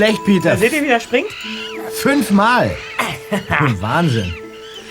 schlecht, 0.00 0.24
Peter. 0.24 0.56
Seht 0.56 0.72
ihr, 0.72 0.82
wie 0.82 0.86
der 0.86 1.00
springt? 1.00 1.28
Fünfmal. 2.00 2.70
Wahnsinn. 3.80 4.32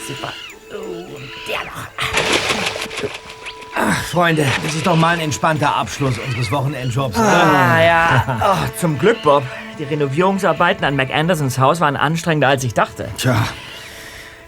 Super. 0.08 0.31
Oh, 0.72 1.16
und 1.16 1.30
der 1.47 1.66
noch. 1.66 1.88
Ach, 3.75 4.03
Freunde, 4.06 4.45
das 4.64 4.75
ist 4.75 4.86
doch 4.86 4.95
mal 4.95 5.16
ein 5.16 5.22
entspannter 5.22 5.75
Abschluss 5.75 6.16
unseres 6.19 6.52
Wochenendjobs. 6.52 7.17
Ah, 7.17 7.84
ja. 7.84 8.39
Oh, 8.69 8.80
zum 8.80 9.00
Glück, 9.00 9.22
Bob. 9.23 9.44
Die 9.80 9.84
Renovierungsarbeiten 9.84 10.86
an 10.86 10.95
McAndersons 10.95 11.58
Haus 11.58 11.80
waren 11.80 11.95
anstrengender, 11.95 12.50
als 12.50 12.64
ich 12.64 12.75
dachte. 12.75 13.09
Tja, 13.17 13.47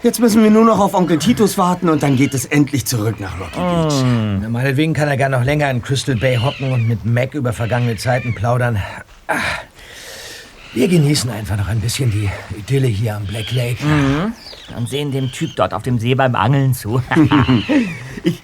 jetzt 0.04 0.20
müssen 0.20 0.44
wir 0.44 0.50
nur 0.50 0.64
noch 0.64 0.78
auf 0.78 0.94
Onkel 0.94 1.18
Titus 1.18 1.58
warten 1.58 1.88
und 1.88 2.04
dann 2.04 2.16
geht 2.16 2.34
es 2.34 2.44
endlich 2.44 2.86
zurück 2.86 3.18
nach 3.18 3.32
Rocky 3.40 3.58
Beach. 3.58 4.04
Na, 4.42 4.48
Meinetwegen 4.48 4.92
kann 4.92 5.08
er 5.08 5.16
gar 5.16 5.28
noch 5.28 5.42
länger 5.42 5.70
in 5.70 5.82
Crystal 5.82 6.14
Bay 6.14 6.36
hocken 6.36 6.70
und 6.72 6.86
mit 6.86 7.04
Mac 7.04 7.34
über 7.34 7.52
vergangene 7.52 7.96
Zeiten 7.96 8.34
plaudern. 8.34 8.80
Ah, 9.26 9.34
Wir 10.74 10.88
genießen 10.88 11.28
einfach 11.30 11.56
noch 11.56 11.68
ein 11.68 11.80
bisschen 11.80 12.10
die 12.10 12.30
Idylle 12.56 12.86
hier 12.86 13.16
am 13.16 13.26
Black 13.26 13.52
Lake. 13.52 13.78
Und 14.76 14.88
sehen 14.88 15.12
dem 15.12 15.30
Typ 15.30 15.54
dort 15.56 15.74
auf 15.74 15.82
dem 15.82 15.98
See 15.98 16.14
beim 16.14 16.34
Angeln 16.34 16.72
zu. 16.72 17.02
ich. 18.24 18.42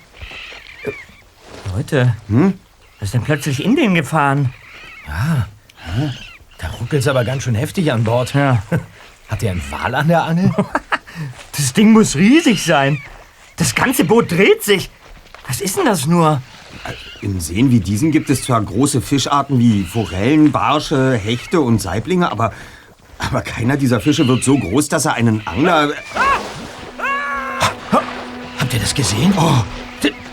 Leute, 1.74 2.14
was 2.28 3.08
ist 3.08 3.14
denn 3.14 3.22
plötzlich 3.22 3.64
in 3.64 3.76
den 3.76 3.94
gefahren? 3.94 4.52
Da 6.58 6.68
ruckelt's 6.80 7.06
aber 7.06 7.24
ganz 7.24 7.44
schön 7.44 7.54
heftig 7.54 7.92
an 7.92 8.04
Bord. 8.04 8.34
Ja. 8.34 8.62
Hat 9.28 9.42
der 9.42 9.52
einen 9.52 9.62
Wal 9.70 9.94
an 9.94 10.08
der 10.08 10.24
Angel? 10.24 10.50
Das 11.56 11.72
Ding 11.72 11.90
muss 11.90 12.14
riesig 12.14 12.62
sein. 12.62 13.02
Das 13.56 13.74
ganze 13.74 14.04
Boot 14.04 14.30
dreht 14.30 14.62
sich. 14.62 14.88
Was 15.48 15.60
ist 15.60 15.76
denn 15.76 15.86
das 15.86 16.06
nur? 16.06 16.40
In 17.20 17.40
Seen 17.40 17.70
wie 17.70 17.80
diesen 17.80 18.12
gibt 18.12 18.30
es 18.30 18.44
zwar 18.44 18.60
große 18.60 19.00
Fischarten 19.00 19.58
wie 19.58 19.84
Forellen, 19.84 20.52
Barsche, 20.52 21.14
Hechte 21.14 21.60
und 21.60 21.80
Saiblinge, 21.80 22.30
aber, 22.30 22.52
aber 23.18 23.42
keiner 23.42 23.76
dieser 23.76 24.00
Fische 24.00 24.26
wird 24.28 24.44
so 24.44 24.56
groß, 24.56 24.88
dass 24.88 25.06
er 25.06 25.14
einen 25.14 25.46
Angler... 25.46 25.90
Habt 28.60 28.74
ihr 28.74 28.80
das 28.80 28.94
gesehen? 28.94 29.32
Oh, 29.36 29.62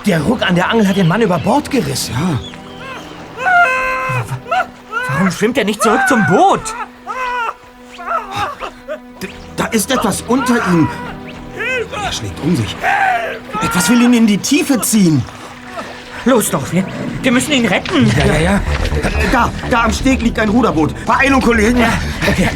der 0.06 0.22
Ruck 0.22 0.44
an 0.44 0.56
der 0.56 0.70
Angel 0.70 0.88
hat 0.88 0.98
den 0.98 1.08
Mann 1.08 1.22
über 1.22 1.40
Bord 1.40 1.72
gerissen. 1.72 2.14
Ja, 2.14 2.40
Warum 5.08 5.32
schwimmt 5.32 5.58
er 5.58 5.64
nicht 5.64 5.82
zurück 5.82 6.02
zum 6.08 6.26
Boot? 6.28 6.62
da 9.56 9.66
ist 9.68 9.90
etwas 9.90 10.22
unter 10.22 10.56
ihm. 10.56 10.88
Er 12.04 12.12
schlägt 12.12 12.40
um 12.44 12.56
sich. 12.56 12.76
Etwas 13.62 13.90
will 13.90 14.02
ihn 14.02 14.14
in 14.14 14.28
die 14.28 14.38
Tiefe 14.38 14.80
ziehen. 14.82 15.24
Los 16.26 16.50
doch, 16.50 16.72
wir, 16.72 16.84
wir 17.22 17.32
müssen 17.32 17.52
ihn 17.52 17.68
retten. 17.68 18.12
Ja, 18.18 18.26
ja, 18.26 18.40
ja. 18.40 18.62
Da, 19.32 19.52
da 19.70 19.84
am 19.84 19.94
Steg 19.94 20.24
liegt 20.24 20.40
ein 20.40 20.50
Ruderboot. 20.50 21.06
Beeilung, 21.06 21.40
Kollegen. 21.40 21.84
Okay. 22.28 22.50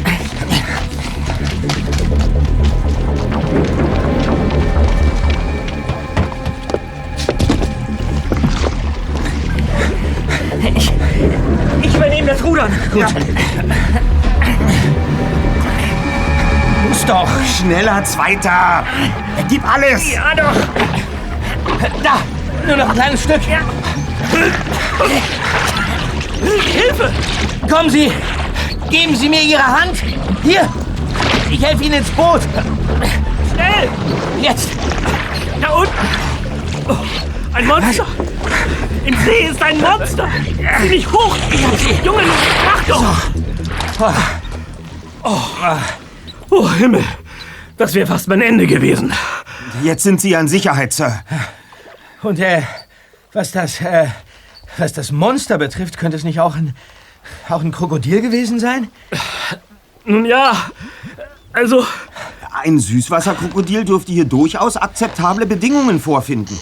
Ich, 10.74 10.92
ich 11.82 11.94
übernehme 11.94 12.28
das 12.28 12.42
Rudern. 12.42 12.72
Gut. 12.92 13.06
Muss 16.88 17.04
doch. 17.06 17.28
Schneller, 17.56 18.02
Zweiter. 18.02 18.84
Gib 19.48 19.62
alles. 19.64 20.12
Ja, 20.12 20.34
doch. 20.34 20.56
Da, 22.02 22.18
nur 22.70 22.78
noch 22.78 22.88
ein 22.90 22.94
kleines 22.94 23.22
Stück. 23.24 23.40
Hilfe! 26.72 27.12
Kommen 27.68 27.90
Sie, 27.90 28.12
geben 28.90 29.16
Sie 29.16 29.28
mir 29.28 29.42
Ihre 29.42 29.66
Hand. 29.66 30.02
Hier, 30.44 30.68
ich 31.50 31.62
helfe 31.62 31.84
Ihnen 31.84 31.94
ins 31.94 32.10
Boot. 32.10 32.40
Schnell! 33.52 33.88
Jetzt. 34.40 34.68
Da 35.60 35.70
unten! 35.70 35.92
Oh, 36.88 36.96
ein 37.54 37.66
Monster! 37.66 38.06
Im 39.04 39.16
See 39.24 39.48
ist 39.50 39.60
ein 39.62 39.80
Monster! 39.80 40.28
Sieh 40.80 40.88
nicht 40.88 41.12
hoch! 41.12 41.36
Junge, 42.04 42.22
mach 42.64 42.84
doch! 42.84 43.16
Oh 46.50 46.70
Himmel, 46.70 47.04
das 47.76 47.94
wäre 47.94 48.06
fast 48.06 48.28
mein 48.28 48.40
Ende 48.42 48.66
gewesen. 48.66 49.12
Jetzt 49.82 50.04
sind 50.04 50.20
Sie 50.20 50.36
an 50.36 50.46
Sicherheit, 50.48 50.92
Sir. 50.92 51.20
Und 52.22 52.38
äh, 52.38 52.62
was 53.32 53.52
das, 53.52 53.80
äh, 53.80 54.06
was 54.76 54.92
das 54.92 55.12
Monster 55.12 55.58
betrifft, 55.58 55.98
könnte 55.98 56.16
es 56.16 56.24
nicht 56.24 56.40
auch 56.40 56.56
ein, 56.56 56.74
auch 57.48 57.62
ein 57.62 57.72
Krokodil 57.72 58.20
gewesen 58.20 58.60
sein? 58.60 58.88
Nun 60.04 60.24
ja, 60.24 60.52
also, 61.52 61.84
Ein 62.52 62.78
Süßwasserkrokodil 62.78 63.84
dürfte 63.84 64.12
hier 64.12 64.24
durchaus 64.24 64.76
akzeptable 64.76 65.46
Bedingungen 65.46 66.00
vorfinden. 66.00 66.58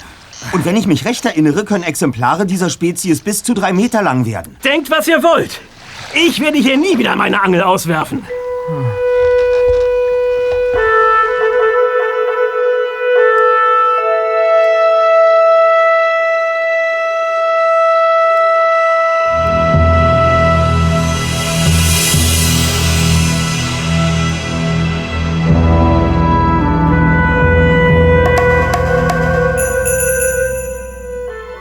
Und 0.53 0.65
wenn 0.65 0.77
ich 0.77 0.87
mich 0.87 1.05
recht 1.05 1.25
erinnere, 1.25 1.65
können 1.65 1.85
Exemplare 1.85 2.47
dieser 2.47 2.71
Spezies 2.71 3.21
bis 3.21 3.43
zu 3.43 3.55
drei 3.55 3.73
Meter 3.73 4.03
lang 4.03 4.25
werden. 4.25 4.57
denkt, 4.65 4.91
was 4.91 5.09
ihr 5.09 5.23
wollt. 5.23 5.61
Ich 6.15 6.41
werde 6.41 6.59
hier 6.59 6.77
nie 6.77 6.97
wieder 6.97 7.17
meine 7.17 7.43
Angel 7.43 7.63
auswerfen. 7.63 8.23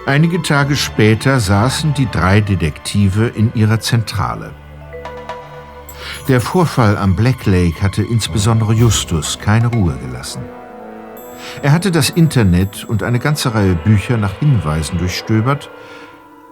Einige 0.08 0.42
Tage 0.42 0.78
später 0.78 1.42
saßen 1.42 1.94
die 1.94 2.10
drei 2.10 2.40
Detektive 2.40 3.28
in 3.28 3.54
ihrer 3.56 3.82
Zentrale. 3.82 4.54
Der 6.30 6.40
Vorfall 6.40 6.98
am 6.98 7.18
Black 7.18 7.46
Lake 7.46 7.82
hatte 7.82 8.04
insbesondere 8.04 8.72
Justus 8.72 9.38
keine 9.38 9.68
Ruhe 9.68 9.98
gelassen. 9.98 10.44
Er 11.62 11.74
hatte 11.74 11.92
das 11.92 12.10
Internet 12.10 12.86
und 12.86 13.04
eine 13.04 13.20
ganze 13.20 13.54
Reihe 13.54 13.76
Bücher 13.76 14.16
nach 14.16 14.40
Hinweisen 14.40 14.98
durchstöbert, 14.98 15.70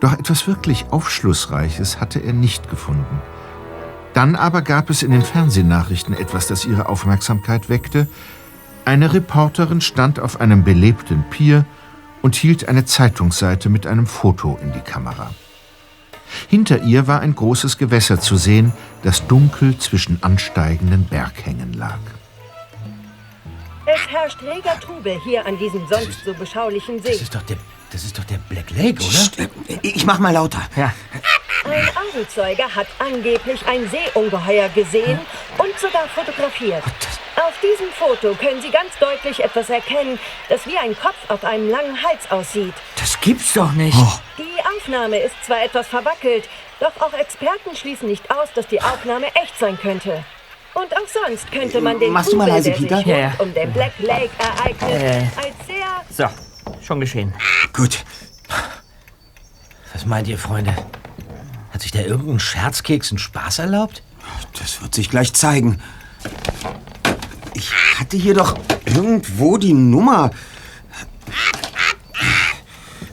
doch 0.02 0.12
etwas 0.12 0.48
wirklich 0.48 0.88
Aufschlussreiches 0.92 2.02
hatte 2.02 2.20
er 2.20 2.34
nicht 2.34 2.70
gefunden. 2.70 3.22
Dann 4.14 4.36
aber 4.36 4.64
gab 4.64 4.90
es 4.90 5.02
in 5.02 5.12
den 5.12 5.22
Fernsehnachrichten 5.22 6.14
etwas, 6.14 6.48
das 6.48 6.66
ihre 6.66 6.90
Aufmerksamkeit 6.90 7.70
weckte. 7.70 8.10
Eine 8.84 9.14
Reporterin 9.14 9.80
stand 9.80 10.20
auf 10.20 10.42
einem 10.42 10.66
belebten 10.66 11.24
Pier 11.30 11.64
und 12.26 12.36
hielt 12.36 12.68
eine 12.68 12.86
Zeitungsseite 12.86 13.70
mit 13.70 13.86
einem 13.86 14.08
Foto 14.08 14.58
in 14.60 14.74
die 14.74 14.80
Kamera. 14.80 15.30
Hinter 16.50 16.82
ihr 16.82 17.06
war 17.06 17.20
ein 17.20 17.36
großes 17.36 17.78
Gewässer 17.78 18.20
zu 18.20 18.36
sehen, 18.36 18.74
das 19.04 19.28
dunkel 19.28 19.78
zwischen 19.78 20.18
ansteigenden 20.24 21.06
Berghängen 21.06 21.74
lag. 21.74 22.00
Es 23.86 24.08
herrscht 24.08 24.42
reger 24.42 24.80
Trubel 24.80 25.20
hier 25.24 25.46
an 25.46 25.60
diesem 25.60 25.88
sonst 25.88 26.26
so 26.26 26.34
beschaulichen 26.34 27.00
See. 27.04 27.12
Das 27.12 27.22
ist 27.22 27.36
doch 27.36 27.44
der, 27.44 27.58
das 27.92 28.04
ist 28.04 28.18
doch 28.18 28.24
der 28.24 28.40
Black 28.50 28.72
Lake, 28.72 29.04
oder? 29.04 29.80
Ich 29.84 30.04
mach 30.08 30.18
mal 30.18 30.32
lauter. 30.32 30.64
Ja. 30.76 30.92
Ein 31.64 31.88
Augenzeuge 31.96 32.64
hat 32.76 32.88
angeblich 32.98 33.62
ein 33.68 33.88
Seeungeheuer 33.88 34.70
gesehen 34.70 35.20
und 35.60 35.80
sogar 35.80 36.08
fotografiert. 36.08 36.82
Auf 37.38 37.54
diesem 37.62 37.92
Foto 37.92 38.34
können 38.36 38.62
Sie 38.62 38.70
ganz 38.70 38.98
deutlich 39.00 39.44
etwas 39.44 39.70
erkennen, 39.70 40.18
das 40.50 40.66
wie 40.66 40.78
ein 40.78 40.96
Kopf 40.98 41.16
auf 41.28 41.44
einem 41.44 41.70
langen 41.70 42.02
Hals 42.02 42.30
aussieht. 42.32 42.74
Das 42.98 43.20
gibt's 43.20 43.54
doch 43.54 43.72
nicht. 43.74 43.98
Die 44.38 44.44
Aufnahme 44.78 45.18
ist 45.18 45.36
zwar 45.46 45.64
etwas 45.64 45.88
verwackelt, 45.88 46.48
doch 46.80 46.96
auch 47.02 47.14
Experten 47.14 47.76
schließen 47.76 48.08
nicht 48.08 48.30
aus, 48.32 48.50
dass 48.56 48.68
die 48.68 48.82
Aufnahme 48.82 49.28
echt 49.36 49.58
sein 49.60 49.78
könnte. 49.78 50.24
Und 50.74 50.94
auch 50.96 51.08
sonst 51.08 51.52
könnte 51.52 51.80
man 51.82 52.00
den 52.00 52.12
Machst 52.12 52.32
du 52.34 52.38
mal 52.38 52.46
Trubel, 52.46 52.56
leise, 52.58 52.70
der 52.72 52.80
sich 52.80 52.88
Peter? 52.88 52.96
rund 52.98 53.08
Ja, 53.08 53.18
ja. 53.18 53.34
um 53.40 53.54
den 53.54 53.72
Black 53.74 53.94
Lake 54.00 54.30
ereignet, 54.38 54.92
Äh. 54.92 55.28
als 55.38 55.68
sehr 55.68 56.30
So, 56.30 56.86
schon 56.86 57.00
geschehen. 57.00 57.34
Gut. 57.74 58.04
Was 59.94 60.06
meint 60.06 60.28
ihr, 60.28 60.38
Freunde? 60.38 60.74
Hat 61.74 61.82
sich 61.82 61.92
da 61.92 62.00
irgendein 62.00 62.40
Scherzkeks 62.40 63.12
einen 63.12 63.20
Spaß 63.20 63.60
erlaubt? 63.60 64.04
Das 64.60 64.82
wird 64.82 64.94
sich 64.96 65.10
gleich 65.10 65.34
zeigen. 65.34 65.82
Ich 67.56 67.72
hatte 67.98 68.18
hier 68.18 68.34
doch 68.34 68.54
irgendwo 68.86 69.58
die 69.58 69.74
Nummer 69.74 70.30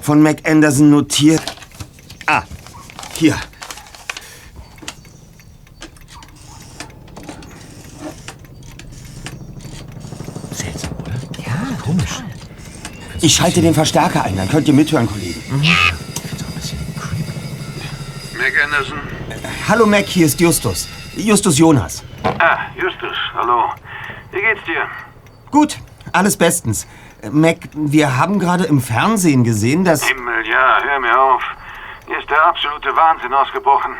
von 0.01 0.21
Mac 0.21 0.39
Anderson 0.45 0.91
notiert. 0.91 1.41
Ah, 2.27 2.43
hier. 3.15 3.37
Seltsam, 10.51 10.91
oder? 10.99 11.13
Ja, 11.47 11.77
komisch. 11.85 12.23
Ich 13.21 13.37
schalte 13.37 13.63
den 13.63 13.75
Verstärker 13.75 14.25
ein, 14.25 14.37
dann 14.37 14.49
könnt 14.49 14.67
ihr 14.67 14.75
mithören, 14.75 15.07
Kollegen. 15.07 15.41
Ich 15.63 15.73
find's 16.21 16.43
auch 16.43 16.49
ein 16.49 16.55
bisschen 16.55 16.79
creepy. 17.01 18.37
Mac 18.37 18.65
Anderson, 18.65 18.99
Hallo 19.69 19.87
Mac, 19.87 20.07
hier 20.07 20.27
ist 20.27 20.41
Justus. 20.41 20.89
Justus 21.17 21.59
Jonas. 21.59 22.03
Ah, 22.25 22.59
Justus, 22.75 23.17
hallo. 23.35 23.71
Wie 24.33 24.41
geht's 24.41 24.65
dir? 24.65 24.89
Gut, 25.51 25.79
alles 26.13 26.37
bestens. 26.39 26.87
Äh, 27.23 27.31
Mac, 27.31 27.59
wir 27.75 28.17
haben 28.17 28.39
gerade 28.39 28.65
im 28.65 28.81
Fernsehen 28.81 29.45
gesehen, 29.45 29.85
dass... 29.85 30.05
Himmel, 30.05 30.47
ja, 30.47 30.79
hör 30.83 30.99
mir 30.99 31.21
auf. 31.21 31.43
Hier 32.07 32.19
ist 32.19 32.31
der 32.31 32.47
absolute 32.47 32.97
Wahnsinn 32.97 33.33
ausgebrochen. 33.33 33.95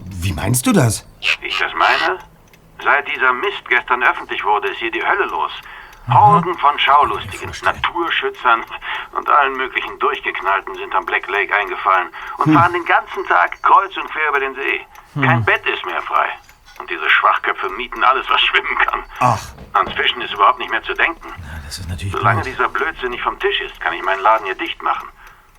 Wie 0.00 0.32
meinst 0.32 0.66
du 0.66 0.72
das? 0.72 1.06
Wie 1.40 1.46
ich 1.46 1.58
das 1.58 1.72
meine? 1.74 2.18
Seit 2.82 3.06
dieser 3.08 3.32
Mist 3.34 3.68
gestern 3.68 4.02
öffentlich 4.02 4.42
wurde, 4.44 4.68
ist 4.68 4.78
hier 4.78 4.90
die 4.90 5.04
Hölle 5.04 5.26
los. 5.26 5.52
Horden 6.10 6.54
von 6.54 6.78
Schaulustigen, 6.78 7.52
Naturschützern 7.62 8.64
und 9.14 9.28
allen 9.28 9.56
möglichen 9.58 9.98
Durchgeknallten 9.98 10.74
sind 10.76 10.94
am 10.94 11.04
Black 11.04 11.28
Lake 11.28 11.54
eingefallen 11.54 12.08
und 12.38 12.54
fahren 12.54 12.72
den 12.72 12.84
ganzen 12.86 13.26
Tag 13.26 13.62
kreuz 13.62 13.94
und 13.98 14.08
quer 14.10 14.30
über 14.30 14.40
den 14.40 14.54
See. 14.54 14.80
Kein 15.22 15.44
Bett 15.44 15.66
ist 15.66 15.84
mehr 15.84 16.00
frei. 16.00 16.30
Und 16.78 16.88
diese 16.90 17.08
Schwachköpfe 17.10 17.68
mieten 17.70 18.02
alles, 18.04 18.28
was 18.30 18.40
schwimmen 18.40 18.76
kann. 18.78 19.04
Ach. 19.20 19.40
Ans 19.74 19.92
Fischen 19.94 20.20
ist 20.22 20.32
überhaupt 20.32 20.58
nicht 20.58 20.70
mehr 20.70 20.82
zu 20.82 20.94
denken. 20.94 21.32
Das 21.64 21.78
ist 21.78 21.88
natürlich 21.88 22.12
Solange 22.12 22.42
blöd. 22.42 22.54
dieser 22.54 22.68
Blödsinn 22.68 23.10
nicht 23.10 23.22
vom 23.22 23.38
Tisch 23.38 23.60
ist, 23.60 23.78
kann 23.80 23.92
ich 23.92 24.02
meinen 24.02 24.22
Laden 24.22 24.46
hier 24.46 24.54
dicht 24.54 24.82
machen. 24.82 25.08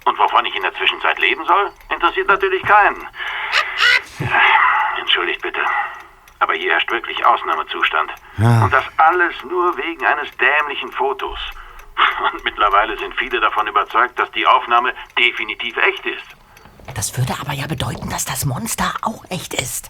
Und 0.05 0.17
wovon 0.17 0.45
ich 0.45 0.55
in 0.55 0.63
der 0.63 0.73
Zwischenzeit 0.73 1.19
leben 1.19 1.45
soll, 1.45 1.71
interessiert 1.89 2.27
natürlich 2.27 2.63
keinen. 2.63 3.05
Ja, 4.19 4.27
Entschuldigt 4.99 5.41
bitte. 5.41 5.59
Aber 6.39 6.53
hier 6.53 6.71
herrscht 6.71 6.89
wirklich 6.89 7.23
Ausnahmezustand. 7.25 8.11
Und 8.37 8.71
das 8.71 8.85
alles 8.97 9.35
nur 9.43 9.75
wegen 9.77 10.05
eines 10.05 10.29
dämlichen 10.37 10.91
Fotos. 10.93 11.39
Und 12.33 12.43
mittlerweile 12.45 12.97
sind 12.97 13.13
viele 13.15 13.39
davon 13.41 13.67
überzeugt, 13.67 14.17
dass 14.17 14.31
die 14.31 14.47
Aufnahme 14.47 14.93
definitiv 15.17 15.75
echt 15.77 16.05
ist. 16.05 16.23
Das 16.95 17.15
würde 17.17 17.33
aber 17.39 17.53
ja 17.53 17.67
bedeuten, 17.67 18.09
dass 18.09 18.25
das 18.25 18.45
Monster 18.45 18.93
auch 19.01 19.23
echt 19.29 19.53
ist. 19.53 19.89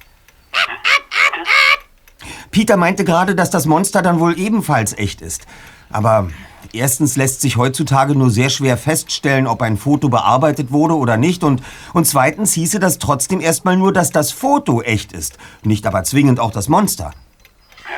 Peter 2.51 2.77
meinte 2.77 3.05
gerade, 3.05 3.35
dass 3.35 3.49
das 3.49 3.65
Monster 3.65 4.01
dann 4.01 4.19
wohl 4.19 4.37
ebenfalls 4.37 4.97
echt 4.97 5.21
ist. 5.21 5.45
Aber 5.91 6.29
erstens 6.73 7.15
lässt 7.15 7.41
sich 7.41 7.57
heutzutage 7.57 8.15
nur 8.15 8.29
sehr 8.29 8.49
schwer 8.49 8.77
feststellen, 8.77 9.47
ob 9.47 9.61
ein 9.61 9.77
Foto 9.77 10.09
bearbeitet 10.09 10.71
wurde 10.71 10.95
oder 10.95 11.17
nicht. 11.17 11.43
Und, 11.43 11.63
und 11.93 12.05
zweitens 12.05 12.53
hieße 12.53 12.79
das 12.79 12.99
trotzdem 12.99 13.39
erstmal 13.39 13.77
nur, 13.77 13.93
dass 13.93 14.11
das 14.11 14.31
Foto 14.31 14.81
echt 14.81 15.13
ist. 15.13 15.37
Nicht 15.63 15.85
aber 15.85 16.03
zwingend 16.03 16.39
auch 16.39 16.51
das 16.51 16.67
Monster. 16.67 17.13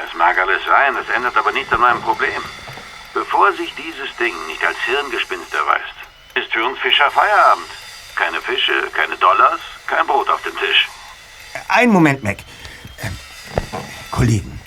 Es 0.06 0.18
mag 0.18 0.38
alles 0.38 0.62
sein, 0.66 0.96
das 0.96 1.16
ändert 1.16 1.36
aber 1.36 1.52
nichts 1.52 1.72
an 1.74 1.82
meinem 1.82 2.02
Problem. 2.02 2.42
Bevor 3.14 3.52
sich 3.54 3.74
dieses 3.76 4.16
Ding 4.18 4.34
nicht 4.48 4.64
als 4.66 4.78
Hirngespinst 4.86 5.54
erweist, 5.54 5.96
ist 6.36 6.52
für 6.52 6.64
uns 6.64 6.78
Fischer 6.80 7.10
Feierabend. 7.12 7.68
Keine 8.16 8.40
Fische, 8.42 8.74
keine 8.94 9.18
Dollars, 9.18 9.60
kein 9.88 10.06
Brot 10.06 10.30
auf 10.30 10.42
dem 10.44 10.56
Tisch. 10.58 10.88
Einen 11.68 11.92
Moment, 11.92 12.24
Mac. 12.24 12.38
Ähm, 13.02 13.16
Kollegen, 14.12 14.60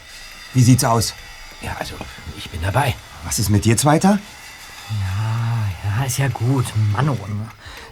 wie 0.53 0.63
sieht's 0.63 0.85
aus? 0.85 1.15
Ja, 1.61 1.77
also, 1.79 1.95
ich 2.37 2.51
bin 2.51 2.61
dabei. 2.63 2.95
Was 3.25 3.39
ist 3.39 3.51
mit 3.51 3.65
dir, 3.65 3.77
Zweiter? 3.77 4.19
Ja, 4.91 6.05
ist 6.05 6.19
ja 6.19 6.29
gut. 6.29 6.67
Mann, 6.93 7.09
oh, 7.09 7.19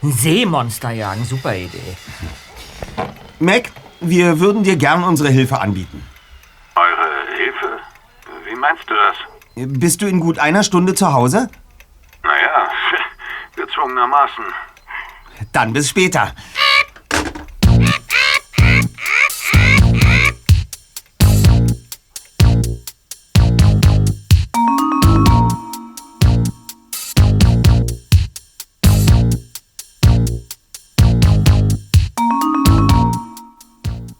ein 0.02 0.12
Seemonster 0.12 0.90
jagen, 0.90 1.24
super 1.24 1.54
Idee. 1.54 1.96
Mac, 3.38 3.70
wir 4.00 4.40
würden 4.40 4.62
dir 4.62 4.76
gern 4.76 5.04
unsere 5.04 5.30
Hilfe 5.30 5.60
anbieten. 5.60 6.06
Eure 6.74 7.36
Hilfe? 7.36 7.80
Wie 8.48 8.56
meinst 8.56 8.84
du 8.88 8.94
das? 8.94 9.16
Bist 9.78 10.02
du 10.02 10.06
in 10.06 10.20
gut 10.20 10.38
einer 10.38 10.62
Stunde 10.62 10.94
zu 10.94 11.12
Hause? 11.12 11.48
Naja, 12.22 12.68
gezwungenermaßen. 13.56 14.44
Dann 15.52 15.72
bis 15.72 15.88
später. 15.88 16.34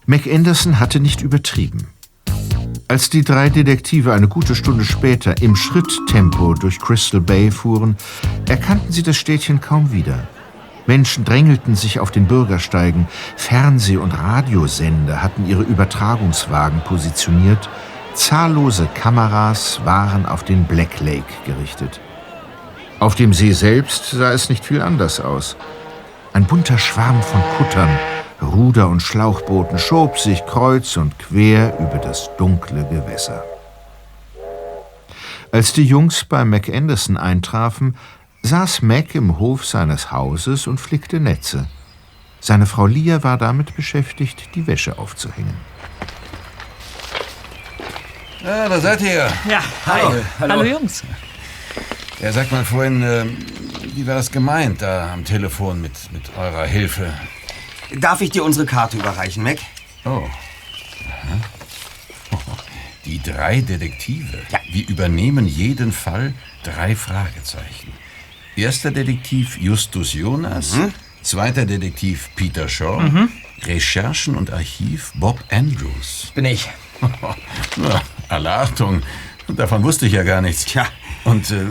Mac 0.05 0.27
Anderson 0.27 0.81
hatte 0.81 0.99
nicht 0.99 1.23
übertrieben. 1.23 1.87
Als 2.89 3.09
die 3.09 3.23
drei 3.23 3.49
Detektive 3.51 4.13
eine 4.13 4.27
gute 4.27 4.57
Stunde 4.57 4.85
später 4.85 5.41
im 5.41 5.55
Schritttempo 5.55 6.55
durch 6.55 6.81
Crystal 6.81 7.21
Bay 7.21 7.53
fuhren, 7.53 7.97
erkannten 8.49 8.93
sie 8.93 9.05
das 9.05 9.17
Städtchen 9.17 9.61
kaum 9.61 9.93
wieder. 9.93 10.27
Menschen 10.87 11.25
drängelten 11.25 11.77
sich 11.77 12.01
auf 12.01 12.11
den 12.11 12.27
Bürgersteigen, 12.27 13.07
Fernseh- 13.37 13.97
und 13.97 14.11
Radiosender 14.11 15.23
hatten 15.23 15.47
ihre 15.47 15.63
Übertragungswagen 15.63 16.81
positioniert, 16.81 17.71
zahllose 18.15 18.89
Kameras 18.95 19.81
waren 19.85 20.27
auf 20.27 20.43
den 20.43 20.65
Black 20.65 21.01
Lake 21.01 21.33
gerichtet. 21.47 22.01
Auf 22.99 23.15
dem 23.15 23.33
See 23.33 23.53
selbst 23.53 24.11
sah 24.11 24.33
es 24.33 24.49
nicht 24.49 24.65
viel 24.65 24.83
anders 24.83 25.21
aus. 25.21 25.57
Ein 26.33 26.45
bunter 26.45 26.79
Schwarm 26.79 27.23
von 27.23 27.41
Kuttern, 27.57 27.89
Ruder- 28.43 28.89
und 28.89 29.01
Schlauchbooten 29.01 29.79
schob 29.79 30.19
sich 30.19 30.45
kreuz 30.47 30.97
und 30.97 31.19
quer 31.19 31.79
über 31.79 31.99
das 31.99 32.31
dunkle 32.37 32.85
Gewässer. 32.89 33.45
Als 35.53 35.73
die 35.73 35.85
Jungs 35.85 36.25
bei 36.25 36.45
Mac 36.45 36.69
Anderson 36.69 37.17
eintrafen, 37.17 37.97
saß 38.43 38.83
Mac 38.83 39.15
im 39.15 39.39
Hof 39.39 39.65
seines 39.65 40.11
Hauses 40.11 40.67
und 40.67 40.79
flickte 40.79 41.21
Netze. 41.21 41.67
Seine 42.41 42.67
Frau 42.67 42.87
Lia 42.87 43.23
war 43.23 43.39
damit 43.39 43.77
beschäftigt, 43.77 44.55
die 44.55 44.67
Wäsche 44.67 44.99
aufzuhängen. 44.99 45.55
Ja, 48.45 48.69
da 48.69 48.81
seid 48.81 49.01
ihr. 49.03 49.29
Ja, 49.49 49.63
Hallo, 49.87 50.15
hallo. 50.41 50.55
Hallo 50.55 50.65
Jungs. 50.65 51.05
Ja, 52.21 52.33
sagt 52.33 52.51
mal 52.51 52.65
vorhin, 52.65 53.03
ähm, 53.03 53.37
wie 53.95 54.07
war 54.07 54.17
das 54.17 54.31
gemeint 54.31 54.83
da 54.83 55.13
am 55.13 55.25
Telefon 55.25 55.81
mit, 55.81 55.93
mit 56.13 56.37
eurer 56.37 56.65
Hilfe? 56.65 57.13
Darf 57.99 58.21
ich 58.21 58.31
dir 58.31 58.45
unsere 58.45 58.67
Karte 58.67 58.97
überreichen, 58.97 59.43
Mac? 59.43 59.59
Oh. 60.05 60.09
Aha. 60.09 61.41
Die 63.05 63.21
drei 63.21 63.61
Detektive. 63.61 64.39
Wir 64.71 64.89
übernehmen 64.89 65.47
jeden 65.47 65.93
Fall 65.93 66.35
drei 66.63 66.95
Fragezeichen. 66.95 67.93
Erster 68.57 68.91
Detektiv 68.91 69.59
Justus 69.59 70.13
Jonas. 70.13 70.77
Zweiter 71.23 71.67
Detektiv 71.67 72.31
Peter 72.37 72.69
Shaw. 72.69 73.29
Recherchen 73.65 74.37
und 74.37 74.53
Archiv 74.53 75.13
Bob 75.15 75.43
Andrews. 75.51 76.33
Bin 76.35 76.45
ich. 76.45 76.69
Na, 77.77 78.03
alle 78.29 78.53
Achtung. 78.53 79.03
Davon 79.49 79.83
wusste 79.83 80.07
ich 80.07 80.13
ja 80.13 80.23
gar 80.23 80.41
nichts. 80.41 80.65
Tja. 80.65 80.87
Und 81.25 81.51
äh, 81.51 81.67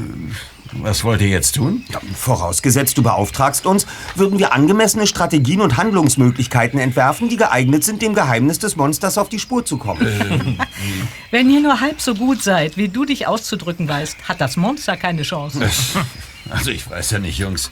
was 0.73 1.03
wollt 1.03 1.21
ihr 1.21 1.27
jetzt 1.27 1.55
tun? 1.55 1.83
Ja, 1.89 1.99
vorausgesetzt, 2.15 2.97
du 2.97 3.03
beauftragst 3.03 3.65
uns, 3.65 3.85
würden 4.15 4.39
wir 4.39 4.53
angemessene 4.53 5.07
Strategien 5.07 5.61
und 5.61 5.77
Handlungsmöglichkeiten 5.77 6.79
entwerfen, 6.79 7.29
die 7.29 7.37
geeignet 7.37 7.83
sind, 7.83 8.01
dem 8.01 8.13
Geheimnis 8.13 8.59
des 8.59 8.75
Monsters 8.75 9.17
auf 9.17 9.29
die 9.29 9.39
Spur 9.39 9.65
zu 9.65 9.77
kommen. 9.77 10.57
Wenn 11.31 11.49
ihr 11.49 11.61
nur 11.61 11.79
halb 11.79 12.01
so 12.01 12.15
gut 12.15 12.41
seid, 12.43 12.77
wie 12.77 12.89
du 12.89 13.05
dich 13.05 13.27
auszudrücken 13.27 13.87
weißt, 13.87 14.17
hat 14.27 14.41
das 14.41 14.57
Monster 14.57 14.97
keine 14.97 15.23
Chance. 15.23 15.69
Also 16.49 16.71
ich 16.71 16.89
weiß 16.89 17.11
ja 17.11 17.19
nicht, 17.19 17.37
Jungs. 17.37 17.71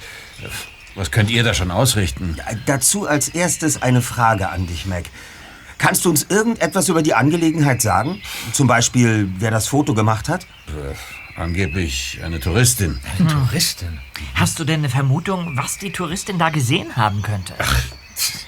Was 0.96 1.12
könnt 1.12 1.30
ihr 1.30 1.44
da 1.44 1.54
schon 1.54 1.72
ausrichten? 1.72 2.38
Äh, 2.48 2.56
Dazu 2.66 3.08
als 3.08 3.30
erstes 3.30 3.82
eine 3.82 4.02
Frage 4.02 4.50
an 4.50 4.68
dich, 4.68 4.86
Mac. 4.86 5.06
Kannst 5.78 6.04
du 6.04 6.10
uns 6.10 6.24
irgendetwas 6.30 6.90
über 6.90 7.02
die 7.02 7.14
Angelegenheit 7.14 7.82
sagen? 7.82 8.22
Zum 8.52 8.68
Beispiel, 8.68 9.30
wer 9.38 9.50
das 9.50 9.68
Foto 9.68 9.94
gemacht 9.94 10.28
hat? 10.28 10.44
Äh, 10.68 10.94
angeblich 11.40 12.20
eine 12.24 12.40
Touristin. 12.40 13.00
Touristin. 13.30 14.00
Hast 14.36 14.60
du 14.60 14.64
denn 14.64 14.82
eine 14.82 14.90
Vermutung, 14.90 15.58
was 15.58 15.78
die 15.78 15.92
Touristin 15.92 16.38
da 16.38 16.50
gesehen 16.50 16.96
haben 16.96 17.22
könnte? 17.22 17.54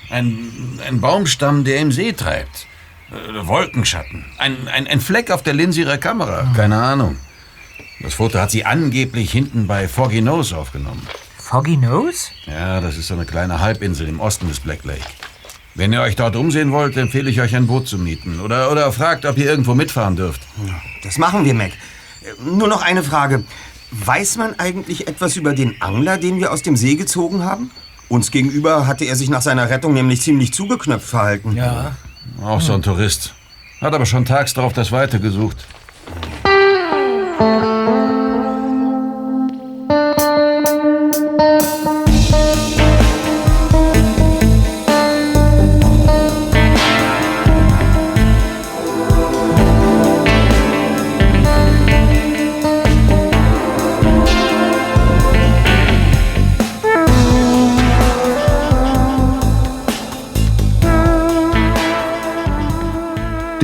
Ein, 0.10 0.80
ein 0.86 1.00
Baumstamm, 1.00 1.64
der 1.64 1.80
im 1.80 1.92
See 1.92 2.12
treibt. 2.12 2.68
Äh, 3.12 3.48
Wolkenschatten. 3.48 4.26
Ein, 4.38 4.68
ein, 4.68 4.88
ein 4.88 5.00
Fleck 5.00 5.32
auf 5.32 5.44
der 5.44 5.54
Linse 5.54 5.82
ihrer 5.82 5.98
Kamera. 5.98 6.52
Keine 6.56 6.82
Ahnung. 6.82 7.18
Das 8.02 8.16
Foto 8.16 8.40
hat 8.40 8.52
sie 8.52 8.66
angeblich 8.66 9.32
hinten 9.32 9.68
bei 9.68 9.88
Foggy 9.88 10.22
Nose 10.22 10.58
aufgenommen. 10.58 11.06
Foggy 11.38 11.78
Nose? 11.78 12.32
Ja, 12.46 12.82
das 12.82 12.98
ist 12.98 13.08
so 13.08 13.14
eine 13.14 13.26
kleine 13.26 13.60
Halbinsel 13.60 14.08
im 14.08 14.20
Osten 14.20 14.48
des 14.48 14.60
Black 14.60 14.84
Lake. 14.84 15.06
Wenn 15.76 15.94
ihr 15.94 16.02
euch 16.02 16.16
dort 16.16 16.36
umsehen 16.36 16.72
wollt, 16.72 16.98
empfehle 16.98 17.30
ich 17.30 17.40
euch 17.40 17.56
ein 17.56 17.68
Boot 17.68 17.88
zu 17.88 17.98
mieten. 17.98 18.42
Oder, 18.42 18.72
oder 18.72 18.92
fragt, 18.92 19.26
ob 19.26 19.38
ihr 19.38 19.46
irgendwo 19.46 19.74
mitfahren 19.74 20.16
dürft. 20.16 20.42
Das 21.04 21.18
machen 21.18 21.46
wir, 21.46 21.54
Mac. 21.54 21.72
Nur 22.44 22.68
noch 22.68 22.82
eine 22.82 23.04
Frage. 23.04 23.44
Weiß 23.92 24.38
man 24.38 24.58
eigentlich 24.60 25.08
etwas 25.08 25.36
über 25.36 25.54
den 25.54 25.82
Angler, 25.82 26.18
den 26.18 26.40
wir 26.40 26.52
aus 26.52 26.62
dem 26.62 26.78
See 26.78 26.96
gezogen 26.96 27.44
haben? 27.44 27.72
Uns 28.10 28.32
gegenüber 28.32 28.88
hatte 28.88 29.06
er 29.06 29.16
sich 29.16 29.30
nach 29.30 29.42
seiner 29.42 29.70
Rettung 29.70 29.94
nämlich 29.94 30.22
ziemlich 30.22 30.54
zugeknöpft 30.54 31.10
verhalten. 31.10 31.56
Ja. 31.56 31.96
Auch 32.42 32.62
so 32.62 32.74
ein 32.74 32.82
Tourist. 32.82 33.34
Hat 33.80 33.94
aber 33.94 34.06
schon 34.06 34.26
tags 34.26 34.54
darauf 34.54 34.74
das 34.74 34.92
Weite 34.92 35.20
gesucht. 35.20 35.66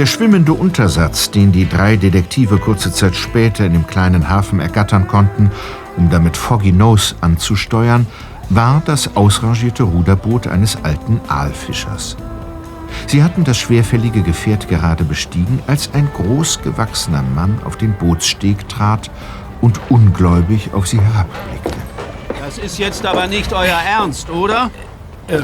schwimmende 0.08 0.54
Untersatz, 0.54 1.30
den 1.30 1.52
die 1.52 1.68
drei 1.68 1.98
Detektive 1.98 2.58
kurze 2.58 2.92
Zeit 2.92 3.16
später 3.16 3.66
in 3.66 3.74
dem 3.74 3.86
kleinen 3.86 4.30
Hafen 4.30 4.60
ergattern 4.60 5.08
konnten, 5.08 5.52
um 5.98 6.10
damit 6.10 6.38
Foggy 6.38 6.72
Nose 6.72 7.16
anzusteuern, 7.22 8.08
war 8.50 8.82
das 8.86 9.16
ausrangierte 9.16 9.84
Ruderboot 9.84 10.48
eines 10.48 10.78
alten 10.84 11.20
Aalfischers. 11.28 12.16
Sie 13.08 13.24
hatten 13.24 13.44
das 13.44 13.58
schwerfällige 13.58 14.22
Gefährt 14.22 14.68
gerade 14.70 15.04
bestiegen, 15.04 15.62
als 15.68 15.94
ein 15.94 16.08
großgewachsener 16.16 17.24
Mann 17.36 17.60
auf 17.66 17.78
den 17.78 17.94
Bootssteg 17.94 18.68
trat 18.70 19.12
und 19.62 19.80
ungläubig 19.90 20.70
auf 20.74 20.88
sie 20.88 21.00
herabblickte. 21.00 21.78
Das 22.40 22.58
ist 22.58 22.80
jetzt 22.80 23.06
aber 23.06 23.28
nicht 23.28 23.52
euer 23.54 23.78
Ernst, 23.78 24.30
oder? 24.30 24.72
Äh, 25.28 25.40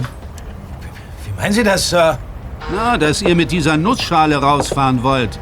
wie 1.26 1.42
meinen 1.42 1.54
Sie 1.54 1.64
das, 1.64 1.90
Sir? 1.90 2.18
Na, 2.72 2.98
dass 2.98 3.22
ihr 3.22 3.36
mit 3.36 3.52
dieser 3.52 3.78
Nussschale 3.78 4.38
rausfahren 4.38 5.04
wollt. 5.04 5.40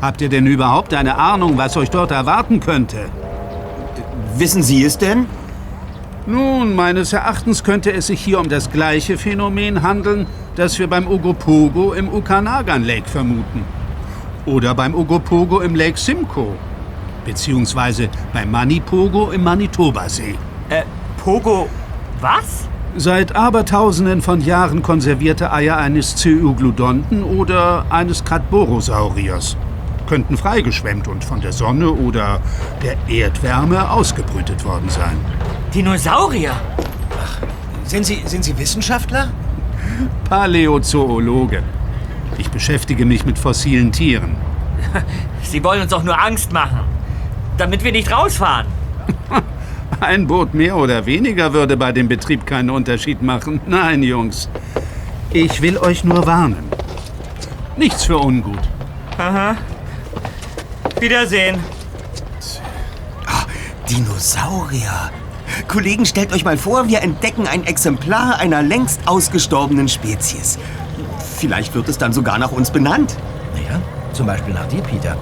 Habt 0.00 0.20
ihr 0.20 0.28
denn 0.28 0.46
überhaupt 0.46 0.94
eine 0.94 1.18
Ahnung, 1.18 1.56
was 1.58 1.76
euch 1.76 1.90
dort 1.90 2.10
erwarten 2.10 2.60
könnte? 2.60 3.10
Wissen 4.36 4.62
Sie 4.62 4.82
es 4.84 4.98
denn? 4.98 5.26
Nun, 6.26 6.74
meines 6.74 7.12
Erachtens 7.12 7.64
könnte 7.64 7.92
es 7.92 8.06
sich 8.06 8.20
hier 8.20 8.40
um 8.40 8.48
das 8.48 8.70
gleiche 8.70 9.18
Phänomen 9.18 9.82
handeln, 9.82 10.26
das 10.56 10.78
wir 10.78 10.86
beim 10.86 11.06
Ogopogo 11.06 11.92
im 11.92 12.12
Okanagan 12.12 12.84
Lake 12.84 13.08
vermuten. 13.08 13.64
Oder 14.46 14.74
beim 14.74 14.94
Ogopogo 14.94 15.60
im 15.60 15.74
Lake 15.74 15.98
Simcoe. 15.98 16.54
Beziehungsweise 17.24 18.08
beim 18.32 18.50
Manipogo 18.50 19.30
im 19.30 19.44
Manitoba-See. 19.44 20.36
Äh, 20.70 20.82
Pogo. 21.22 21.68
Was? 22.20 22.69
Seit 22.96 23.36
Abertausenden 23.36 24.20
von 24.20 24.40
Jahren 24.40 24.82
konservierte 24.82 25.52
Eier 25.52 25.76
eines 25.76 26.16
Zeuglodonten 26.16 27.22
oder 27.22 27.86
eines 27.88 28.24
Katborosauriers 28.24 29.56
könnten 30.08 30.36
freigeschwemmt 30.36 31.06
und 31.06 31.24
von 31.24 31.40
der 31.40 31.52
Sonne 31.52 31.88
oder 31.88 32.40
der 32.82 32.96
Erdwärme 33.08 33.88
ausgebrütet 33.88 34.64
worden 34.64 34.88
sein. 34.88 35.16
Dinosaurier? 35.72 36.50
Ach, 37.22 37.38
sind 37.84 38.04
Sie, 38.04 38.20
sind 38.24 38.44
Sie 38.44 38.58
Wissenschaftler? 38.58 39.28
Paläozoologe. 40.28 41.62
Ich 42.38 42.50
beschäftige 42.50 43.04
mich 43.04 43.24
mit 43.24 43.38
fossilen 43.38 43.92
Tieren. 43.92 44.34
Sie 45.44 45.62
wollen 45.62 45.82
uns 45.82 45.92
doch 45.92 46.02
nur 46.02 46.20
Angst 46.20 46.52
machen, 46.52 46.80
damit 47.56 47.84
wir 47.84 47.92
nicht 47.92 48.10
rausfahren. 48.10 48.66
Ein 50.00 50.26
Boot 50.26 50.54
mehr 50.54 50.76
oder 50.76 51.04
weniger 51.04 51.52
würde 51.52 51.76
bei 51.76 51.92
dem 51.92 52.08
Betrieb 52.08 52.46
keinen 52.46 52.70
Unterschied 52.70 53.20
machen. 53.20 53.60
Nein, 53.66 54.02
Jungs. 54.02 54.48
Ich 55.30 55.60
will 55.60 55.76
euch 55.76 56.04
nur 56.04 56.26
warnen. 56.26 56.64
Nichts 57.76 58.04
für 58.04 58.18
ungut. 58.18 58.58
Aha. 59.18 59.56
Wiedersehen. 60.98 61.60
Ah, 63.26 63.44
Dinosaurier. 63.90 65.10
Kollegen, 65.68 66.06
stellt 66.06 66.32
euch 66.32 66.44
mal 66.44 66.56
vor, 66.56 66.88
wir 66.88 67.02
entdecken 67.02 67.46
ein 67.46 67.64
Exemplar 67.64 68.38
einer 68.38 68.62
längst 68.62 69.06
ausgestorbenen 69.06 69.88
Spezies. 69.88 70.58
Vielleicht 71.36 71.74
wird 71.74 71.88
es 71.90 71.98
dann 71.98 72.12
sogar 72.14 72.38
nach 72.38 72.52
uns 72.52 72.70
benannt. 72.70 73.16
Naja, 73.54 73.80
zum 74.14 74.26
Beispiel 74.26 74.54
nach 74.54 74.66
dir, 74.66 74.80
Peter. 74.80 75.16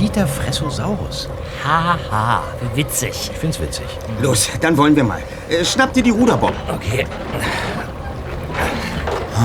Peter 0.00 0.26
Fressosaurus. 0.26 1.28
Haha, 1.62 1.98
ha, 2.10 2.42
witzig. 2.74 3.30
Ich 3.30 3.38
find's 3.38 3.60
witzig. 3.60 3.84
Los, 4.22 4.48
dann 4.58 4.74
wollen 4.78 4.96
wir 4.96 5.04
mal. 5.04 5.20
Äh, 5.46 5.62
schnapp 5.62 5.92
dir 5.92 6.02
die 6.02 6.08
Ruderbob. 6.08 6.54
Okay. 6.74 7.06
Oh. 9.36 9.40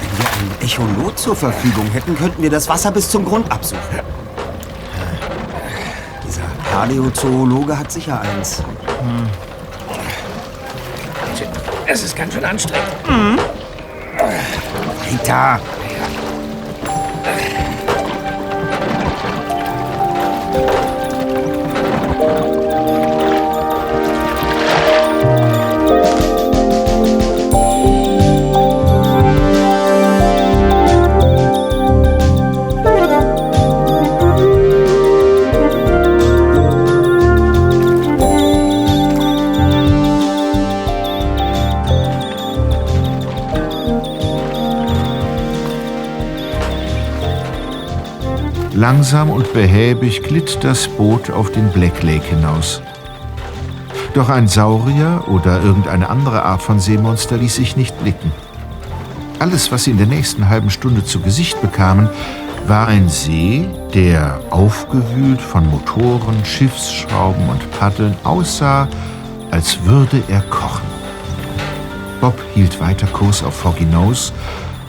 Wenn 0.00 0.16
wir 0.16 0.26
ein 0.30 0.64
Echolot 0.64 1.18
zur 1.18 1.34
Verfügung 1.34 1.90
hätten, 1.90 2.16
könnten 2.16 2.40
wir 2.40 2.50
das 2.50 2.68
Wasser 2.68 2.92
bis 2.92 3.10
zum 3.10 3.24
Grund 3.24 3.50
absuchen. 3.50 3.82
Dieser 6.24 6.42
Paläozoologe 6.72 7.76
hat 7.76 7.90
sicher 7.90 8.20
eins. 8.20 8.58
Hm. 8.58 9.28
Es 11.86 12.04
ist 12.04 12.14
ganz 12.14 12.32
schön 12.32 12.44
anstrengend. 12.44 13.08
Mhm. 13.08 13.38
Rita! 15.10 15.58
Langsam 48.80 49.28
und 49.28 49.52
behäbig 49.52 50.22
glitt 50.22 50.64
das 50.64 50.88
Boot 50.88 51.28
auf 51.28 51.52
den 51.52 51.68
Black 51.68 52.02
Lake 52.02 52.24
hinaus. 52.24 52.80
Doch 54.14 54.30
ein 54.30 54.48
Saurier 54.48 55.24
oder 55.26 55.62
irgendeine 55.62 56.08
andere 56.08 56.44
Art 56.44 56.62
von 56.62 56.80
Seemonster 56.80 57.36
ließ 57.36 57.56
sich 57.56 57.76
nicht 57.76 58.00
blicken. 58.00 58.32
Alles, 59.38 59.70
was 59.70 59.84
sie 59.84 59.90
in 59.90 59.98
der 59.98 60.06
nächsten 60.06 60.48
halben 60.48 60.70
Stunde 60.70 61.04
zu 61.04 61.20
Gesicht 61.20 61.60
bekamen, 61.60 62.08
war 62.68 62.88
ein 62.88 63.10
See, 63.10 63.68
der 63.92 64.40
aufgewühlt 64.48 65.42
von 65.42 65.68
Motoren, 65.68 66.42
Schiffsschrauben 66.42 67.50
und 67.50 67.70
Paddeln 67.72 68.16
aussah, 68.24 68.88
als 69.50 69.84
würde 69.84 70.22
er 70.28 70.40
kochen. 70.40 70.88
Bob 72.22 72.40
hielt 72.54 72.80
weiter 72.80 73.08
Kurs 73.08 73.44
auf 73.44 73.56
Foggy 73.56 73.84
Nose 73.84 74.32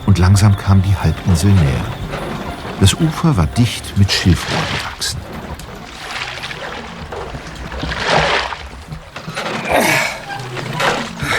und 0.05 0.17
langsam 0.17 0.55
kam 0.55 0.81
die 0.81 0.95
Halbinsel 0.95 1.51
näher. 1.51 2.00
Das 2.81 2.95
Ufer 2.95 3.37
war 3.37 3.45
dicht 3.45 3.95
mit 3.95 4.11
Schilfrohr 4.11 4.57
bewachsen. 4.73 5.19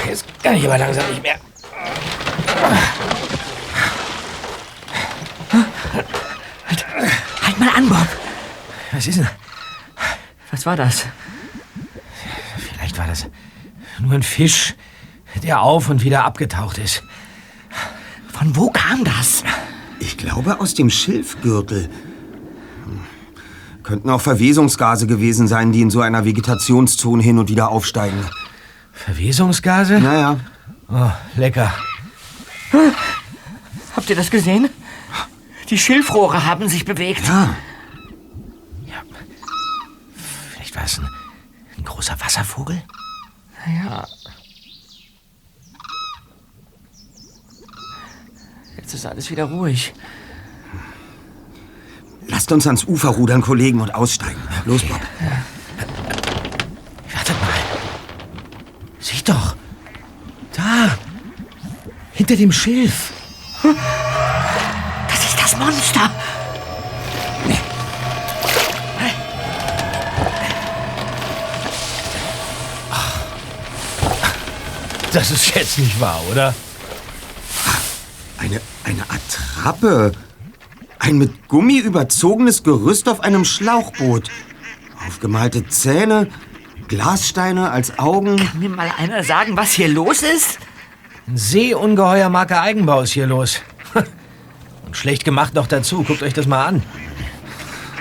Jetzt 0.07 0.25
kann 0.41 0.55
ich 0.55 0.65
aber 0.65 0.79
langsam 0.79 1.11
nicht 1.11 1.21
mehr. 1.21 1.35
Halt, 6.69 6.87
halt 7.43 7.59
mal 7.59 7.71
an, 7.77 7.89
Bob. 7.89 8.09
Was 8.93 9.09
ist 9.09 9.19
denn? 9.19 9.29
Was 10.53 10.65
war 10.65 10.77
das? 10.77 11.07
Vielleicht 12.57 12.97
war 12.99 13.09
das 13.09 13.27
nur 13.99 14.13
ein 14.13 14.23
Fisch, 14.23 14.77
der 15.43 15.61
auf 15.61 15.89
und 15.89 16.05
wieder 16.05 16.25
abgetaucht 16.25 16.79
ist. 16.79 17.03
Von 18.33 18.55
wo 18.55 18.71
kam 18.71 19.03
das? 19.03 19.42
Ich 20.33 20.35
glaube 20.35 20.61
aus 20.61 20.73
dem 20.73 20.89
Schilfgürtel. 20.89 21.91
Könnten 23.83 24.09
auch 24.09 24.23
Verwesungsgase 24.23 25.07
gewesen 25.07 25.47
sein, 25.47 25.73
die 25.73 25.83
in 25.83 25.91
so 25.91 26.01
einer 26.01 26.25
Vegetationszone 26.25 27.23
hin 27.23 27.39
und 27.39 27.51
wieder 27.51 27.69
aufsteigen. 27.69 28.17
Verwesungsgase? 28.93 30.01
Naja. 30.01 30.41
Oh, 30.89 31.11
lecker. 31.37 31.75
Habt 33.95 34.09
ihr 34.09 34.17
das 34.17 34.31
gesehen? 34.31 34.71
Die 35.69 35.77
Schilfrohre 35.77 36.47
haben 36.47 36.67
sich 36.67 36.87
bewegt. 36.87 37.29
Ja. 37.29 37.55
ja. 38.87 39.03
Vielleicht 40.55 40.75
war 40.75 40.85
es 40.85 40.99
ein, 40.99 41.11
ein 41.77 41.85
großer 41.85 42.19
Wasservogel? 42.19 42.83
Ja. 43.85 44.07
Jetzt 48.79 48.95
ist 48.95 49.05
alles 49.05 49.31
wieder 49.31 49.45
ruhig. 49.45 49.93
Lasst 52.43 52.51
uns 52.51 52.67
ans 52.67 52.83
Ufer 52.89 53.11
rudern, 53.11 53.41
Kollegen, 53.41 53.81
und 53.81 53.95
aussteigen. 53.95 54.43
Los, 54.65 54.83
Bob. 54.83 54.99
Wartet 57.15 57.41
mal. 57.41 57.53
Sieh 58.99 59.23
doch. 59.25 59.55
Da. 60.53 60.99
Hinter 62.11 62.35
dem 62.35 62.51
Schilf. 62.51 63.13
Das 63.63 65.25
ist 65.25 65.41
das 65.41 65.57
Monster. 65.57 66.11
Das 75.13 75.31
ist 75.31 75.55
jetzt 75.55 75.79
nicht 75.79 76.01
wahr, 76.01 76.21
oder? 76.29 76.53
Eine, 78.39 78.61
eine 78.83 79.03
Attrappe. 79.03 80.11
Ein 81.03 81.19
mit 81.19 81.49
Gummi 81.49 81.79
überzogenes 81.79 82.63
Gerüst 82.63 83.09
auf 83.09 83.25
einem 83.25 83.45
Schlauchboot. 83.45 84.31
Aufgemalte 85.09 85.67
Zähne, 85.67 86.29
Glassteine 86.87 87.73
als 87.73 87.99
Augen. 87.99 88.37
Kann 88.37 88.61
mir 88.61 88.69
mal 88.69 88.93
einer 88.97 89.25
sagen, 89.25 89.57
was 89.57 89.73
hier 89.73 89.89
los 89.89 90.23
ist? 90.23 90.61
Ein 91.27 91.37
Seeungeheuer 91.37 92.29
Marke 92.29 92.61
Eigenbau 92.61 93.01
ist 93.01 93.15
hier 93.15 93.27
los. 93.27 93.63
Und 94.87 94.97
schlecht 94.97 95.25
gemacht 95.25 95.55
noch 95.55 95.67
dazu. 95.67 96.05
Guckt 96.05 96.23
euch 96.23 96.35
das 96.35 96.47
mal 96.47 96.67
an. 96.67 96.85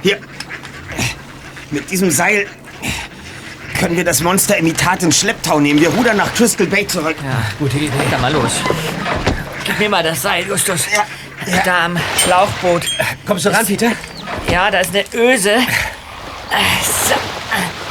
Hier. 0.04 0.20
Mit 1.72 1.90
diesem 1.90 2.12
Seil 2.12 2.46
können 3.80 3.98
wir 3.98 4.04
das 4.06 4.22
Monster-Imitat 4.22 5.02
in 5.02 5.12
Schlepptau 5.12 5.60
nehmen. 5.60 5.80
Wir 5.82 5.90
rudern 5.90 6.18
nach 6.18 6.32
Crystal 6.36 6.68
Bay 6.68 6.86
zurück. 6.86 7.16
Ja, 7.24 7.42
Gute 7.58 7.78
Idee. 7.78 7.90
dann 8.12 8.22
mal 8.22 8.32
los. 8.32 8.52
Gib 9.66 9.80
mir 9.80 9.90
mal 9.90 10.04
das 10.04 10.22
Seil, 10.22 10.46
Justus. 10.48 10.86
Ja. 10.94 11.04
Da 11.66 11.86
am 11.86 11.98
Schlauchboot. 12.24 12.86
Kommst 13.26 13.46
du 13.46 13.50
ran, 13.50 13.66
Peter? 13.66 13.92
Ja, 14.50 14.72
da 14.72 14.80
ist 14.80 14.92
eine 14.92 15.04
Öse. 15.14 15.58
So. 17.08 17.16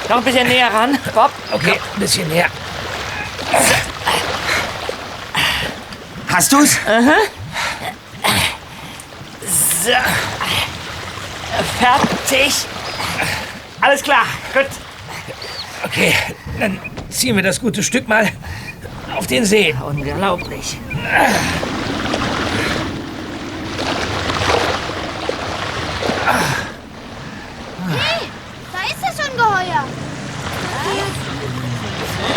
Noch 0.08 0.18
ein 0.18 0.24
bisschen 0.24 0.48
näher 0.48 0.72
ran, 0.72 0.98
Bob. 1.14 1.30
Okay, 1.52 1.78
ein 1.94 2.00
bisschen 2.00 2.28
näher. 2.28 2.46
Hast 6.28 6.52
du's? 6.52 6.78
So. 9.84 9.90
Fertig. 11.78 12.54
Alles 13.80 14.02
klar, 14.02 14.24
gut. 14.52 14.66
Okay, 15.84 16.14
dann 16.58 16.78
ziehen 17.10 17.34
wir 17.36 17.42
das 17.42 17.60
gute 17.60 17.82
Stück 17.82 18.06
mal 18.08 18.30
auf 19.16 19.26
den 19.26 19.44
See. 19.44 19.74
Unglaublich. 19.84 20.78
Da 28.72 28.80
ist 28.86 29.02
das 29.02 29.28
Ungeheuer. 29.28 29.84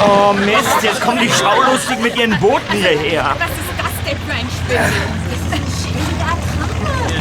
Oh 0.05 0.33
Mist, 0.33 0.83
jetzt 0.83 1.01
kommen 1.01 1.19
die 1.19 1.29
Schaulustigen 1.29 2.03
mit 2.03 2.15
ihren 2.17 2.37
Booten 2.39 2.73
hierher. 2.73 3.35
Was 3.39 3.49
ist 3.51 3.59
das 3.77 3.93
denn 4.05 4.17
für 4.27 4.33
ein 4.33 4.47
Spinnen? 4.49 5.23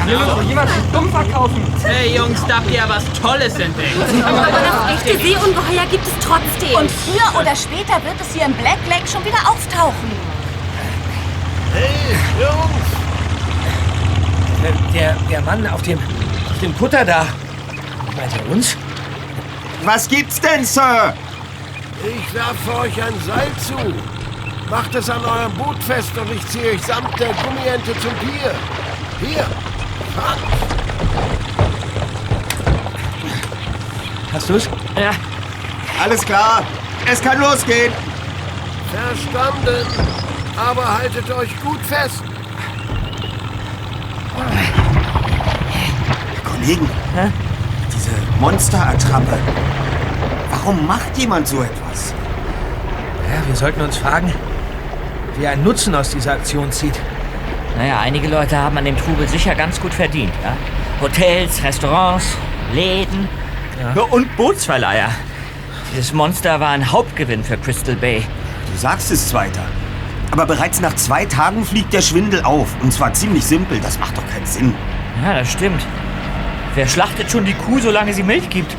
Hier 0.05 0.18
wird 0.18 0.31
doch 0.31 0.42
jemand 0.42 0.68
dumm 0.92 1.11
verkaufen. 1.12 1.62
Hey 1.85 2.16
Jungs, 2.16 2.45
da 2.49 2.57
habt 2.57 2.68
ihr 2.71 2.79
ja 2.79 2.88
was 2.88 3.05
Tolles 3.21 3.55
entdeckt. 3.59 3.97
Aber 4.25 4.47
das 4.51 5.07
echte 5.07 5.16
Seeungeheuer 5.18 5.87
gibt 5.90 6.05
es 6.05 6.12
trotzdem. 6.27 6.77
Und 6.77 6.90
früher 6.90 7.40
oder 7.40 7.55
später 7.55 8.03
wird 8.05 8.21
es 8.21 8.33
hier 8.35 8.47
im 8.47 8.53
Black 8.55 8.79
Lake 8.88 9.07
schon 9.07 9.25
wieder 9.25 9.38
auftauchen. 9.49 10.11
Hey, 11.73 12.16
Jungs! 12.40 12.88
Der, 14.92 15.16
der 15.31 15.40
Mann 15.42 15.66
auf 15.68 15.83
dem, 15.83 15.99
auf 15.99 16.61
dem 16.61 16.77
Kutter 16.77 17.05
da. 17.05 17.27
Meint 18.16 18.33
er 18.37 18.51
uns? 18.51 18.77
Was 19.85 20.09
gibt's 20.09 20.40
denn, 20.40 20.64
Sir? 20.64 21.14
Ich 22.05 22.35
werfe 22.35 22.75
euch 22.79 23.03
ein 23.03 23.15
Seil 23.25 23.51
zu. 23.59 23.95
Macht 24.69 24.95
es 24.95 25.09
an 25.09 25.25
eurem 25.25 25.53
Boot 25.53 25.81
fest 25.85 26.11
und 26.19 26.33
ich 26.33 26.45
ziehe 26.49 26.73
euch 26.73 26.83
samt 26.83 27.19
der 27.21 27.29
Gummiente 27.29 27.93
zum 28.01 28.12
Pier. 28.15 28.53
Hier, 29.21 29.47
fangt. 30.17 30.41
Hast 34.33 34.51
du's? 34.51 34.69
Ja. 34.97 35.11
Alles 36.03 36.25
klar. 36.25 36.65
Es 37.11 37.23
kann 37.23 37.38
losgehen. 37.38 37.93
Verstanden. 38.91 39.87
Aber 40.57 40.99
haltet 40.99 41.31
euch 41.31 41.51
gut 41.62 41.81
fest. 41.83 42.23
Kollegen, 46.45 46.91
diese 47.95 48.11
Monsterattrappe. 48.41 49.38
Warum 50.64 50.87
macht 50.87 51.18
jemand 51.18 51.48
so 51.48 51.61
etwas? 51.61 52.14
Ja, 53.29 53.44
wir 53.48 53.57
sollten 53.57 53.81
uns 53.81 53.96
fragen, 53.96 54.33
wer 55.37 55.51
einen 55.51 55.64
Nutzen 55.64 55.92
aus 55.92 56.11
dieser 56.11 56.35
Aktion 56.35 56.70
zieht. 56.70 56.94
Naja, 57.77 57.98
einige 57.98 58.29
Leute 58.29 58.57
haben 58.57 58.79
an 58.79 58.85
dem 58.85 58.96
Trubel 58.96 59.27
sicher 59.27 59.57
ganz 59.57 59.81
gut 59.81 59.92
verdient. 59.92 60.33
Ja? 60.44 60.55
Hotels, 61.01 61.61
Restaurants, 61.64 62.37
Läden 62.72 63.29
Ja. 63.81 64.03
und 64.03 64.37
Bootsverleiher. 64.37 65.09
Dieses 65.92 66.12
Monster 66.12 66.61
war 66.61 66.68
ein 66.70 66.92
Hauptgewinn 66.92 67.42
für 67.42 67.57
Crystal 67.57 67.96
Bay. 67.96 68.22
Du 68.72 68.79
sagst 68.79 69.11
es, 69.11 69.29
Zweiter. 69.31 69.62
Aber 70.31 70.46
bereits 70.46 70.81
nach 70.81 70.94
zwei 70.94 71.25
Tagen 71.27 71.64
fliegt 71.64 71.92
der 71.92 72.03
Schwindel 72.03 72.44
auf. 72.44 72.68
Und 72.83 72.92
zwar 72.92 73.12
ziemlich 73.14 73.44
simpel. 73.44 73.81
Das 73.81 73.98
macht 73.98 74.16
doch 74.16 74.27
keinen 74.33 74.46
Sinn. 74.46 74.75
Ja, 75.25 75.35
das 75.35 75.51
stimmt. 75.51 75.83
Wer 76.77 76.87
schlachtet 76.87 77.31
schon 77.33 77.44
die 77.44 77.53
Kuh, 77.55 77.81
solange 77.81 78.14
sie 78.14 78.22
Milch 78.22 78.48
gibt? 78.48 78.77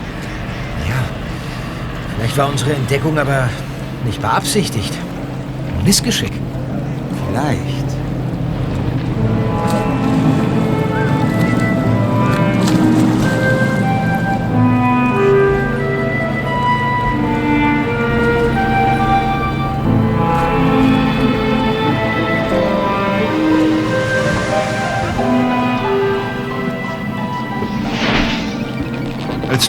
Vielleicht 2.16 2.38
war 2.38 2.50
unsere 2.50 2.74
Entdeckung 2.74 3.18
aber 3.18 3.50
nicht 4.06 4.22
beabsichtigt. 4.22 4.94
Missgeschick. 5.84 6.32
Vielleicht. 7.28 7.83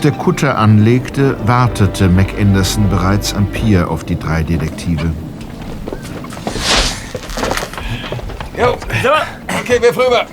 Der 0.05 0.13
Kutter 0.13 0.59
anlegte, 0.59 1.37
wartete 1.47 2.11
Mac 2.11 2.39
Anderson 2.39 2.91
bereits 2.91 3.33
am 3.33 3.47
Pier 3.47 3.91
auf 3.91 4.05
die 4.05 4.19
drei 4.19 4.43
Detektive. 4.43 5.11
Jo, 8.57 8.77
okay, 9.61 9.81
wir 9.81 9.97
rüber. 9.97 10.27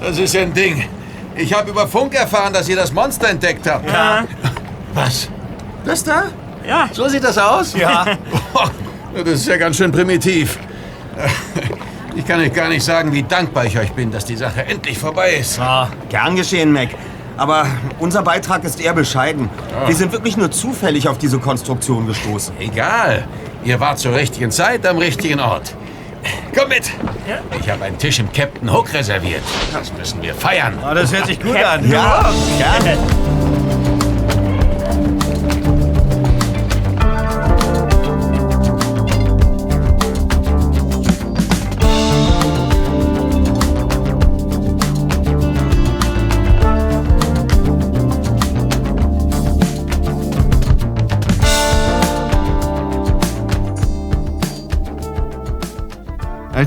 Das 0.00 0.18
ist 0.18 0.34
ja 0.34 0.42
ein 0.42 0.52
Ding. 0.52 0.84
Ich 1.36 1.54
habe 1.54 1.70
über 1.70 1.88
Funk 1.88 2.14
erfahren, 2.14 2.52
dass 2.52 2.68
ihr 2.68 2.76
das 2.76 2.92
Monster 2.92 3.30
entdeckt 3.30 3.66
habt. 3.66 3.88
Ja. 3.88 4.24
Was? 4.92 5.28
Das 5.86 6.04
da? 6.04 6.24
Ja. 6.66 6.90
So 6.92 7.08
sieht 7.08 7.24
das 7.24 7.38
aus? 7.38 7.74
Ja. 7.74 8.04
Das 9.12 9.26
ist 9.26 9.48
ja 9.48 9.56
ganz 9.56 9.76
schön 9.76 9.90
primitiv. 9.90 10.56
Ich 12.16 12.26
kann 12.26 12.40
euch 12.40 12.52
gar 12.52 12.68
nicht 12.68 12.84
sagen, 12.84 13.12
wie 13.12 13.22
dankbar 13.22 13.64
ich 13.66 13.78
euch 13.78 13.92
bin, 13.92 14.10
dass 14.10 14.24
die 14.24 14.36
Sache 14.36 14.64
endlich 14.66 14.98
vorbei 14.98 15.34
ist. 15.34 15.60
Gern 16.08 16.36
geschehen, 16.36 16.72
Mac. 16.72 16.88
Aber 17.36 17.66
unser 17.98 18.22
Beitrag 18.22 18.64
ist 18.64 18.80
eher 18.80 18.92
bescheiden. 18.92 19.48
Wir 19.86 19.94
sind 19.94 20.12
wirklich 20.12 20.36
nur 20.36 20.50
zufällig 20.50 21.08
auf 21.08 21.18
diese 21.18 21.38
Konstruktion 21.38 22.06
gestoßen. 22.06 22.54
Egal. 22.58 23.26
Ihr 23.64 23.80
wart 23.80 23.98
zur 23.98 24.14
richtigen 24.14 24.50
Zeit 24.50 24.86
am 24.86 24.98
richtigen 24.98 25.40
Ort. 25.40 25.74
Komm 26.54 26.68
mit. 26.68 26.90
Ich 27.60 27.70
habe 27.70 27.84
einen 27.84 27.96
Tisch 27.96 28.18
im 28.18 28.30
Captain 28.32 28.70
Hook 28.70 28.92
reserviert. 28.92 29.42
Das 29.72 29.92
müssen 29.92 30.20
wir 30.20 30.34
feiern. 30.34 30.78
Oh, 30.82 30.94
das 30.94 31.12
hört 31.12 31.26
sich 31.26 31.40
gut 31.40 31.56
an. 31.56 31.88
Ja, 31.90 32.30
gerne. 32.58 32.98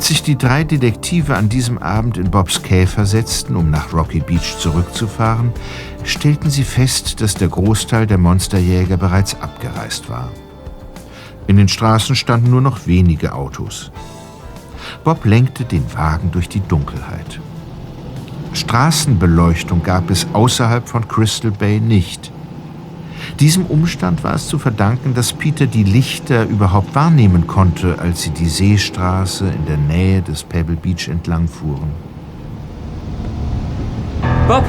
Als 0.03 0.09
sich 0.09 0.23
die 0.23 0.37
drei 0.37 0.65
Detektive 0.65 1.37
an 1.37 1.47
diesem 1.47 1.77
Abend 1.77 2.17
in 2.17 2.29
Bobs 2.29 2.61
Käfer 2.61 3.05
setzten, 3.05 3.55
um 3.55 3.71
nach 3.71 3.93
Rocky 3.93 4.19
Beach 4.19 4.57
zurückzufahren, 4.57 5.53
stellten 6.03 6.49
sie 6.49 6.65
fest, 6.65 7.21
dass 7.21 7.35
der 7.35 7.47
Großteil 7.47 8.05
der 8.05 8.17
Monsterjäger 8.17 8.97
bereits 8.97 9.39
abgereist 9.39 10.09
war. 10.09 10.29
In 11.47 11.55
den 11.55 11.69
Straßen 11.69 12.17
standen 12.17 12.49
nur 12.49 12.59
noch 12.59 12.85
wenige 12.85 13.33
Autos. 13.33 13.93
Bob 15.05 15.23
lenkte 15.23 15.63
den 15.63 15.85
Wagen 15.95 16.31
durch 16.31 16.49
die 16.49 16.59
Dunkelheit. 16.59 17.39
Straßenbeleuchtung 18.51 19.83
gab 19.83 20.09
es 20.09 20.27
außerhalb 20.33 20.85
von 20.85 21.07
Crystal 21.07 21.51
Bay 21.51 21.79
nicht. 21.79 22.32
Diesem 23.39 23.65
Umstand 23.65 24.23
war 24.23 24.35
es 24.35 24.47
zu 24.47 24.59
verdanken, 24.59 25.13
dass 25.13 25.33
Peter 25.33 25.65
die 25.65 25.83
Lichter 25.83 26.45
überhaupt 26.45 26.95
wahrnehmen 26.95 27.47
konnte, 27.47 27.97
als 27.99 28.23
sie 28.23 28.29
die 28.29 28.47
Seestraße 28.47 29.45
in 29.45 29.65
der 29.65 29.77
Nähe 29.77 30.21
des 30.21 30.43
Pebble 30.43 30.75
Beach 30.75 31.07
entlang 31.07 31.47
fuhren. 31.47 31.91
Bob, 34.47 34.65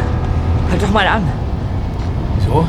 halt 0.70 0.82
doch 0.82 0.92
mal 0.92 1.06
an. 1.06 1.22
So? 2.46 2.66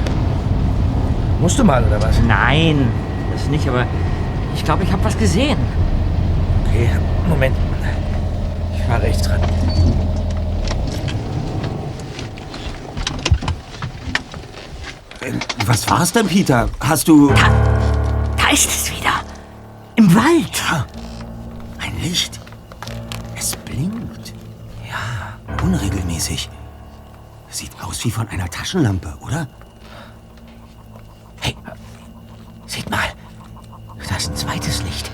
Musst 1.39 1.59
du 1.59 1.63
mal, 1.63 1.83
oder 1.83 2.01
was? 2.01 2.19
Nein, 2.27 2.87
das 3.33 3.47
nicht, 3.49 3.67
aber 3.67 3.85
ich 4.55 4.63
glaube, 4.63 4.83
ich 4.83 4.91
habe 4.91 5.03
was 5.03 5.17
gesehen. 5.17 5.57
Okay, 6.65 6.89
Moment. 7.29 7.55
Ich 8.75 8.81
fahr 8.83 9.01
rechts 9.01 9.29
ran. 9.29 9.41
Was 15.65 15.89
war's 15.89 16.11
denn, 16.11 16.27
Peter? 16.27 16.69
Hast 16.79 17.07
du... 17.07 17.29
Da 17.29 18.49
ist 18.51 18.69
es 18.69 18.91
wieder. 18.91 19.21
Im 19.95 20.13
Wald. 20.13 20.61
Ein 21.79 21.99
Licht. 22.01 22.39
Es 23.35 23.55
blinkt. 23.55 24.33
Ja, 24.87 25.39
unregelmäßig. 25.63 26.49
Sieht 27.49 27.71
aus 27.81 28.03
wie 28.05 28.11
von 28.11 28.27
einer 28.29 28.49
Taschenlampe, 28.49 29.17
oder? 29.21 29.47
Hey, 31.41 31.55
seht 32.67 32.89
mal. 32.89 33.07
Da 34.07 34.17
ist 34.17 34.29
ein 34.29 34.35
zweites 34.35 34.83
Licht. 34.83 35.09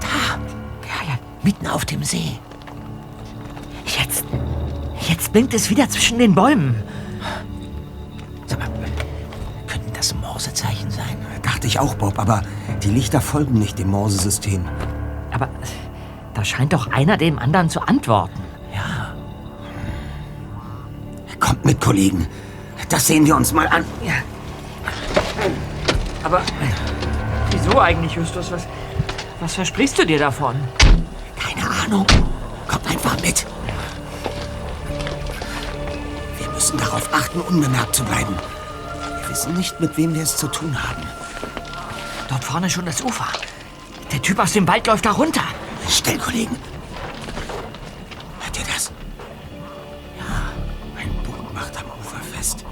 Da. 0.00 0.38
Ja, 0.86 1.08
ja, 1.12 1.18
mitten 1.42 1.66
auf 1.66 1.84
dem 1.84 2.04
See. 2.04 2.38
Jetzt. 3.86 4.24
Jetzt 5.08 5.32
blinkt 5.32 5.54
es 5.54 5.70
wieder 5.70 5.88
zwischen 5.88 6.18
den 6.18 6.34
Bäumen. 6.34 6.82
Dachte 11.64 11.78
ich 11.78 11.80
auch, 11.80 11.94
Bob, 11.94 12.18
aber 12.18 12.42
die 12.82 12.90
Lichter 12.90 13.22
folgen 13.22 13.54
nicht 13.54 13.78
dem 13.78 13.88
Morsesystem. 13.88 14.68
Aber 15.32 15.48
da 16.34 16.44
scheint 16.44 16.74
doch 16.74 16.92
einer 16.92 17.16
dem 17.16 17.38
anderen 17.38 17.70
zu 17.70 17.80
antworten. 17.80 18.38
Ja. 18.74 19.14
Kommt 21.40 21.64
mit, 21.64 21.80
Kollegen. 21.80 22.26
Das 22.90 23.06
sehen 23.06 23.24
wir 23.24 23.34
uns 23.34 23.54
mal 23.54 23.66
an. 23.66 23.82
Ja. 24.04 24.12
Aber 26.22 26.42
wieso 27.50 27.80
eigentlich, 27.80 28.12
Justus? 28.12 28.52
Was, 28.52 28.66
was 29.40 29.54
versprichst 29.54 29.98
du 29.98 30.04
dir 30.04 30.18
davon? 30.18 30.56
Keine 31.34 31.66
Ahnung. 31.82 32.06
Kommt 32.68 32.86
einfach 32.90 33.18
mit. 33.22 33.46
Wir 36.36 36.48
müssen 36.50 36.76
darauf 36.76 37.08
achten, 37.14 37.40
unbemerkt 37.40 37.94
zu 37.94 38.04
bleiben. 38.04 38.36
Wir 39.22 39.30
wissen 39.30 39.54
nicht, 39.54 39.80
mit 39.80 39.96
wem 39.96 40.14
wir 40.14 40.24
es 40.24 40.36
zu 40.36 40.46
tun 40.48 40.76
haben. 40.76 41.04
Dort 42.34 42.44
vorne 42.44 42.68
schon 42.68 42.84
das 42.84 43.00
Ufer. 43.00 43.28
Der 44.10 44.20
Typ 44.20 44.40
aus 44.40 44.50
dem 44.54 44.66
Wald 44.66 44.88
läuft 44.88 45.06
da 45.06 45.12
runter. 45.12 45.44
Schnell, 45.88 46.18
Kollegen. 46.18 46.56
Hört 48.40 48.58
ihr 48.58 48.64
das? 48.74 48.90
Ja, 50.18 51.00
ein 51.00 51.14
Boot 51.22 51.54
macht 51.54 51.76
am 51.76 51.84
Ufer 52.00 52.20
fest. 52.36 52.64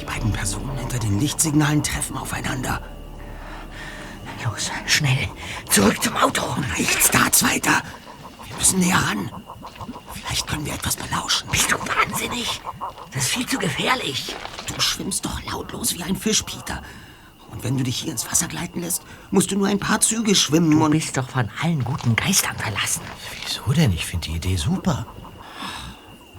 Die 0.00 0.04
beiden 0.04 0.30
Personen 0.30 0.78
hinter 0.78 1.00
den 1.00 1.18
Lichtsignalen 1.18 1.82
treffen 1.82 2.16
aufeinander. 2.16 2.80
Los, 4.44 4.70
schnell. 4.86 5.28
Zurück 5.68 6.00
zum 6.00 6.16
Auto. 6.16 6.42
Nichts 6.78 7.10
da, 7.10 7.32
Zweiter. 7.32 7.82
Wir 8.46 8.56
müssen 8.56 8.78
näher 8.78 8.98
ran. 8.98 9.32
Vielleicht 10.12 10.46
können 10.46 10.64
wir 10.64 10.74
etwas 10.74 10.94
belauschen. 10.94 11.48
Bist 11.50 11.72
du 11.72 11.76
wahnsinnig? 11.76 12.60
Das 13.12 13.24
ist 13.24 13.30
viel 13.30 13.46
zu 13.48 13.58
gefährlich. 13.58 14.36
Du 14.72 14.80
schwimmst 14.80 15.24
doch 15.24 15.42
lautlos 15.50 15.94
wie 15.94 16.04
ein 16.04 16.14
Fisch, 16.14 16.44
Peter. 16.44 16.82
Wenn 17.64 17.78
du 17.78 17.82
dich 17.82 17.96
hier 17.96 18.12
ins 18.12 18.30
Wasser 18.30 18.46
gleiten 18.46 18.82
lässt, 18.82 19.04
musst 19.30 19.50
du 19.50 19.56
nur 19.56 19.68
ein 19.68 19.78
paar 19.78 19.98
Züge 19.98 20.34
schwimmen 20.34 20.70
Du 20.70 20.84
und... 20.84 20.90
bist 20.90 21.16
doch 21.16 21.30
von 21.30 21.48
allen 21.62 21.82
guten 21.82 22.14
Geistern 22.14 22.54
verlassen. 22.58 23.00
Wieso 23.42 23.72
denn? 23.72 23.90
Ich 23.90 24.04
finde 24.04 24.28
die 24.28 24.36
Idee 24.36 24.56
super. 24.56 25.06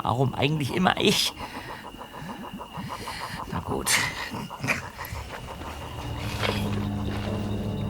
Warum 0.04 0.36
eigentlich 0.36 0.76
immer 0.76 1.02
ich? 1.02 1.34
Na 3.52 3.60
gut. 3.62 3.90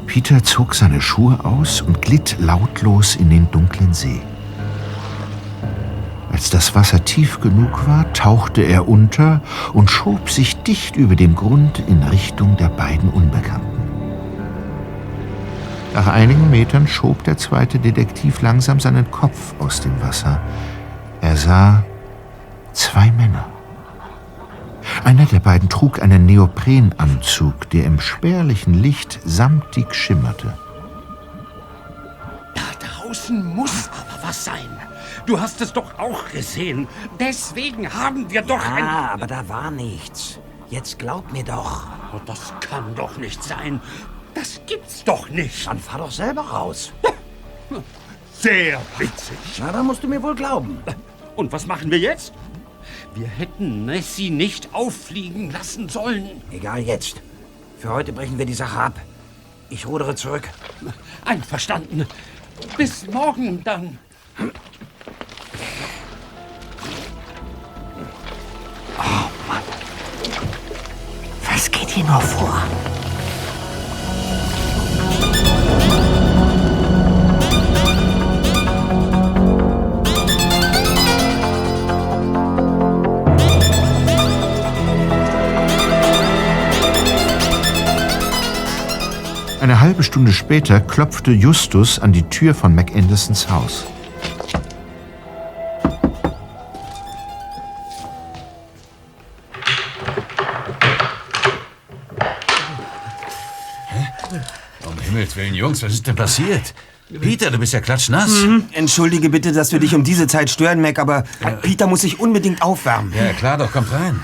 Peter 0.05 0.41
zog 0.41 0.73
seine 0.73 1.01
Schuhe 1.01 1.43
aus 1.43 1.81
und 1.81 2.01
glitt 2.01 2.37
lautlos 2.39 3.17
in 3.17 3.29
den 3.29 3.51
dunklen 3.51 3.93
See. 3.93 4.21
Als 6.35 6.49
das 6.49 6.75
Wasser 6.75 7.05
tief 7.05 7.39
genug 7.39 7.87
war, 7.87 8.11
tauchte 8.11 8.61
er 8.61 8.89
unter 8.89 9.39
und 9.71 9.89
schob 9.89 10.29
sich 10.29 10.57
dicht 10.63 10.97
über 10.97 11.15
dem 11.15 11.33
Grund 11.33 11.81
in 11.87 12.03
Richtung 12.03 12.57
der 12.57 12.67
beiden 12.67 13.07
Unbekannten. 13.09 13.79
Nach 15.93 16.07
einigen 16.07 16.51
Metern 16.51 16.89
schob 16.89 17.23
der 17.23 17.37
zweite 17.37 17.79
Detektiv 17.79 18.41
langsam 18.41 18.81
seinen 18.81 19.09
Kopf 19.11 19.55
aus 19.59 19.79
dem 19.79 19.93
Wasser. 20.01 20.41
Er 21.21 21.37
sah 21.37 21.85
zwei 22.73 23.11
Männer. 23.11 23.45
Einer 25.05 25.27
der 25.27 25.39
beiden 25.39 25.69
trug 25.69 26.01
einen 26.01 26.25
Neoprenanzug, 26.25 27.69
der 27.69 27.85
im 27.85 28.01
spärlichen 28.01 28.73
Licht 28.73 29.21
samtig 29.23 29.95
schimmerte. 29.95 30.53
Draußen 33.25 33.55
muss 33.55 33.89
aber 33.93 34.27
was 34.27 34.43
sein. 34.43 34.84
Du 35.25 35.39
hast 35.39 35.59
es 35.61 35.73
doch 35.73 35.97
auch 35.97 36.29
gesehen. 36.29 36.87
Deswegen 37.19 37.91
haben 37.93 38.29
wir 38.29 38.43
doch 38.43 38.63
ein... 38.63 38.83
Ah, 38.83 39.13
aber 39.13 39.27
da 39.27 39.47
war 39.49 39.71
nichts. 39.71 40.39
Jetzt 40.69 40.99
glaub 40.99 41.31
mir 41.31 41.43
doch. 41.43 41.87
Oh, 42.13 42.19
das 42.25 42.53
kann 42.59 42.93
doch 42.95 43.17
nicht 43.17 43.43
sein. 43.43 43.81
Das 44.35 44.61
gibt's 44.67 45.03
doch 45.03 45.29
nicht. 45.29 45.65
Dann 45.65 45.79
fahr 45.79 45.99
doch 45.99 46.11
selber 46.11 46.41
raus. 46.41 46.91
Sehr 48.33 48.79
witzig. 48.97 49.37
Na, 49.59 49.71
da 49.71 49.81
musst 49.81 50.03
du 50.03 50.07
mir 50.07 50.21
wohl 50.21 50.35
glauben. 50.35 50.77
Und 51.35 51.51
was 51.51 51.65
machen 51.65 51.89
wir 51.89 51.99
jetzt? 51.99 52.33
Wir 53.15 53.27
hätten 53.27 53.85
Nessie 53.85 54.29
nicht 54.29 54.73
auffliegen 54.73 55.49
lassen 55.51 55.89
sollen. 55.89 56.41
Egal 56.51 56.81
jetzt. 56.81 57.21
Für 57.79 57.89
heute 57.89 58.13
brechen 58.13 58.37
wir 58.37 58.45
die 58.45 58.53
Sache 58.53 58.79
ab. 58.79 58.99
Ich 59.69 59.87
rudere 59.87 60.15
zurück. 60.15 60.49
Einverstanden. 61.23 62.05
Bis 62.77 63.07
morgen 63.07 63.63
dann. 63.63 63.97
Nur 71.97 72.19
vor? 72.19 72.53
Eine 89.61 89.79
halbe 89.79 90.03
Stunde 90.03 90.33
später 90.33 90.81
klopfte 90.81 91.31
Justus 91.31 91.99
an 91.99 92.11
die 92.11 92.23
Tür 92.23 92.53
von 92.53 92.75
McAndersons 92.75 93.49
Haus. 93.49 93.85
Willen, 105.35 105.53
Jungs, 105.53 105.83
was 105.83 105.93
ist 105.93 106.07
denn 106.07 106.15
passiert? 106.15 106.73
Peter, 107.21 107.51
du 107.51 107.59
bist 107.59 107.73
ja 107.73 107.81
klatschnass. 107.81 108.29
Mhm. 108.29 108.63
Entschuldige 108.71 109.29
bitte, 109.29 109.51
dass 109.51 109.71
wir 109.71 109.79
dich 109.79 109.93
um 109.93 110.03
diese 110.03 110.27
Zeit 110.27 110.49
stören, 110.49 110.81
Mac, 110.81 110.97
aber 110.97 111.23
Peter 111.61 111.87
muss 111.87 112.01
sich 112.01 112.19
unbedingt 112.19 112.61
aufwärmen. 112.61 113.13
Ja, 113.13 113.33
klar 113.33 113.57
doch, 113.57 113.71
kommt 113.71 113.91
rein. 113.91 114.19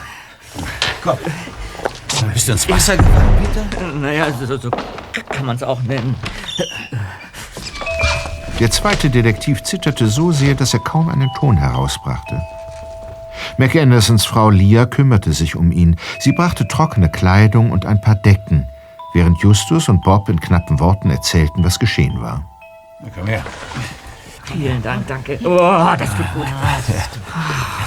Komm. 1.04 1.18
Bist 2.34 2.48
du 2.48 2.54
ins 2.54 2.68
Wasser 2.70 2.98
gefallen, 2.98 3.30
Peter? 3.40 3.94
Naja, 3.94 4.28
so, 4.34 4.58
so 4.58 4.70
kann 5.30 5.46
man 5.46 5.56
es 5.56 5.64
auch 5.64 5.82
nennen. 5.84 6.16
Der 8.60 8.70
zweite 8.70 9.10
Detektiv 9.10 9.64
zitterte 9.64 10.08
so 10.08 10.32
sehr, 10.32 10.56
dass 10.56 10.74
er 10.74 10.82
kaum 10.82 11.10
einen 11.10 11.30
Ton 11.40 11.58
herausbrachte. 11.58 12.42
McAndersons 13.58 14.26
Frau 14.26 14.50
Lia 14.50 14.86
kümmerte 14.86 15.34
sich 15.34 15.56
um 15.56 15.72
ihn. 15.72 15.96
Sie 16.20 16.32
brachte 16.32 16.68
trockene 16.68 17.10
Kleidung 17.10 17.72
und 17.72 17.86
ein 17.86 18.02
paar 18.02 18.16
Decken, 18.16 18.68
während 19.14 19.40
Justus 19.40 19.90
und 19.90 20.02
Bob 20.02 20.30
in 20.30 20.40
knappen 20.40 20.80
Worten 20.80 21.10
erzählten, 21.10 21.64
was 21.64 21.80
geschehen 21.80 22.22
war. 22.22 22.44
Na, 23.02 23.10
komm 23.14 23.28
her. 23.28 23.44
Vielen 24.44 24.82
Dank, 24.82 25.08
danke. 25.08 25.40
Oh, 25.44 25.96
das 25.98 26.10
tut 26.16 26.34
gut. 26.34 26.48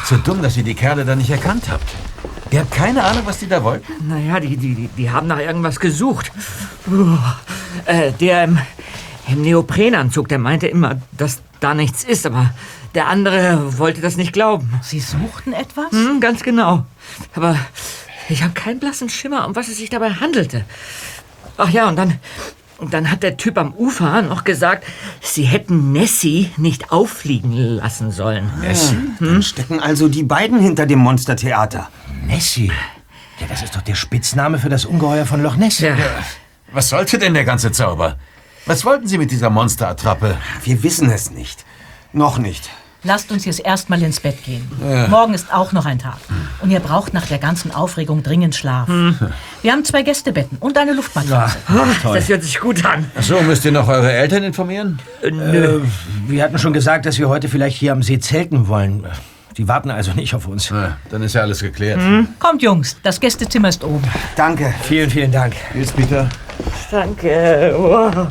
So 0.05 0.17
dumm, 0.19 0.43
dass 0.43 0.57
ihr 0.57 0.63
die 0.63 0.75
Kerle 0.75 1.05
da 1.05 1.15
nicht 1.15 1.31
erkannt 1.31 1.65
habt. 1.71 1.85
Ihr 2.51 2.61
habt 2.61 2.71
keine 2.71 3.03
Ahnung, 3.03 3.23
was 3.25 3.39
die 3.39 3.49
da 3.49 3.63
wollten? 3.65 4.09
Naja, 4.09 4.39
die, 4.41 4.57
die, 4.57 4.75
die, 4.75 4.89
die 4.89 5.11
haben 5.11 5.27
nach 5.27 5.39
irgendwas 5.39 5.81
gesucht. 5.81 6.31
Puh. 6.85 7.19
Äh, 7.87 8.13
der 8.13 8.45
im, 8.45 8.59
im 9.29 9.43
Neoprenanzug, 9.43 10.29
der 10.29 10.39
meinte 10.39 10.67
immer, 10.69 11.01
dass 11.13 11.43
da 11.61 11.75
nichts 11.75 12.05
ist, 12.05 12.27
aber 12.27 12.51
der 12.95 13.09
andere 13.09 13.79
wollte 13.79 14.01
das 14.01 14.17
nicht 14.17 14.33
glauben. 14.33 14.73
Sie 14.83 15.01
suchten 15.01 15.53
etwas? 15.53 15.91
Hm, 15.91 16.21
ganz 16.21 16.43
genau. 16.43 16.85
Aber 17.35 17.57
ich 18.29 18.43
habe 18.43 18.55
keinen 18.55 18.79
blassen 18.79 19.09
Schimmer, 19.09 19.47
um 19.47 19.57
was 19.57 19.69
es 19.69 19.79
sich 19.79 19.91
dabei 19.91 20.11
handelte. 20.11 20.65
Ach 21.57 21.69
ja, 21.71 21.89
und 21.89 21.97
dann, 21.97 22.19
und 22.79 22.93
dann 22.93 23.11
hat 23.11 23.23
der 23.23 23.37
Typ 23.37 23.59
am 23.59 23.73
Ufer 23.75 24.23
noch 24.23 24.45
gesagt, 24.45 24.85
sie 25.21 25.45
hätten 25.45 25.93
Nessie 25.93 26.51
nicht 26.57 26.91
auffliegen 26.91 27.53
lassen 27.53 28.11
sollen. 28.11 28.51
Nessie? 28.61 28.97
Dann 29.21 29.43
stecken 29.43 29.81
also 29.81 30.09
die 30.09 30.25
beiden 30.25 30.59
hinter 30.61 30.87
dem 30.87 30.99
Monstertheater. 30.99 31.89
Nessie? 32.27 32.73
Ja, 33.41 33.47
das 33.49 33.63
ist 33.63 33.75
doch 33.75 33.83
der 33.83 33.95
Spitzname 33.95 34.59
für 34.59 34.69
das 34.69 34.85
Ungeheuer 34.85 35.27
von 35.27 35.43
Loch 35.43 35.57
Ness. 35.57 35.81
Ja. 35.81 35.97
Was 36.73 36.89
sollte 36.89 37.19
denn 37.19 37.35
der 37.35 37.45
ganze 37.45 37.73
Zauber? 37.73 38.17
Was 38.67 38.85
wollten 38.85 39.07
Sie 39.07 39.19
mit 39.19 39.31
dieser 39.31 39.51
Monsterattrappe? 39.51 40.37
Wir 40.63 40.83
wissen 40.83 41.11
es 41.11 41.31
nicht. 41.31 41.65
Noch 42.13 42.39
nicht. 42.39 42.71
Lasst 43.05 43.31
uns 43.31 43.45
jetzt 43.45 43.65
erstmal 43.65 44.03
ins 44.03 44.21
Bett 44.21 44.43
gehen. 44.45 44.67
Ja. 44.83 45.09
Morgen 45.09 45.35
ist 45.35 45.53
auch 45.53 45.73
noch 45.73 45.87
ein 45.87 45.99
Tag. 45.99 46.17
Und 46.61 46.71
ihr 46.71 46.81
braucht 46.81 47.15
nach 47.15 47.27
der 47.27 47.39
ganzen 47.39 47.73
Aufregung 47.73 48.23
dringend 48.23 48.55
Schlaf. 48.57 48.89
Wir 49.63 49.73
haben 49.73 49.85
zwei 49.85 50.03
Gästebetten 50.03 50.59
und 50.59 50.77
eine 50.77 50.93
Luftmatratze. 50.93 51.57
Das 52.03 52.29
hört 52.29 52.43
sich 52.43 52.59
gut 52.59 52.85
an. 52.85 53.11
Ach 53.17 53.23
so, 53.23 53.41
müsst 53.43 53.65
ihr 53.65 53.73
noch 53.73 53.89
eure 53.89 54.13
Eltern 54.13 54.43
informieren? 54.43 54.99
Nö. 55.23 55.81
Äh, 55.81 55.81
wir 56.27 56.43
hatten 56.43 56.59
schon 56.59 56.73
gesagt, 56.73 57.07
dass 57.07 57.19
wir 57.19 57.29
heute 57.29 57.49
vielleicht 57.49 57.77
hier 57.77 57.93
am 57.93 58.03
See 58.03 58.19
zelten 58.19 58.69
wollen. 58.69 59.07
Die 59.57 59.69
warten 59.69 59.91
also 59.91 60.13
nicht 60.13 60.35
auf 60.35 60.49
uns. 60.49 60.73
dann 61.11 61.23
ist 61.23 61.35
ja 61.35 61.43
alles 61.43 61.61
geklärt. 61.61 62.01
Kommt, 62.41 62.63
Jungs, 62.63 62.97
das 63.03 63.21
Gästezimmer 63.21 63.69
ist 63.69 63.85
oben. 63.85 64.03
Danke. 64.37 64.75
Vielen, 64.83 65.11
vielen 65.11 65.31
Dank. 65.31 65.55
Jetzt, 65.75 65.95
Peter. 65.97 66.29
Danke. 66.91 67.75
Wow. 67.77 68.27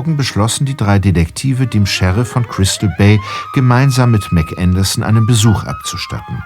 Morgen 0.00 0.16
beschlossen 0.16 0.64
die 0.64 0.78
drei 0.78 0.98
Detektive, 0.98 1.66
dem 1.66 1.84
Sheriff 1.84 2.28
von 2.28 2.48
Crystal 2.48 2.90
Bay 2.96 3.20
gemeinsam 3.52 4.12
mit 4.12 4.32
Mac 4.32 4.46
Anderson 4.56 5.04
einen 5.04 5.26
Besuch 5.26 5.64
abzustatten. 5.64 6.42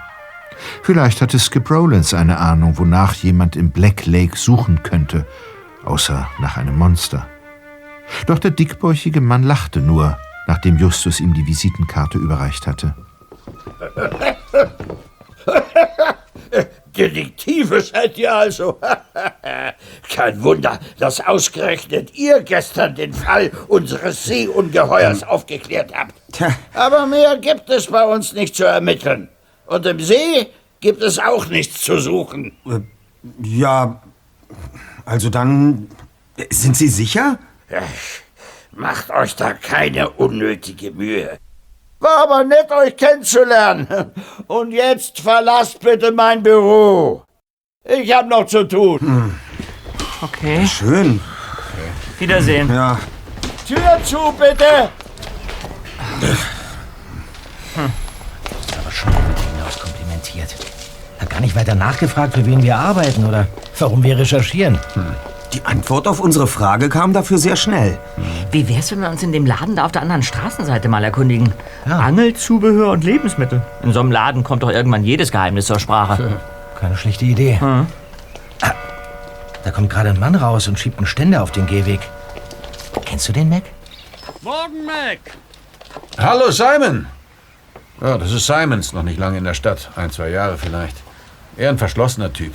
Vielleicht 0.82 1.22
hatte 1.22 1.38
Skip 1.38 1.70
Rowlands 1.70 2.14
eine 2.14 2.38
Ahnung, 2.38 2.76
wonach 2.78 3.14
jemand 3.14 3.54
im 3.54 3.70
Black 3.70 4.06
Lake 4.06 4.36
suchen 4.36 4.82
könnte, 4.82 5.24
außer 5.84 6.28
nach 6.40 6.56
einem 6.56 6.76
Monster. 6.76 7.28
Doch 8.26 8.40
der 8.40 8.50
dickbäuchige 8.50 9.20
Mann 9.20 9.44
lachte 9.44 9.78
nur, 9.78 10.18
nachdem 10.48 10.76
Justus 10.76 11.20
ihm 11.20 11.32
die 11.32 11.46
Visitenkarte 11.46 12.18
überreicht 12.18 12.66
hatte. 12.66 12.96
Detektive 16.96 17.80
seid 17.80 18.18
ihr 18.18 18.34
also. 18.34 18.80
Kein 20.14 20.44
Wunder, 20.44 20.78
dass 21.00 21.20
ausgerechnet 21.20 22.14
ihr 22.14 22.40
gestern 22.40 22.94
den 22.94 23.12
Fall 23.12 23.50
unseres 23.66 24.22
Seeungeheuers 24.24 25.24
aufgeklärt 25.24 25.90
habt. 25.92 26.14
Aber 26.72 27.04
mehr 27.06 27.36
gibt 27.38 27.68
es 27.68 27.88
bei 27.88 28.04
uns 28.04 28.32
nicht 28.32 28.54
zu 28.54 28.62
ermitteln. 28.64 29.28
Und 29.66 29.84
im 29.86 29.98
See 29.98 30.46
gibt 30.78 31.02
es 31.02 31.18
auch 31.18 31.46
nichts 31.48 31.80
zu 31.82 31.98
suchen. 31.98 32.52
Äh, 32.64 32.80
Ja, 33.42 34.00
also 35.04 35.30
dann. 35.30 35.88
Sind 36.50 36.76
Sie 36.76 36.88
sicher? 36.88 37.38
Macht 38.70 39.10
euch 39.10 39.34
da 39.34 39.52
keine 39.52 40.10
unnötige 40.10 40.92
Mühe. 40.92 41.38
War 41.98 42.22
aber 42.22 42.44
nett, 42.44 42.70
euch 42.70 42.96
kennenzulernen. 42.96 43.88
Und 44.46 44.70
jetzt 44.70 45.20
verlasst 45.20 45.80
bitte 45.80 46.12
mein 46.12 46.40
Büro. 46.42 47.24
Ich 47.84 48.12
hab 48.14 48.28
noch 48.28 48.46
zu 48.46 48.62
tun. 48.64 49.34
Okay. 50.24 50.66
Schön. 50.66 51.20
Wiedersehen. 52.18 52.72
Ja. 52.72 52.98
Tür 53.68 53.98
zu, 54.04 54.18
bitte. 54.38 54.88
Aber 57.76 58.90
schon 58.90 59.10
mit 59.12 59.38
hinaus 59.38 59.78
komplimentiert. 59.78 60.54
Hat 61.20 61.28
gar 61.28 61.40
nicht 61.40 61.54
weiter 61.56 61.74
nachgefragt, 61.74 62.34
für 62.34 62.46
wen 62.46 62.62
wir 62.62 62.76
arbeiten 62.76 63.26
oder 63.26 63.48
warum 63.78 64.02
wir 64.02 64.16
recherchieren. 64.18 64.78
Die 65.52 65.64
Antwort 65.64 66.08
auf 66.08 66.20
unsere 66.20 66.46
Frage 66.46 66.88
kam 66.88 67.12
dafür 67.12 67.38
sehr 67.38 67.56
schnell. 67.56 67.98
Wie 68.50 68.68
wär's, 68.68 68.90
wenn 68.92 69.00
wir 69.00 69.10
uns 69.10 69.22
in 69.22 69.32
dem 69.32 69.44
Laden 69.46 69.76
da 69.76 69.84
auf 69.84 69.92
der 69.92 70.02
anderen 70.02 70.22
Straßenseite 70.22 70.88
mal 70.88 71.04
erkundigen? 71.04 71.52
Angelzubehör 71.84 72.90
und 72.92 73.04
Lebensmittel. 73.04 73.62
In 73.82 73.92
so 73.92 74.00
einem 74.00 74.10
Laden 74.10 74.42
kommt 74.42 74.62
doch 74.62 74.70
irgendwann 74.70 75.04
jedes 75.04 75.30
Geheimnis 75.30 75.66
zur 75.66 75.78
Sprache. 75.78 76.40
Keine 76.80 76.96
schlechte 76.96 77.24
Idee. 77.26 77.58
Ah, 77.60 77.84
Da 79.64 79.70
kommt 79.70 79.90
gerade 79.90 80.10
ein 80.10 80.20
Mann 80.20 80.34
raus 80.34 80.68
und 80.68 80.78
schiebt 80.78 80.98
einen 80.98 81.06
Ständer 81.06 81.42
auf 81.42 81.50
den 81.50 81.66
Gehweg. 81.66 82.00
Kennst 83.04 83.28
du 83.28 83.32
den, 83.32 83.48
Mac? 83.48 83.62
Morgen, 84.42 84.84
Mac. 84.84 85.18
Hallo, 86.18 86.50
Simon. 86.50 87.06
Ja, 88.00 88.18
das 88.18 88.32
ist 88.32 88.46
Simons, 88.46 88.92
noch 88.92 89.02
nicht 89.02 89.18
lange 89.18 89.38
in 89.38 89.44
der 89.44 89.54
Stadt. 89.54 89.90
Ein, 89.96 90.10
zwei 90.10 90.28
Jahre 90.28 90.58
vielleicht. 90.58 90.96
Eher 91.56 91.70
ein 91.70 91.78
verschlossener 91.78 92.32
Typ. 92.32 92.54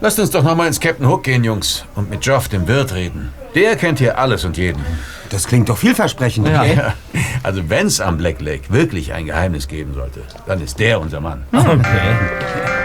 Lasst 0.00 0.18
uns 0.18 0.30
doch 0.30 0.42
noch 0.42 0.56
mal 0.56 0.66
ins 0.66 0.80
Captain 0.80 1.06
Hook 1.06 1.22
gehen, 1.22 1.44
Jungs. 1.44 1.84
Und 1.94 2.10
mit 2.10 2.26
Joff, 2.26 2.48
dem 2.48 2.66
Wirt, 2.66 2.92
reden. 2.92 3.32
Der 3.54 3.76
kennt 3.76 4.00
hier 4.00 4.18
alles 4.18 4.44
und 4.44 4.56
jeden. 4.56 4.84
Das 5.30 5.46
klingt 5.46 5.68
doch 5.68 5.78
vielversprechend. 5.78 6.48
Ja. 6.48 6.94
Also 7.44 7.68
wenn's 7.68 8.00
am 8.00 8.18
Black 8.18 8.40
Lake 8.40 8.72
wirklich 8.72 9.12
ein 9.14 9.26
Geheimnis 9.26 9.66
geben 9.66 9.94
sollte, 9.94 10.22
dann 10.46 10.60
ist 10.60 10.78
der 10.78 11.00
unser 11.00 11.18
Mann. 11.20 11.42
Okay. 11.52 12.81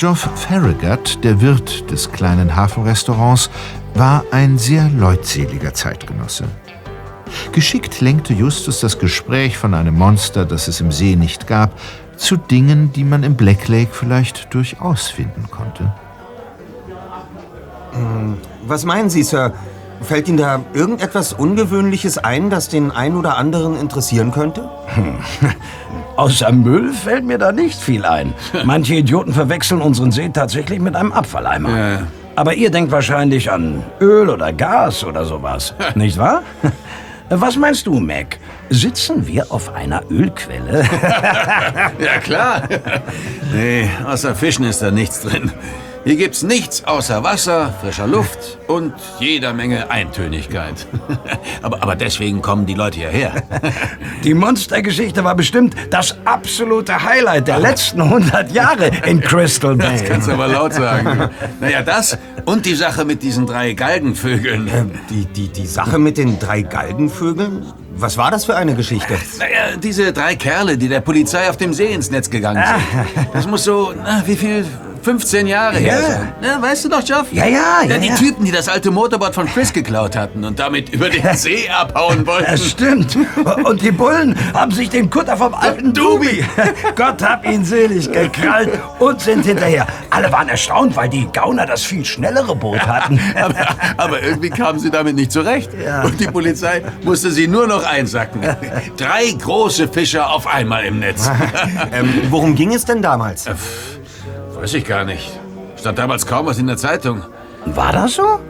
Geoff 0.00 0.30
Farragut, 0.34 1.22
der 1.24 1.42
Wirt 1.42 1.90
des 1.90 2.10
kleinen 2.10 2.56
Hafenrestaurants, 2.56 3.50
war 3.92 4.24
ein 4.30 4.56
sehr 4.56 4.88
leutseliger 4.88 5.74
Zeitgenosse. 5.74 6.44
Geschickt 7.52 8.00
lenkte 8.00 8.32
Justus 8.32 8.80
das 8.80 8.98
Gespräch 8.98 9.58
von 9.58 9.74
einem 9.74 9.98
Monster, 9.98 10.46
das 10.46 10.68
es 10.68 10.80
im 10.80 10.90
See 10.90 11.16
nicht 11.16 11.46
gab, 11.46 11.78
zu 12.16 12.38
Dingen, 12.38 12.94
die 12.94 13.04
man 13.04 13.22
im 13.24 13.34
Black 13.34 13.68
Lake 13.68 13.90
vielleicht 13.92 14.54
durchaus 14.54 15.08
finden 15.08 15.50
konnte. 15.50 15.92
Hm, 17.92 18.38
Was 18.66 18.86
meinen 18.86 19.10
Sie, 19.10 19.22
Sir? 19.22 19.52
Fällt 20.00 20.28
Ihnen 20.28 20.38
da 20.38 20.64
irgendetwas 20.72 21.34
Ungewöhnliches 21.34 22.16
ein, 22.16 22.48
das 22.48 22.70
den 22.70 22.90
einen 22.90 23.18
oder 23.18 23.36
anderen 23.36 23.78
interessieren 23.78 24.32
könnte? 24.32 24.66
Außer 26.16 26.52
Müll 26.52 26.92
fällt 26.92 27.24
mir 27.24 27.38
da 27.38 27.52
nicht 27.52 27.78
viel 27.80 28.04
ein. 28.04 28.34
Manche 28.64 28.94
Idioten 28.94 29.32
verwechseln 29.32 29.80
unseren 29.80 30.12
See 30.12 30.28
tatsächlich 30.28 30.80
mit 30.80 30.96
einem 30.96 31.12
Abfalleimer. 31.12 32.00
Aber 32.36 32.54
ihr 32.54 32.70
denkt 32.70 32.90
wahrscheinlich 32.92 33.50
an 33.50 33.82
Öl 34.00 34.28
oder 34.28 34.52
Gas 34.52 35.04
oder 35.04 35.24
sowas, 35.24 35.74
nicht 35.94 36.18
wahr? 36.18 36.42
Was 37.28 37.56
meinst 37.56 37.86
du, 37.86 38.00
Mac? 38.00 38.38
Sitzen 38.70 39.26
wir 39.26 39.52
auf 39.52 39.72
einer 39.72 40.02
Ölquelle? 40.10 40.84
ja, 41.98 42.18
klar. 42.18 42.62
Nee, 43.54 43.88
außer 44.04 44.34
Fischen 44.34 44.64
ist 44.64 44.82
da 44.82 44.90
nichts 44.90 45.20
drin. 45.20 45.52
Hier 46.02 46.16
gibt's 46.16 46.42
nichts 46.42 46.84
außer 46.84 47.22
Wasser, 47.22 47.74
frischer 47.82 48.06
Luft 48.06 48.58
und 48.68 48.94
jeder 49.18 49.52
Menge 49.52 49.90
Eintönigkeit. 49.90 50.86
aber, 51.62 51.82
aber 51.82 51.94
deswegen 51.94 52.40
kommen 52.40 52.64
die 52.64 52.72
Leute 52.72 53.00
hierher. 53.00 53.42
Die 54.24 54.34
Monstergeschichte 54.34 55.24
war 55.24 55.34
bestimmt 55.34 55.74
das 55.90 56.16
absolute 56.24 57.02
Highlight 57.02 57.48
der 57.48 57.58
letzten 57.58 58.02
100 58.02 58.52
Jahre 58.52 58.90
in 59.06 59.20
Crystal 59.20 59.76
Bay. 59.76 59.92
Das 59.92 60.04
kannst 60.04 60.28
du 60.28 60.32
aber 60.32 60.48
laut 60.48 60.74
sagen. 60.74 61.30
Naja, 61.58 61.82
das 61.82 62.18
und 62.44 62.66
die 62.66 62.74
Sache 62.74 63.04
mit 63.04 63.22
diesen 63.22 63.46
drei 63.46 63.72
Galgenvögeln. 63.72 64.68
Äh, 64.68 64.84
die, 65.08 65.24
die, 65.26 65.48
die 65.48 65.66
Sache 65.66 65.98
mit 65.98 66.18
den 66.18 66.38
drei 66.38 66.62
Galgenvögeln? 66.62 67.66
Was 67.96 68.16
war 68.16 68.30
das 68.30 68.46
für 68.46 68.56
eine 68.56 68.74
Geschichte? 68.74 69.14
Naja, 69.38 69.76
diese 69.82 70.12
drei 70.12 70.36
Kerle, 70.36 70.78
die 70.78 70.88
der 70.88 71.00
Polizei 71.00 71.48
auf 71.50 71.56
dem 71.56 71.74
See 71.74 71.92
ins 71.92 72.10
Netz 72.10 72.30
gegangen 72.30 72.62
sind. 72.64 73.26
Das 73.32 73.46
muss 73.46 73.64
so, 73.64 73.92
na, 73.96 74.22
wie 74.26 74.36
viel? 74.36 74.64
15 75.02 75.46
Jahre 75.46 75.76
her 75.78 76.00
Ja. 76.00 76.08
sein. 76.08 76.32
Ja, 76.42 76.62
weißt 76.62 76.84
du 76.84 76.88
noch, 76.88 77.02
Jeff? 77.02 77.32
Ja, 77.32 77.46
ja, 77.46 77.82
ja, 77.88 77.98
Die 77.98 78.08
ja. 78.08 78.14
Typen, 78.14 78.44
die 78.44 78.52
das 78.52 78.68
alte 78.68 78.90
Motorboot 78.90 79.34
von 79.34 79.46
Chris 79.46 79.72
geklaut 79.72 80.16
hatten 80.16 80.44
und 80.44 80.58
damit 80.58 80.90
über 80.90 81.08
den 81.10 81.36
See 81.36 81.68
abhauen 81.68 82.26
wollten. 82.26 82.50
Das 82.50 82.66
stimmt. 82.70 83.16
Und 83.64 83.82
die 83.82 83.92
Bullen 83.92 84.36
haben 84.54 84.70
sich 84.72 84.90
den 84.90 85.08
Kutter 85.10 85.36
vom 85.36 85.54
alten 85.54 85.92
Dubi, 85.92 86.44
Gott 86.96 87.22
hab 87.22 87.46
ihn 87.46 87.64
selig, 87.64 88.10
gekrallt 88.12 88.70
und 88.98 89.20
sind 89.20 89.44
hinterher. 89.46 89.86
Alle 90.10 90.30
waren 90.32 90.48
erstaunt, 90.48 90.96
weil 90.96 91.08
die 91.08 91.26
Gauner 91.32 91.66
das 91.66 91.82
viel 91.82 92.04
schnellere 92.04 92.54
Boot 92.54 92.80
hatten. 92.86 93.18
Aber, 93.40 93.54
aber 93.96 94.22
irgendwie 94.22 94.50
kamen 94.50 94.78
sie 94.78 94.90
damit 94.90 95.14
nicht 95.16 95.32
zurecht. 95.32 95.70
Und 96.04 96.20
die 96.20 96.26
Polizei 96.26 96.82
musste 97.04 97.30
sie 97.30 97.48
nur 97.48 97.66
noch 97.66 97.84
einsacken. 97.84 98.40
Drei 98.96 99.30
große 99.40 99.88
Fischer 99.88 100.30
auf 100.30 100.46
einmal 100.46 100.84
im 100.84 100.98
Netz. 100.98 101.30
ähm, 101.92 102.12
worum 102.30 102.54
ging 102.54 102.74
es 102.74 102.84
denn 102.84 103.00
damals? 103.02 103.46
Weiß 104.60 104.74
ich 104.74 104.84
gar 104.84 105.04
nicht. 105.04 105.38
Stand 105.76 105.98
damals 105.98 106.26
kaum 106.26 106.46
was 106.46 106.58
in 106.58 106.66
der 106.66 106.76
Zeitung. 106.76 107.22
War 107.64 107.92
das 107.92 108.14
so? 108.14 108.40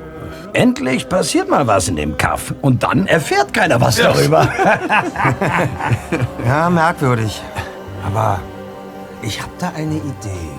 Endlich 0.53 1.09
passiert 1.09 1.49
mal 1.49 1.67
was 1.67 1.87
in 1.89 1.95
dem 1.97 2.17
Kaff. 2.17 2.53
Und 2.61 2.83
dann 2.83 3.07
erfährt 3.07 3.55
keiner 3.55 3.81
was 3.81 3.99
Ja. 3.99 4.13
darüber. 4.13 4.49
Ja, 6.45 6.69
merkwürdig. 6.71 7.41
Aber 8.05 8.41
ich 9.23 9.41
habe 9.41 9.53
da 9.59 9.71
eine 9.77 9.95
Idee. 9.97 10.51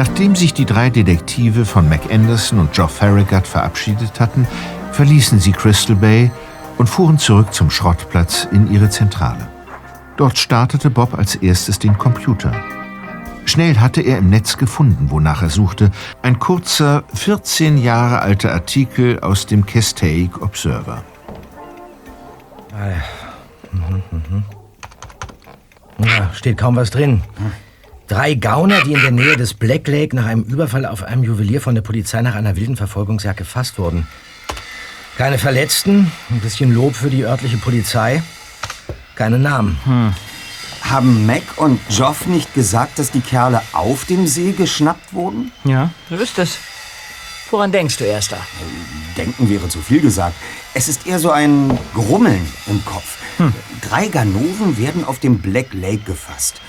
Nachdem 0.00 0.34
sich 0.34 0.54
die 0.54 0.64
drei 0.64 0.88
Detektive 0.88 1.66
von 1.66 1.86
Mac 1.86 2.10
Anderson 2.10 2.58
und 2.58 2.72
Geoff 2.72 2.96
Farragut 2.96 3.46
verabschiedet 3.46 4.18
hatten, 4.18 4.46
verließen 4.92 5.40
sie 5.40 5.52
Crystal 5.52 5.94
Bay 5.94 6.30
und 6.78 6.88
fuhren 6.88 7.18
zurück 7.18 7.52
zum 7.52 7.70
Schrottplatz 7.70 8.48
in 8.50 8.72
ihre 8.72 8.88
Zentrale. 8.88 9.46
Dort 10.16 10.38
startete 10.38 10.88
Bob 10.88 11.18
als 11.18 11.34
erstes 11.34 11.78
den 11.78 11.98
Computer. 11.98 12.50
Schnell 13.44 13.76
hatte 13.78 14.00
er 14.00 14.16
im 14.16 14.30
Netz 14.30 14.56
gefunden, 14.56 15.10
wonach 15.10 15.42
er 15.42 15.50
suchte, 15.50 15.90
ein 16.22 16.38
kurzer, 16.38 17.04
14 17.12 17.76
Jahre 17.76 18.20
alter 18.20 18.54
Artikel 18.54 19.20
aus 19.20 19.44
dem 19.44 19.66
Castaic 19.66 20.40
Observer. 20.40 21.04
Ah, 22.72 22.88
ja. 22.88 23.02
Mhm, 23.70 24.02
mhm. 24.10 24.44
Ja, 25.98 26.32
steht 26.32 26.56
kaum 26.56 26.76
was 26.76 26.88
drin. 26.88 27.20
Drei 28.10 28.34
Gauner, 28.34 28.82
die 28.82 28.94
in 28.94 29.02
der 29.02 29.12
Nähe 29.12 29.36
des 29.36 29.54
Black 29.54 29.86
Lake 29.86 30.16
nach 30.16 30.26
einem 30.26 30.42
Überfall 30.42 30.84
auf 30.84 31.04
einem 31.04 31.22
Juwelier 31.22 31.60
von 31.60 31.76
der 31.76 31.82
Polizei 31.82 32.20
nach 32.22 32.34
einer 32.34 32.56
wilden 32.56 32.76
Verfolgungsjagd 32.76 33.38
gefasst 33.38 33.78
wurden. 33.78 34.04
Keine 35.16 35.38
Verletzten, 35.38 36.10
ein 36.28 36.40
bisschen 36.40 36.74
Lob 36.74 36.96
für 36.96 37.08
die 37.08 37.22
örtliche 37.22 37.56
Polizei. 37.58 38.20
Keine 39.14 39.38
Namen. 39.38 39.78
Hm. 39.84 40.12
Haben 40.90 41.24
Mac 41.24 41.42
und 41.54 41.78
Joff 41.88 42.26
nicht 42.26 42.52
gesagt, 42.52 42.98
dass 42.98 43.12
die 43.12 43.20
Kerle 43.20 43.62
auf 43.72 44.06
dem 44.06 44.26
See 44.26 44.50
geschnappt 44.50 45.14
wurden? 45.14 45.52
Ja, 45.62 45.90
so 46.08 46.16
ist 46.16 46.36
es. 46.40 46.58
Woran 47.52 47.70
denkst 47.70 47.98
du, 47.98 48.04
Erster? 48.06 48.38
Denken 49.16 49.48
wäre 49.48 49.68
zu 49.68 49.78
viel 49.78 50.00
gesagt. 50.00 50.34
Es 50.74 50.88
ist 50.88 51.06
eher 51.06 51.20
so 51.20 51.30
ein 51.30 51.78
Grummeln 51.94 52.44
im 52.66 52.84
Kopf. 52.84 53.18
Hm. 53.36 53.54
Drei 53.88 54.08
Ganoven 54.08 54.78
werden 54.78 55.04
auf 55.04 55.20
dem 55.20 55.38
Black 55.38 55.72
Lake 55.74 56.02
gefasst. 56.04 56.60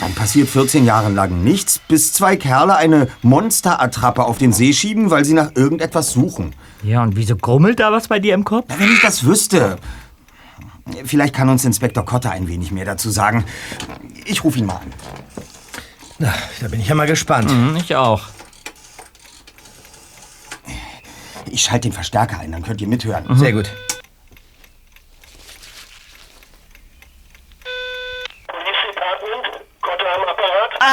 Dann 0.00 0.12
passiert 0.14 0.48
14 0.48 0.84
Jahre 0.84 1.08
lang 1.10 1.44
nichts, 1.44 1.78
bis 1.78 2.12
zwei 2.12 2.36
Kerle 2.36 2.76
eine 2.76 3.08
Monsterattrappe 3.22 4.24
auf 4.24 4.38
den 4.38 4.52
See 4.52 4.72
schieben, 4.72 5.10
weil 5.10 5.24
sie 5.24 5.34
nach 5.34 5.52
irgendetwas 5.54 6.10
suchen. 6.12 6.54
Ja, 6.82 7.02
und 7.02 7.16
wieso 7.16 7.36
grummelt 7.36 7.80
da 7.80 7.92
was 7.92 8.08
bei 8.08 8.18
dir 8.18 8.34
im 8.34 8.44
Kopf? 8.44 8.66
Na, 8.68 8.78
wenn 8.78 8.92
ich 8.92 9.00
das 9.00 9.24
wüsste. 9.24 9.78
Vielleicht 11.04 11.34
kann 11.34 11.48
uns 11.48 11.64
Inspektor 11.64 12.04
Kotter 12.04 12.30
ein 12.32 12.48
wenig 12.48 12.70
mehr 12.70 12.84
dazu 12.84 13.08
sagen. 13.08 13.44
Ich 14.24 14.44
rufe 14.44 14.58
ihn 14.58 14.66
mal 14.66 14.76
an. 14.76 14.92
Na, 16.18 16.34
da 16.60 16.68
bin 16.68 16.80
ich 16.80 16.88
ja 16.88 16.94
mal 16.94 17.06
gespannt. 17.06 17.50
Mhm, 17.50 17.76
ich 17.76 17.94
auch. 17.96 18.22
Ich 21.46 21.62
schalte 21.62 21.88
den 21.88 21.92
Verstärker 21.92 22.40
ein, 22.40 22.52
dann 22.52 22.62
könnt 22.62 22.80
ihr 22.80 22.88
mithören. 22.88 23.24
Sehr 23.38 23.52
gut. 23.52 23.70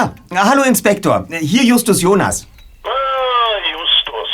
Ah, 0.02 0.14
hallo 0.50 0.64
Inspektor. 0.64 1.28
Hier 1.30 1.64
Justus 1.64 2.02
Jonas. 2.02 2.48
Ah, 2.84 2.90
Justus. 3.72 4.32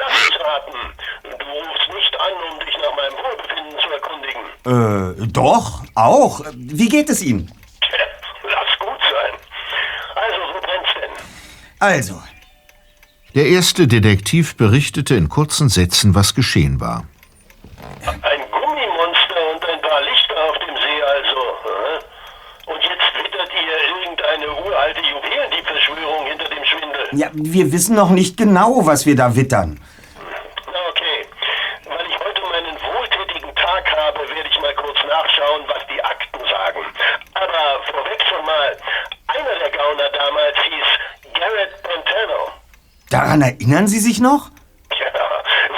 Lass 0.00 0.14
uns 0.28 0.40
raten. 0.40 0.78
Du 1.24 1.44
rufst 1.44 1.88
nicht 1.94 2.14
an, 2.20 2.32
um 2.50 2.58
dich 2.64 2.76
nach 2.84 2.94
meinem 2.96 3.16
Wohlbefinden 3.24 3.78
zu 3.82 3.88
erkundigen. 3.98 5.24
Äh, 5.24 5.26
doch, 5.32 5.82
auch. 5.94 6.40
Wie 6.56 6.88
geht 6.88 7.10
es 7.10 7.22
Ihnen? 7.22 7.52
Lass 8.44 8.78
gut 8.78 9.00
sein. 9.12 9.34
Also, 10.14 10.38
wo 10.54 10.60
brennt's 10.66 10.90
denn? 11.00 11.12
Also, 11.80 12.22
Der 13.34 13.46
erste 13.46 13.86
Detektiv 13.86 14.56
berichtete 14.56 15.14
in 15.16 15.28
kurzen 15.28 15.68
Sätzen, 15.68 16.14
was 16.14 16.34
geschehen 16.34 16.80
war. 16.80 17.04
Ein 18.06 18.40
Gummimonster 18.50 19.40
und 19.52 19.62
ein 19.68 19.80
paar 19.82 20.00
Lichter 20.00 20.36
auf 20.48 20.58
dem 20.66 20.74
See 20.76 21.02
also. 21.02 21.40
hä? 21.64 22.04
Und 22.72 22.82
jetzt 22.82 23.08
wittert 23.16 23.50
ihr 23.54 23.78
irgendeine 23.94 24.48
uralte 24.66 25.00
Juwelendiebverschwörung 25.00 26.26
hinter 26.26 26.44
dem 26.48 26.64
Schwindel. 26.64 26.97
Ja, 27.12 27.28
wir 27.32 27.72
wissen 27.72 27.96
noch 27.96 28.10
nicht 28.10 28.36
genau, 28.36 28.86
was 28.86 29.06
wir 29.06 29.16
da 29.16 29.34
wittern. 29.34 29.80
Okay. 30.90 31.26
Weil 31.84 32.06
ich 32.06 32.18
heute 32.18 32.42
meinen 32.42 32.76
wohltätigen 32.76 33.54
Tag 33.54 33.90
habe, 33.96 34.20
werde 34.28 34.48
ich 34.50 34.60
mal 34.60 34.74
kurz 34.74 34.98
nachschauen, 35.08 35.62
was 35.68 35.82
die 35.88 36.02
Akten 36.02 36.40
sagen. 36.40 36.84
Aber 37.34 37.82
vorweg 37.90 38.22
schon 38.28 38.44
mal, 38.44 38.76
einer 39.28 39.58
der 39.60 39.70
Gauner 39.70 40.08
damals 40.10 40.56
hieß 40.64 41.32
Garrett 41.34 41.82
Pantano. 41.82 42.52
Daran 43.10 43.42
erinnern 43.42 43.86
Sie 43.88 44.00
sich 44.00 44.20
noch? 44.20 44.50
Tja, 44.90 45.06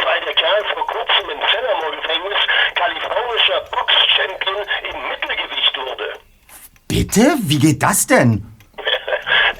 weil 0.04 0.20
der 0.24 0.34
Kerl 0.34 0.64
vor 0.74 0.86
kurzem 0.86 1.30
im 1.30 1.40
Fennermore-Gefängnis 1.40 2.38
kalifornischer 2.74 3.60
Box-Champion 3.70 4.66
im 4.90 5.08
Mittelgewicht 5.08 5.76
wurde. 5.76 6.12
Bitte? 6.88 7.36
Wie 7.42 7.58
geht 7.58 7.82
das 7.82 8.06
denn? 8.06 8.46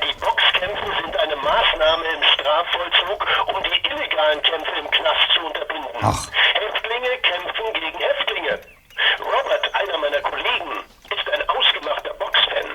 Die 0.02 0.14
Boxkämpfe 0.20 0.90
sind 1.02 1.16
eine 1.16 1.36
Maßnahme 1.36 2.04
im 2.16 2.22
Strafvollzug, 2.34 3.26
um 3.54 3.62
die 3.62 3.88
illegalen 3.88 4.42
Kämpfe 4.42 4.72
im 4.78 4.90
Knast 4.90 5.26
zu 5.34 5.40
unterbinden. 5.46 6.00
Ach. 6.02 6.26
Häftlinge 6.54 7.18
kämpfen 7.22 7.66
gegen 7.74 7.98
Häftlinge. 7.98 8.58
Robert, 9.20 9.74
einer 9.74 9.98
meiner 9.98 10.20
Kollegen, 10.20 10.72
ist 11.10 11.26
ein 11.32 11.48
ausgemachter 11.48 12.14
Boxfan. 12.14 12.68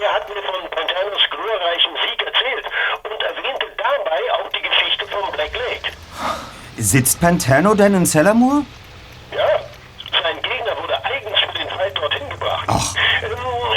Er 0.00 0.12
hat 0.14 0.28
mir 0.28 0.42
von 0.42 0.70
Pantanos 0.70 1.22
glorreichen 1.30 1.94
Sieg 2.06 2.22
erzählt 2.22 2.66
und 3.04 3.22
erwähnte 3.22 3.66
dabei 3.76 4.20
auch 4.32 4.48
die 4.50 4.62
Geschichte 4.62 5.06
vom 5.08 5.30
Black 5.32 5.52
Lake. 5.52 5.92
Sitzt 6.90 7.20
Pantano 7.20 7.74
denn 7.74 7.94
in 7.94 8.04
Cellamore? 8.04 8.64
Ja, 9.30 9.46
sein 10.10 10.34
Gegner 10.42 10.76
wurde 10.82 11.04
eigens 11.04 11.38
für 11.38 11.56
den 11.56 11.68
Fight 11.68 11.96
dorthin 11.96 12.28
gebracht. 12.28 12.64
Ach. 12.66 12.96
Ähm, 13.22 13.30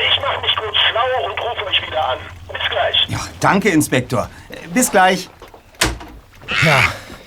ich 0.09 0.20
mache 0.20 0.41
mich 0.41 0.55
kurz 0.55 0.76
schlau 0.89 1.30
und 1.30 1.39
rufe 1.39 1.68
euch 1.68 1.88
wieder 1.88 2.09
an. 2.09 2.18
Bis 2.51 2.70
gleich. 2.72 3.07
Ja, 3.09 3.20
danke, 3.39 3.70
Inspektor. 3.70 4.32
Bis 4.74 4.89
gleich. 4.89 5.30
Ja, 6.66 6.82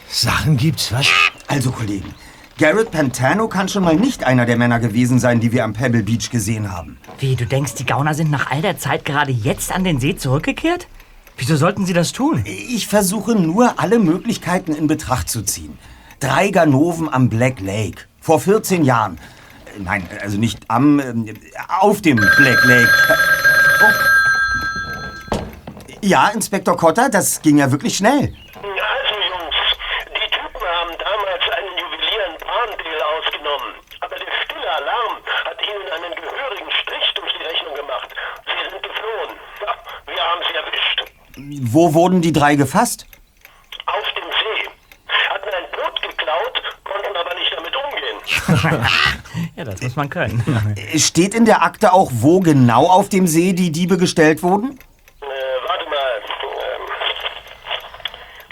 Sachen 0.09 0.57
gibt's, 0.57 0.91
was? 0.91 1.07
Also, 1.47 1.71
Kollegen, 1.71 2.13
Garrett 2.59 2.91
Pantano 2.91 3.47
kann 3.47 3.69
schon 3.69 3.85
mal 3.85 3.95
nicht 3.95 4.25
einer 4.25 4.45
der 4.45 4.57
Männer 4.57 4.81
gewesen 4.81 5.21
sein, 5.21 5.39
die 5.39 5.53
wir 5.53 5.63
am 5.63 5.73
Pebble 5.73 6.03
Beach 6.03 6.31
gesehen 6.31 6.73
haben. 6.73 6.99
Wie, 7.21 7.37
du 7.37 7.47
denkst, 7.47 7.75
die 7.75 7.87
Gauner 7.87 8.15
sind 8.15 8.33
nach 8.33 8.51
all 8.51 8.61
der 8.61 8.77
Zeit 8.77 9.05
gerade 9.05 9.31
jetzt 9.31 9.71
an 9.71 9.85
den 9.85 10.01
See 10.01 10.17
zurückgekehrt? 10.17 10.89
Wieso 11.39 11.57
sollten 11.57 11.85
sie 11.85 11.93
das 11.93 12.13
tun? 12.13 12.43
Ich 12.47 12.87
versuche 12.87 13.35
nur, 13.35 13.79
alle 13.79 13.99
Möglichkeiten 13.99 14.75
in 14.75 14.87
Betracht 14.87 15.29
zu 15.29 15.43
ziehen. 15.43 15.66
Drei 16.21 16.49
Ganoven 16.51 17.13
am 17.13 17.29
Black 17.29 17.61
Lake. 17.61 18.05
Vor 18.21 18.41
14 18.41 18.85
Jahren. 18.85 19.19
Äh, 19.67 19.81
Nein, 19.83 20.09
also 20.23 20.39
nicht 20.39 20.59
am, 20.69 20.99
ähm, 21.01 21.35
auf 21.81 22.01
dem 22.03 22.17
Black 22.17 22.65
Lake. 22.65 22.91
Oh. 23.83 25.37
Ja, 26.01 26.29
Inspektor 26.29 26.77
Cotter, 26.77 27.09
das 27.11 27.43
ging 27.43 27.59
ja 27.59 27.71
wirklich 27.71 27.97
schnell. 27.97 28.33
Also, 28.55 29.15
Jungs, 29.31 29.57
die 30.15 30.31
Typen 30.31 30.67
haben 30.67 30.93
damals 30.99 31.43
einen 31.57 31.73
Juwelier 31.79 32.27
in 32.31 32.37
Palmdale 32.39 33.07
ausgenommen. 33.19 33.75
Aber 34.01 34.17
der 34.17 34.27
stille 34.45 34.71
Alarm 34.77 35.17
hat 35.45 35.59
ihnen 35.63 35.87
einen 35.93 36.15
gehörigen 36.15 36.71
Strich 36.83 37.13
durch 37.15 37.33
die 37.39 37.43
Rechnung 37.45 37.75
gemacht. 37.75 38.09
Sie 38.47 38.71
sind 38.71 38.83
geflohen. 38.83 39.37
Ja, 39.61 39.75
wir 40.07 40.23
haben 40.23 40.43
sie 40.49 40.55
erwischt. 40.55 40.99
Wo 41.73 41.93
wurden 41.95 42.23
die 42.23 42.33
drei 42.33 42.55
gefasst? 42.57 43.07
Auf 43.87 44.05
dem 44.17 44.25
See. 44.31 44.71
Hatten 45.31 45.49
ein 45.49 45.67
Boot 45.73 46.03
geklaut, 46.03 46.63
konnten 46.85 47.17
aber 47.17 47.35
nicht 47.35 47.53
damit 47.57 47.75
umgehen. 47.77 48.19
ja, 49.57 49.65
das 49.77 49.83
muss 49.83 49.97
man 49.97 50.11
können. 50.11 50.43
Steht 50.97 51.35
in 51.35 51.45
der 51.45 51.63
Akte 51.63 51.93
auch, 51.93 52.11
wo 52.13 52.41
genau 52.41 52.87
auf 52.87 53.09
dem 53.09 53.27
See 53.27 53.53
die 53.53 53.71
Diebe 53.73 53.97
gestellt 53.97 54.43
wurden? 54.43 54.79
Äh, 55.21 55.27
warte 55.67 55.85
mal. 55.89 56.21
Ähm, 56.65 56.83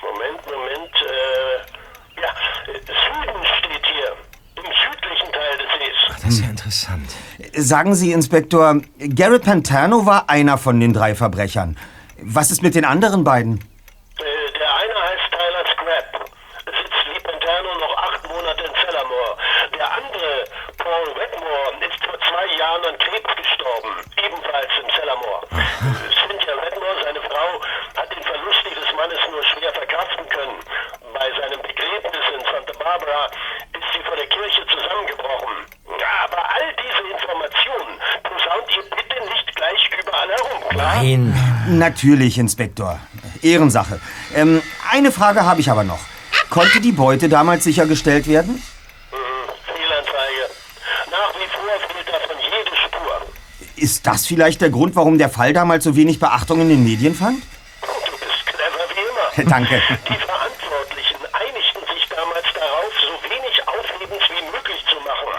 Moment, 0.03 0.47
Moment. 0.47 0.95
Äh, 1.03 2.21
ja, 2.21 2.29
Süden 2.73 3.45
steht 3.59 3.87
hier. 3.87 4.17
Im 4.57 4.65
südlichen 4.65 5.33
Teil 5.33 5.59
des 5.59 5.69
Sees. 5.79 6.23
Das 6.23 6.33
ist 6.33 6.41
ja 6.41 6.49
interessant. 6.51 7.11
Sagen 7.57 7.95
Sie, 7.95 8.13
Inspektor, 8.13 8.81
Garrett 8.99 9.45
Pantano 9.45 10.07
war 10.07 10.29
einer 10.31 10.59
von 10.59 10.81
den 10.81 10.93
drei 10.93 11.15
Verbrechern. 11.15 11.77
Was 12.21 12.51
ist 12.51 12.63
mit 12.63 12.75
den 12.75 12.85
anderen 12.85 13.25
beiden? 13.25 13.59
Äh, 13.59 14.59
der 14.59 14.71
eine 14.77 14.95
heißt 14.95 15.27
Tyler 15.31 15.65
Scrap. 15.75 16.31
Sitzt 16.65 17.05
wie 17.13 17.21
Pantano 17.21 17.75
noch 17.79 17.95
acht 17.99 18.23
Monate 18.29 18.63
in 18.65 18.75
Cellamore. 18.81 19.37
Der 19.77 19.87
andere, 19.93 20.31
Paul 20.79 21.07
Wedmore, 21.19 21.69
ist 21.85 22.01
vor 22.07 22.17
zwei 22.25 22.47
Jahren 22.57 22.85
an 22.87 22.97
Krebs 22.99 23.31
gestorben. 23.37 23.91
Ebenfalls 24.17 24.73
in 24.81 24.89
Cellamore. 24.97 25.43
Cynthia 26.25 26.55
Wedmore, 26.63 26.97
seine 27.05 27.21
Frau, 27.21 27.51
hat 27.99 28.09
den 28.15 28.23
Verlust 28.23 28.63
ihres 28.71 28.91
Mannes 28.97 29.21
nur 29.31 29.43
schwer 29.53 29.73
verkraften 29.75 30.25
können. 30.31 30.57
Bei 31.13 31.29
seinem 31.37 31.61
Begräbnis 31.61 32.25
in 32.33 32.41
Santa 32.49 32.73
Barbara 32.81 33.27
ist 33.77 33.89
sie 33.93 34.03
vor 34.09 34.17
der 34.17 34.27
Kirche 34.33 34.63
zusammengebrochen. 34.73 35.55
Aber 36.25 36.41
all 36.41 36.69
diese 36.81 37.03
Informationen 37.13 37.93
posaunt 38.25 38.69
ihr 38.73 38.85
bitte 38.89 39.19
nicht 39.29 39.49
gleich 39.55 39.83
überall 40.01 40.31
herum, 40.31 40.61
klar? 40.71 40.95
Nein. 41.03 41.35
Natürlich, 41.85 42.39
Inspektor. 42.39 42.99
Ehrensache. 43.43 44.01
Ähm, 44.35 44.63
eine 44.91 45.13
Frage 45.13 45.45
habe 45.45 45.61
ich 45.61 45.71
aber 45.71 45.85
noch. 45.85 46.01
Konnte 46.49 46.81
die 46.81 46.93
Beute 46.93 47.29
damals 47.29 47.65
sichergestellt 47.65 48.27
werden? 48.27 48.63
Fehlanzeige. 49.67 50.45
Nach 51.11 51.35
wie 51.35 51.49
vor 51.53 51.75
fehlt 51.93 52.09
davon 52.09 52.37
jede 52.41 52.75
Spur. 52.75 53.27
Ist 53.77 54.07
das 54.07 54.27
vielleicht 54.27 54.63
der 54.63 54.71
Grund, 54.71 54.97
warum 54.97 55.19
der 55.19 55.29
Fall 55.29 55.53
damals 55.53 55.85
so 55.85 55.95
wenig 55.95 56.19
Beachtung 56.19 56.63
in 56.63 56.71
den 56.71 56.85
Medien 56.85 57.15
fand? 57.15 57.43
Du 57.83 58.13
bist 58.13 58.45
Danke. 59.51 59.83
Die 60.09 60.15
einigten 60.15 61.83
sich 61.93 62.09
damals 62.09 62.47
darauf, 62.55 62.93
so 63.03 63.13
wenig 63.29 63.55
Aufhebens 63.67 64.23
wie 64.31 64.57
möglich 64.57 64.81
zu 64.89 64.97
machen, 65.03 65.35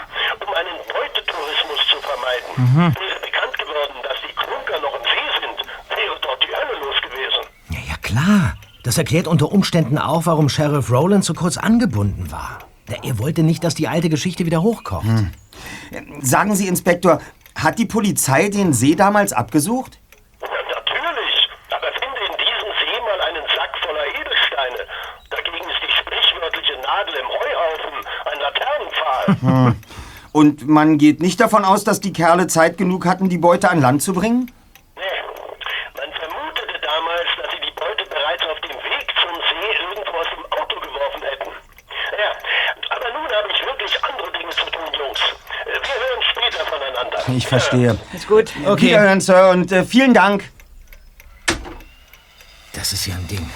um 0.46 0.54
einen 0.54 0.76
Beutetourismus 0.84 1.80
zu 1.90 1.96
vermeiden. 2.04 2.50
Mhm. 2.56 2.94
Wäre 2.94 3.20
bekannt 3.20 3.58
geworden, 3.58 3.96
dass 4.04 4.18
die 4.20 4.34
Klunker 4.36 4.78
noch 4.84 4.94
im 4.94 5.04
See 5.08 5.28
sind, 5.40 5.58
wäre 5.96 6.18
dort 6.20 6.42
die 6.44 6.52
Hölle 6.52 6.78
los 6.84 6.96
gewesen. 7.00 7.42
Ja, 7.88 7.96
klar. 8.02 8.56
Das 8.96 9.02
erklärt 9.02 9.26
unter 9.26 9.52
Umständen 9.52 9.98
auch, 9.98 10.24
warum 10.24 10.48
Sheriff 10.48 10.90
Rowland 10.90 11.22
so 11.22 11.34
kurz 11.34 11.58
angebunden 11.58 12.32
war. 12.32 12.60
Ja, 12.88 12.96
Er 13.02 13.18
wollte 13.18 13.42
nicht, 13.42 13.62
dass 13.62 13.74
die 13.74 13.88
alte 13.88 14.08
Geschichte 14.08 14.46
wieder 14.46 14.62
hochkocht. 14.62 15.04
Sagen 16.20 16.56
Sie, 16.56 16.66
Inspektor, 16.66 17.20
hat 17.54 17.78
die 17.78 17.84
Polizei 17.84 18.48
den 18.48 18.72
See 18.72 18.94
damals 18.94 19.34
abgesucht? 19.34 19.98
Natürlich, 20.40 21.48
aber 21.68 21.88
finde 21.92 22.20
in 22.24 22.38
diesem 22.38 22.70
See 22.80 23.00
mal 23.02 23.20
einen 23.20 23.44
Sack 23.54 23.76
voller 23.84 24.06
Edelsteine. 24.18 24.88
Dagegen 25.28 25.68
ist 25.68 25.80
die 25.86 25.92
sprichwörtliche 25.92 26.80
Nadel 26.80 27.16
im 27.16 27.28
Heuhaufen 27.28 27.94
ein 28.32 28.38
Laternenpfahl. 28.40 29.74
Hm. 29.74 29.76
Und 30.32 30.66
man 30.66 30.96
geht 30.96 31.20
nicht 31.20 31.38
davon 31.38 31.66
aus, 31.66 31.84
dass 31.84 32.00
die 32.00 32.14
Kerle 32.14 32.46
Zeit 32.46 32.78
genug 32.78 33.04
hatten, 33.04 33.28
die 33.28 33.36
Beute 33.36 33.68
an 33.68 33.78
Land 33.82 34.00
zu 34.00 34.14
bringen? 34.14 34.50
Man 34.96 36.12
vermutete 36.12 36.80
damals, 36.80 37.28
dass 37.36 37.50
sie 37.52 37.60
die 37.60 37.74
Beute 37.78 38.06
bereits 38.26 38.42
auf 38.42 38.60
dem 38.60 38.76
Weg 38.76 39.06
zum 39.22 39.34
See 39.36 39.68
irgendwo 39.82 40.18
aus 40.18 40.26
dem 40.34 40.44
Auto 40.52 40.80
geworfen 40.80 41.22
hätten. 41.22 41.50
Ja, 42.18 42.96
aber 42.96 43.12
nun 43.12 43.24
habe 43.30 43.48
ich 43.52 43.64
wirklich 43.64 44.04
andere 44.04 44.32
Dinge 44.32 44.50
zu 44.50 44.64
tun, 44.66 44.84
Jungs. 44.98 45.20
Äh, 45.64 45.78
Wir 45.86 45.96
hören 46.02 46.22
später 46.32 46.66
voneinander. 46.66 47.36
Ich 47.36 47.46
verstehe. 47.46 47.96
Ist 48.12 48.26
gut. 48.26 48.52
Okay. 48.66 48.86
Wiederhören, 48.88 49.20
Sir, 49.20 49.50
und 49.50 49.70
äh, 49.72 49.84
vielen 49.84 50.14
Dank. 50.14 50.50
Das 52.72 52.92
ist 52.92 53.06
ja 53.06 53.14
ein 53.14 53.26
Ding. 53.28 53.48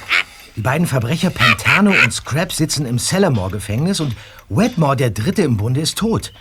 Die 0.56 0.62
beiden 0.62 0.86
Verbrecher 0.86 1.30
Pantano 1.30 1.90
und 1.90 2.12
Scrap 2.12 2.52
sitzen 2.52 2.86
im 2.86 2.98
Cellamore-Gefängnis 2.98 4.00
und 4.00 4.16
Wetmore, 4.48 4.96
der 4.96 5.10
Dritte 5.10 5.42
im 5.42 5.56
Bunde, 5.56 5.80
ist 5.80 5.98
tot. 5.98 6.32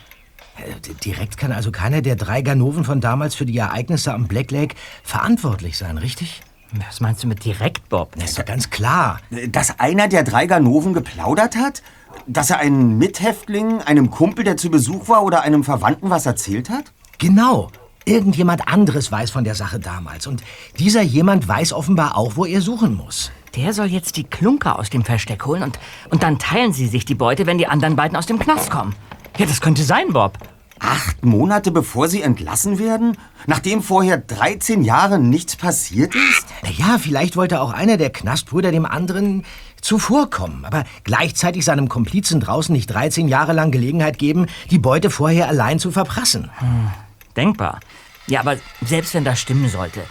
Äh, 0.58 0.74
Direkt 1.04 1.38
kann 1.38 1.52
also 1.52 1.72
keiner 1.72 2.02
der 2.02 2.16
drei 2.16 2.42
Ganoven 2.42 2.84
von 2.84 3.02
damals 3.02 3.34
für 3.36 3.46
die 3.46 3.58
Ereignisse 3.58 4.14
am 4.14 4.28
Black 4.28 4.52
Lake 4.52 4.76
verantwortlich 5.04 5.78
sein, 5.78 5.98
richtig? 5.98 6.42
Was 6.88 7.00
meinst 7.00 7.24
du 7.24 7.28
mit 7.28 7.44
direkt, 7.44 7.90
Bob? 7.90 8.14
Das 8.16 8.32
ist 8.32 8.40
doch 8.40 8.46
ganz 8.46 8.70
klar. 8.70 9.20
Dass 9.48 9.80
einer 9.80 10.08
der 10.08 10.24
drei 10.24 10.46
Ganoven 10.46 10.94
geplaudert 10.94 11.56
hat? 11.56 11.82
Dass 12.28 12.50
er 12.52 12.60
einen 12.60 12.98
Mithäftling, 12.98 13.82
einem 13.82 14.12
Kumpel, 14.12 14.44
der 14.44 14.58
zu 14.58 14.70
Besuch 14.70 15.08
war, 15.08 15.24
oder 15.24 15.42
einem 15.42 15.64
Verwandten 15.64 16.10
was 16.10 16.26
erzählt 16.26 16.70
hat? 16.70 16.92
Genau. 17.18 17.72
Irgendjemand 18.06 18.68
anderes 18.68 19.12
weiß 19.12 19.32
von 19.32 19.44
der 19.44 19.56
Sache 19.56 19.80
damals. 19.80 20.28
Und 20.28 20.44
dieser 20.78 21.02
jemand 21.02 21.48
weiß 21.48 21.74
offenbar 21.74 22.18
auch, 22.18 22.36
wo 22.36 22.46
er 22.46 22.62
suchen 22.62 22.96
muss. 22.96 23.32
Der 23.56 23.74
soll 23.74 23.88
jetzt 23.88 24.16
die 24.18 24.24
Klunker 24.24 24.78
aus 24.78 24.90
dem 24.90 25.04
Versteck 25.04 25.46
holen 25.46 25.64
und, 25.64 25.80
und 26.10 26.22
dann 26.22 26.38
teilen 26.38 26.72
sie 26.72 26.88
sich 26.88 27.06
die 27.06 27.16
Beute, 27.16 27.48
wenn 27.48 27.58
die 27.58 27.68
anderen 27.68 27.96
beiden 27.96 28.16
aus 28.16 28.28
dem 28.28 28.40
Knast 28.40 28.70
kommen. 28.70 28.96
Ja, 29.38 29.46
das 29.46 29.60
könnte 29.60 29.84
sein, 29.84 30.14
Bob. 30.14 30.38
Acht 30.80 31.26
Monate 31.26 31.72
bevor 31.72 32.08
sie 32.08 32.22
entlassen 32.22 32.80
werden? 32.80 33.18
Nachdem 33.48 33.84
vorher 33.84 34.18
13 34.18 34.84
Jahre 34.84 35.20
nichts 35.20 35.56
passiert 35.56 36.16
ist? 36.16 36.48
Naja, 36.64 36.98
vielleicht 36.98 37.36
wollte 37.36 37.62
auch 37.62 37.72
einer 37.74 37.98
der 37.98 38.10
Knastbrüder 38.10 38.72
dem 38.72 38.86
anderen 38.86 39.46
zuvorkommen, 39.82 40.66
aber 40.66 40.86
gleichzeitig 41.04 41.66
seinem 41.66 41.90
Komplizen 41.90 42.40
draußen 42.40 42.74
nicht 42.74 42.88
13 42.88 43.28
Jahre 43.28 43.54
lang 43.54 43.72
Gelegenheit 43.72 44.18
geben, 44.18 44.48
die 44.72 44.80
Beute 44.80 45.10
vorher 45.10 45.48
allein 45.48 45.80
zu 45.80 45.92
verprassen. 45.92 46.50
Hm, 46.60 46.92
denkbar. 47.36 47.80
Ja, 48.28 48.42
aber 48.42 48.58
selbst 48.86 49.14
wenn 49.14 49.24
das 49.24 49.40
stimmen 49.40 49.70
sollte, 49.70 50.02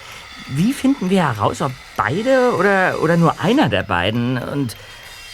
wie 0.49 0.73
finden 0.73 1.11
wir 1.11 1.27
heraus, 1.27 1.63
ob 1.63 1.73
beide 1.97 2.55
oder, 2.59 3.01
oder 3.03 3.17
nur 3.17 3.41
einer 3.41 3.69
der 3.69 3.83
beiden 3.83 4.39
und, 4.39 4.77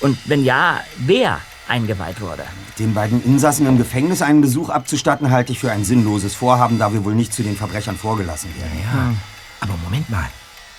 und 0.01 0.19
wenn 0.29 0.45
ja, 0.45 0.81
wer 0.99 1.41
eingeweiht 1.69 2.21
wurde? 2.21 2.45
Den 2.79 2.95
beiden 2.95 3.25
Insassen 3.25 3.67
im 3.67 3.79
Gefängnis 3.79 4.23
einen 4.23 4.41
Besuch 4.41 4.69
abzustatten, 4.69 5.31
halte 5.31 5.53
ich 5.53 5.59
für 5.59 5.73
ein 5.73 5.85
sinnloses 5.85 6.35
Vorhaben, 6.35 6.79
da 6.79 6.93
wir 6.93 7.05
wohl 7.05 7.15
nicht 7.15 7.33
zu 7.33 7.43
den 7.43 7.57
Verbrechern 7.57 7.97
vorgelassen 7.97 8.51
werden. 8.57 8.79
Ja, 8.83 9.15
aber 9.61 9.75
Moment 9.85 10.09
mal. 10.11 10.29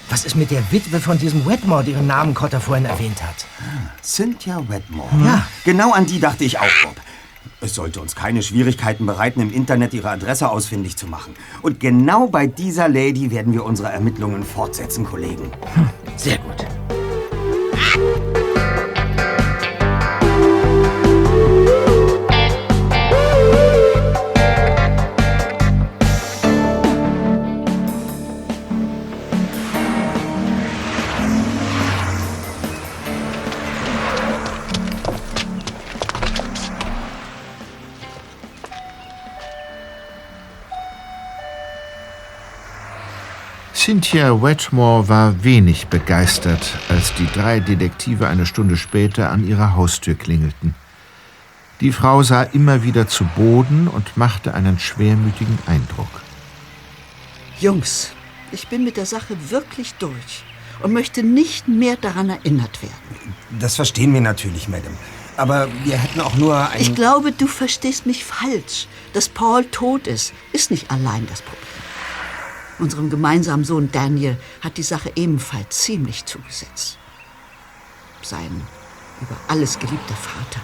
Was 0.09 0.23
ist 0.23 0.35
mit 0.35 0.51
der 0.51 0.71
Witwe 0.71 0.99
von 0.99 1.17
diesem 1.17 1.45
Wetmore, 1.45 1.83
deren 1.83 2.05
Namen 2.05 2.35
Cotter 2.35 2.61
vorhin 2.61 2.85
erwähnt 2.85 3.23
hat? 3.23 3.45
Cynthia 4.03 4.61
Wetmore. 4.67 5.09
Ja. 5.23 5.47
Genau 5.63 5.93
an 5.93 6.05
die 6.05 6.19
dachte 6.19 6.43
ich 6.43 6.59
auch, 6.59 6.69
Bob. 6.83 6.95
Es 7.61 7.73
sollte 7.73 8.01
uns 8.01 8.15
keine 8.15 8.43
Schwierigkeiten 8.43 9.07
bereiten, 9.07 9.41
im 9.41 9.51
Internet 9.51 9.93
ihre 9.93 10.09
Adresse 10.09 10.49
ausfindig 10.49 10.97
zu 10.97 11.07
machen. 11.07 11.33
Und 11.63 11.79
genau 11.79 12.27
bei 12.27 12.45
dieser 12.45 12.87
Lady 12.87 13.31
werden 13.31 13.53
wir 13.53 13.63
unsere 13.63 13.91
Ermittlungen 13.91 14.43
fortsetzen, 14.43 15.05
Kollegen. 15.05 15.51
Sehr 16.15 16.37
gut. 16.37 16.67
Cynthia 43.85 44.41
Wetmore 44.41 45.09
war 45.09 45.43
wenig 45.43 45.85
begeistert, 45.85 46.75
als 46.89 47.13
die 47.13 47.27
drei 47.27 47.59
Detektive 47.59 48.27
eine 48.27 48.47
Stunde 48.47 48.77
später 48.77 49.29
an 49.29 49.47
ihrer 49.47 49.75
Haustür 49.75 50.15
klingelten. 50.15 50.73
Die 51.81 51.91
Frau 51.91 52.23
sah 52.23 52.41
immer 52.41 52.81
wieder 52.81 53.07
zu 53.07 53.25
Boden 53.35 53.87
und 53.87 54.17
machte 54.17 54.55
einen 54.55 54.79
schwermütigen 54.79 55.59
Eindruck. 55.67 56.09
Jungs, 57.59 58.09
ich 58.51 58.69
bin 58.69 58.83
mit 58.83 58.97
der 58.97 59.05
Sache 59.05 59.37
wirklich 59.51 59.93
durch 59.99 60.43
und 60.81 60.91
möchte 60.91 61.21
nicht 61.21 61.67
mehr 61.67 61.95
daran 61.95 62.31
erinnert 62.31 62.81
werden. 62.81 63.35
Das 63.59 63.75
verstehen 63.75 64.15
wir 64.15 64.21
natürlich, 64.21 64.67
Madame. 64.67 64.97
Aber 65.37 65.67
wir 65.83 65.97
hätten 65.97 66.21
auch 66.21 66.33
nur 66.37 66.57
ein... 66.71 66.81
Ich 66.81 66.95
glaube, 66.95 67.31
du 67.31 67.45
verstehst 67.45 68.07
mich 68.07 68.25
falsch. 68.25 68.87
Dass 69.13 69.29
Paul 69.29 69.63
tot 69.65 70.07
ist, 70.07 70.33
ist 70.53 70.71
nicht 70.71 70.89
allein 70.89 71.27
das 71.27 71.43
Problem. 71.43 71.84
Unserem 72.79 73.09
gemeinsamen 73.09 73.63
Sohn 73.63 73.91
Daniel 73.91 74.37
hat 74.61 74.77
die 74.77 74.83
Sache 74.83 75.11
ebenfalls 75.15 75.77
ziemlich 75.79 76.25
zugesetzt. 76.25 76.97
Sein 78.21 78.61
über 79.21 79.35
alles 79.47 79.79
geliebter 79.79 80.15
Vater. 80.15 80.61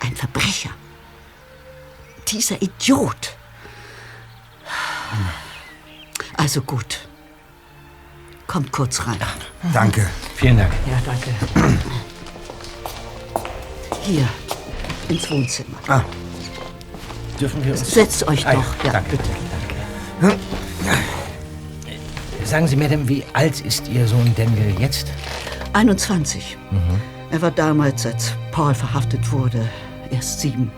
Ein 0.00 0.16
Verbrecher. 0.16 0.70
Dieser 2.28 2.60
Idiot. 2.62 3.36
Also 6.36 6.62
gut. 6.62 7.00
Kommt 8.46 8.72
kurz 8.72 9.06
rein. 9.06 9.18
Danke. 9.72 10.08
Vielen 10.36 10.56
Dank. 10.58 10.72
Ja, 10.86 10.98
danke. 11.04 11.34
Hier, 14.02 14.28
ins 15.08 15.30
Wohnzimmer. 15.30 15.76
Ah. 15.88 16.02
Dürfen 17.38 17.64
wir 17.64 17.72
uns... 17.72 17.90
Setzt 17.90 18.26
euch 18.26 18.46
Ah, 18.46 18.54
doch. 18.54 18.84
Ja, 18.84 18.92
danke. 18.92 19.16
bitte. 19.16 20.38
Sagen 22.44 22.66
Sie, 22.66 22.76
Madame, 22.76 23.08
wie 23.08 23.24
alt 23.32 23.60
ist 23.60 23.88
Ihr 23.88 24.06
Sohn 24.06 24.32
Daniel 24.36 24.74
jetzt? 24.78 25.06
21. 25.72 26.56
Mhm. 26.70 26.78
Er 27.30 27.40
war 27.40 27.50
damals, 27.50 28.04
als 28.04 28.32
Paul 28.50 28.74
verhaftet 28.74 29.30
wurde, 29.32 29.66
erst 30.10 30.40
sieben. 30.40 30.70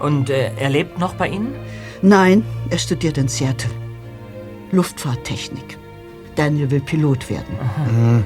Und 0.00 0.30
äh, 0.30 0.50
er 0.56 0.70
lebt 0.70 0.98
noch 0.98 1.14
bei 1.14 1.28
Ihnen? 1.28 1.54
Nein, 2.02 2.44
er 2.70 2.78
studiert 2.78 3.16
in 3.18 3.28
Seattle. 3.28 3.70
Luftfahrttechnik. 4.72 5.78
Daniel 6.34 6.70
will 6.70 6.80
Pilot 6.80 7.30
werden. 7.30 7.56
Hm, 7.86 8.24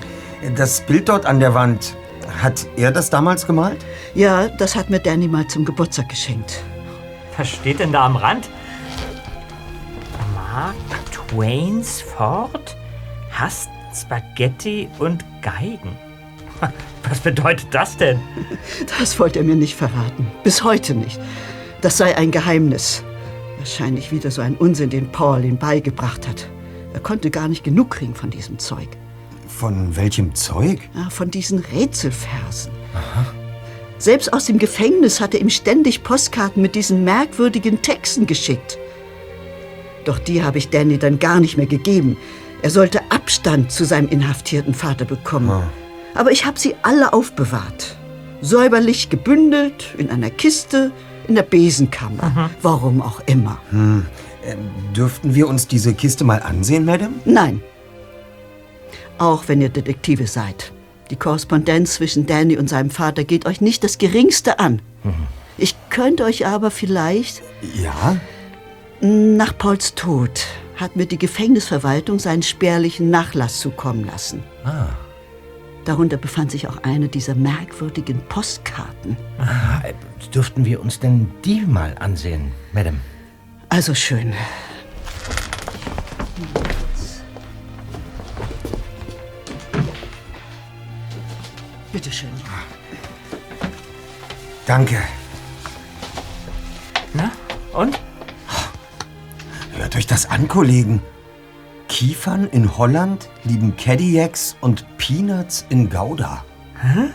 Das 0.56 0.80
Bild 0.86 1.08
dort 1.08 1.26
an 1.26 1.38
der 1.40 1.52
Wand, 1.54 1.94
hat 2.42 2.66
er 2.76 2.90
das 2.90 3.10
damals 3.10 3.46
gemalt? 3.46 3.84
Ja, 4.14 4.48
das 4.48 4.74
hat 4.74 4.88
mir 4.88 4.98
Danny 5.00 5.28
mal 5.28 5.46
zum 5.48 5.64
Geburtstag 5.64 6.08
geschenkt. 6.08 6.62
Was 7.36 7.48
steht 7.50 7.80
denn 7.80 7.92
da 7.92 8.06
am 8.06 8.16
Rand? 8.16 8.48
Mark 10.52 10.74
Twains 11.12 12.00
Ford 12.00 12.76
hasst 13.30 13.68
Spaghetti 13.94 14.88
und 14.98 15.24
Geigen. 15.42 15.96
Was 17.08 17.20
bedeutet 17.20 17.68
das 17.70 17.96
denn? 17.96 18.18
Das 18.98 19.20
wollte 19.20 19.38
er 19.38 19.44
mir 19.44 19.54
nicht 19.54 19.76
verraten. 19.76 20.26
Bis 20.42 20.64
heute 20.64 20.94
nicht. 20.94 21.20
Das 21.82 21.98
sei 21.98 22.16
ein 22.16 22.32
Geheimnis. 22.32 23.04
Wahrscheinlich 23.58 24.10
wieder 24.10 24.32
so 24.32 24.42
ein 24.42 24.56
Unsinn, 24.56 24.90
den 24.90 25.12
Paul 25.12 25.44
ihm 25.44 25.56
beigebracht 25.56 26.26
hat. 26.26 26.48
Er 26.94 27.00
konnte 27.00 27.30
gar 27.30 27.46
nicht 27.46 27.62
genug 27.62 27.90
kriegen 27.90 28.16
von 28.16 28.30
diesem 28.30 28.58
Zeug. 28.58 28.88
Von 29.46 29.94
welchem 29.94 30.34
Zeug? 30.34 30.80
Ja, 30.96 31.10
von 31.10 31.30
diesen 31.30 31.60
Rätselversen. 31.60 32.72
Selbst 33.98 34.32
aus 34.32 34.46
dem 34.46 34.58
Gefängnis 34.58 35.20
hat 35.20 35.32
er 35.32 35.42
ihm 35.42 35.50
ständig 35.50 36.02
Postkarten 36.02 36.60
mit 36.60 36.74
diesen 36.74 37.04
merkwürdigen 37.04 37.82
Texten 37.82 38.26
geschickt. 38.26 38.78
Doch 40.04 40.18
die 40.18 40.42
habe 40.42 40.58
ich 40.58 40.70
Danny 40.70 40.98
dann 40.98 41.18
gar 41.18 41.40
nicht 41.40 41.56
mehr 41.56 41.66
gegeben. 41.66 42.16
Er 42.62 42.70
sollte 42.70 43.00
Abstand 43.10 43.72
zu 43.72 43.84
seinem 43.84 44.08
inhaftierten 44.08 44.74
Vater 44.74 45.04
bekommen. 45.04 45.62
Aber 46.14 46.30
ich 46.30 46.44
habe 46.44 46.58
sie 46.58 46.74
alle 46.82 47.12
aufbewahrt. 47.12 47.96
Säuberlich 48.42 49.10
gebündelt, 49.10 49.94
in 49.98 50.10
einer 50.10 50.30
Kiste, 50.30 50.92
in 51.28 51.34
der 51.34 51.42
Besenkammer. 51.42 52.50
Warum 52.62 53.02
auch 53.02 53.20
immer. 53.26 53.58
Hm. 53.70 54.06
Ähm, 54.44 54.58
dürften 54.96 55.34
wir 55.34 55.48
uns 55.48 55.68
diese 55.68 55.94
Kiste 55.94 56.24
mal 56.24 56.42
ansehen, 56.42 56.84
Madame? 56.84 57.14
Nein. 57.24 57.62
Auch 59.18 59.44
wenn 59.48 59.60
ihr 59.60 59.68
Detektive 59.68 60.26
seid. 60.26 60.72
Die 61.10 61.16
Korrespondenz 61.16 61.94
zwischen 61.94 62.26
Danny 62.26 62.56
und 62.56 62.68
seinem 62.68 62.90
Vater 62.90 63.24
geht 63.24 63.44
euch 63.44 63.60
nicht 63.60 63.84
das 63.84 63.98
Geringste 63.98 64.58
an. 64.58 64.80
Ich 65.58 65.74
könnte 65.90 66.24
euch 66.24 66.46
aber 66.46 66.70
vielleicht. 66.70 67.42
Ja? 67.74 68.16
Nach 69.02 69.56
Pauls 69.56 69.94
Tod 69.94 70.46
hat 70.76 70.94
mir 70.94 71.06
die 71.06 71.16
Gefängnisverwaltung 71.16 72.18
seinen 72.18 72.42
spärlichen 72.42 73.08
Nachlass 73.08 73.58
zukommen 73.58 74.04
lassen. 74.04 74.42
Ah. 74.62 74.88
Darunter 75.86 76.18
befand 76.18 76.50
sich 76.50 76.68
auch 76.68 76.82
eine 76.82 77.08
dieser 77.08 77.34
merkwürdigen 77.34 78.20
Postkarten. 78.28 79.16
Ah, 79.38 79.80
äh, 79.84 79.94
dürften 80.34 80.66
wir 80.66 80.82
uns 80.82 81.00
denn 81.00 81.30
die 81.46 81.62
mal 81.62 81.96
ansehen, 81.98 82.52
Madame? 82.74 82.98
Also 83.70 83.94
schön. 83.94 84.34
Bitte 91.90 92.12
schön. 92.12 92.28
Danke. 94.66 94.98
Na, 97.14 97.32
und? 97.72 97.98
Hört 99.80 99.96
euch 99.96 100.06
das 100.06 100.28
an, 100.28 100.46
Kollegen. 100.46 101.00
Kiefern 101.88 102.46
in 102.48 102.76
Holland 102.76 103.30
lieben 103.44 103.78
Cadillacs 103.78 104.54
und 104.60 104.84
Peanuts 104.98 105.64
in 105.70 105.88
Gouda. 105.88 106.44
Hä? 106.78 107.08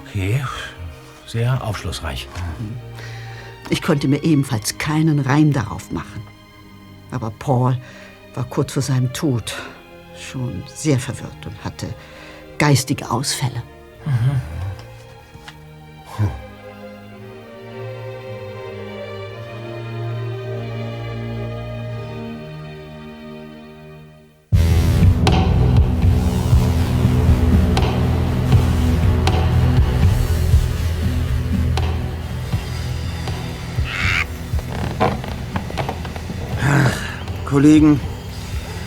Okay, 0.00 0.42
sehr 1.26 1.62
aufschlussreich. 1.62 2.28
Ich 3.68 3.82
konnte 3.82 4.08
mir 4.08 4.24
ebenfalls 4.24 4.78
keinen 4.78 5.18
Reim 5.18 5.52
darauf 5.52 5.90
machen. 5.90 6.22
Aber 7.10 7.30
Paul 7.30 7.76
war 8.34 8.44
kurz 8.44 8.72
vor 8.72 8.82
seinem 8.82 9.12
Tod 9.12 9.54
schon 10.18 10.62
sehr 10.74 10.98
verwirrt 10.98 11.44
und 11.44 11.62
hatte 11.62 11.94
geistige 12.56 13.10
Ausfälle. 13.10 13.62
Kollegen, 37.60 38.00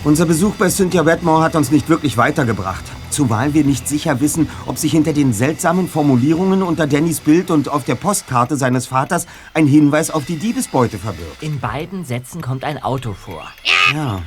unser 0.02 0.26
Besuch 0.26 0.56
bei 0.56 0.68
Cynthia 0.68 1.06
Wetmore 1.06 1.44
hat 1.44 1.54
uns 1.54 1.70
nicht 1.70 1.88
wirklich 1.88 2.16
weitergebracht. 2.16 2.82
Zumal 3.08 3.54
wir 3.54 3.62
nicht 3.62 3.86
sicher 3.86 4.20
wissen, 4.20 4.48
ob 4.66 4.78
sich 4.78 4.90
hinter 4.90 5.12
den 5.12 5.32
seltsamen 5.32 5.88
Formulierungen 5.88 6.60
unter 6.60 6.88
Dannys 6.88 7.20
Bild 7.20 7.52
und 7.52 7.68
auf 7.68 7.84
der 7.84 7.94
Postkarte 7.94 8.56
seines 8.56 8.88
Vaters 8.88 9.28
ein 9.54 9.68
Hinweis 9.68 10.10
auf 10.10 10.24
die 10.24 10.38
Diebesbeute 10.38 10.98
verbirgt. 10.98 11.40
In 11.40 11.60
beiden 11.60 12.04
Sätzen 12.04 12.42
kommt 12.42 12.64
ein 12.64 12.82
Auto 12.82 13.12
vor. 13.12 13.46
Ja. 13.94 14.22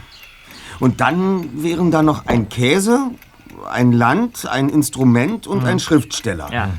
Und 0.79 1.01
dann 1.01 1.61
wären 1.61 1.91
da 1.91 2.01
noch 2.01 2.25
ein 2.25 2.47
Käse, 2.47 3.11
ein 3.69 3.91
Land, 3.91 4.47
ein 4.47 4.69
Instrument 4.69 5.45
und 5.45 5.65
ein 5.65 5.79
Schriftsteller. 5.79 6.53
Ja. 6.53 6.69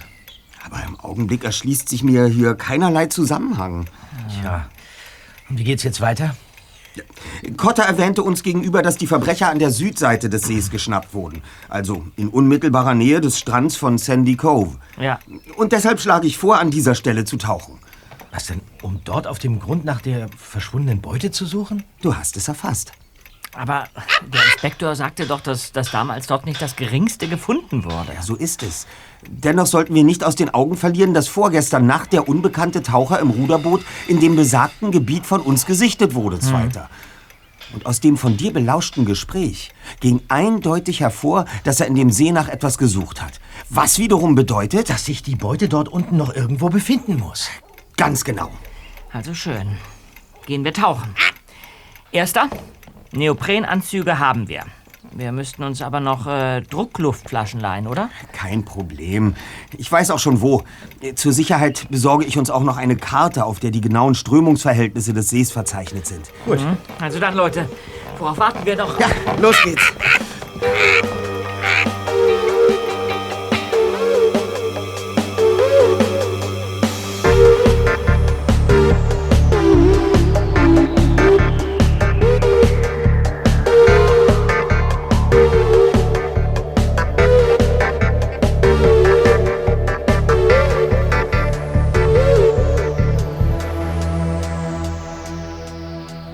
Aber 0.64 0.82
im 0.88 0.98
Augenblick 0.98 1.44
erschließt 1.44 1.86
sich 1.86 2.02
mir 2.02 2.28
hier 2.28 2.54
keinerlei 2.54 3.08
Zusammenhang. 3.08 3.84
Tja. 4.40 4.64
Und 5.50 5.58
wie 5.58 5.64
geht's 5.64 5.82
jetzt 5.82 6.00
weiter? 6.00 6.34
Cotter 7.56 7.84
erwähnte 7.84 8.22
uns 8.22 8.42
gegenüber, 8.42 8.82
dass 8.82 8.96
die 8.96 9.06
Verbrecher 9.06 9.48
an 9.48 9.58
der 9.58 9.70
Südseite 9.70 10.28
des 10.28 10.42
Sees 10.42 10.70
geschnappt 10.70 11.14
wurden. 11.14 11.42
Also 11.68 12.04
in 12.16 12.28
unmittelbarer 12.28 12.94
Nähe 12.94 13.20
des 13.20 13.38
Strands 13.38 13.76
von 13.76 13.98
Sandy 13.98 14.36
Cove. 14.36 14.76
Ja. 15.00 15.18
Und 15.56 15.72
deshalb 15.72 16.00
schlage 16.00 16.26
ich 16.26 16.38
vor, 16.38 16.58
an 16.58 16.70
dieser 16.70 16.94
Stelle 16.94 17.24
zu 17.24 17.36
tauchen. 17.36 17.78
Was 18.30 18.46
denn, 18.46 18.60
um 18.82 19.00
dort 19.04 19.26
auf 19.26 19.38
dem 19.38 19.58
Grund 19.58 19.84
nach 19.84 20.00
der 20.00 20.28
verschwundenen 20.36 21.00
Beute 21.00 21.30
zu 21.30 21.46
suchen? 21.46 21.84
Du 22.02 22.14
hast 22.14 22.36
es 22.36 22.48
erfasst. 22.48 22.92
Aber 23.58 23.88
der 24.32 24.44
Inspektor 24.44 24.94
sagte 24.94 25.26
doch, 25.26 25.40
dass, 25.40 25.72
dass 25.72 25.90
damals 25.90 26.28
dort 26.28 26.46
nicht 26.46 26.62
das 26.62 26.76
Geringste 26.76 27.26
gefunden 27.26 27.82
wurde. 27.82 28.12
Ja, 28.14 28.22
so 28.22 28.36
ist 28.36 28.62
es. 28.62 28.86
Dennoch 29.26 29.66
sollten 29.66 29.96
wir 29.96 30.04
nicht 30.04 30.22
aus 30.22 30.36
den 30.36 30.54
Augen 30.54 30.76
verlieren, 30.76 31.12
dass 31.12 31.26
vorgestern 31.26 31.84
Nacht 31.84 32.12
der 32.12 32.28
unbekannte 32.28 32.84
Taucher 32.84 33.18
im 33.18 33.30
Ruderboot 33.30 33.84
in 34.06 34.20
dem 34.20 34.36
besagten 34.36 34.92
Gebiet 34.92 35.26
von 35.26 35.40
uns 35.40 35.66
gesichtet 35.66 36.14
wurde, 36.14 36.38
Zweiter. 36.38 36.88
Und 37.74 37.84
aus 37.84 37.98
dem 37.98 38.16
von 38.16 38.36
dir 38.36 38.52
belauschten 38.52 39.04
Gespräch 39.04 39.72
ging 39.98 40.22
eindeutig 40.28 41.00
hervor, 41.00 41.44
dass 41.64 41.80
er 41.80 41.88
in 41.88 41.96
dem 41.96 42.10
See 42.12 42.30
nach 42.30 42.48
etwas 42.48 42.78
gesucht 42.78 43.20
hat. 43.20 43.40
Was 43.70 43.98
wiederum 43.98 44.36
bedeutet, 44.36 44.88
Dass 44.88 45.04
sich 45.04 45.24
die 45.24 45.34
Beute 45.34 45.68
dort 45.68 45.88
unten 45.88 46.16
noch 46.16 46.32
irgendwo 46.32 46.68
befinden 46.68 47.16
muss. 47.18 47.50
ganz 47.96 48.22
genau. 48.22 48.52
Also 49.12 49.34
schön. 49.34 49.78
Gehen 50.46 50.62
wir 50.62 50.72
tauchen. 50.72 51.12
Erster, 52.12 52.48
Neoprenanzüge 53.12 54.18
haben 54.18 54.48
wir. 54.48 54.64
Wir 55.12 55.32
müssten 55.32 55.62
uns 55.62 55.80
aber 55.80 56.00
noch 56.00 56.26
äh, 56.26 56.60
Druckluftflaschen 56.60 57.60
leihen, 57.60 57.86
oder? 57.86 58.10
Kein 58.32 58.64
Problem. 58.64 59.34
Ich 59.76 59.90
weiß 59.90 60.10
auch 60.10 60.18
schon 60.18 60.42
wo. 60.42 60.64
Zur 61.14 61.32
Sicherheit 61.32 61.86
besorge 61.90 62.24
ich 62.24 62.36
uns 62.36 62.50
auch 62.50 62.62
noch 62.62 62.76
eine 62.76 62.96
Karte, 62.96 63.44
auf 63.44 63.58
der 63.58 63.70
die 63.70 63.80
genauen 63.80 64.14
Strömungsverhältnisse 64.14 65.14
des 65.14 65.30
Sees 65.30 65.50
verzeichnet 65.50 66.06
sind. 66.06 66.30
Gut. 66.44 66.60
Also 67.00 67.18
dann, 67.18 67.34
Leute, 67.34 67.68
worauf 68.18 68.38
warten 68.38 68.64
wir 68.64 68.76
noch? 68.76 68.98
Ja, 69.00 69.08
los 69.40 69.56
geht's. 69.62 69.92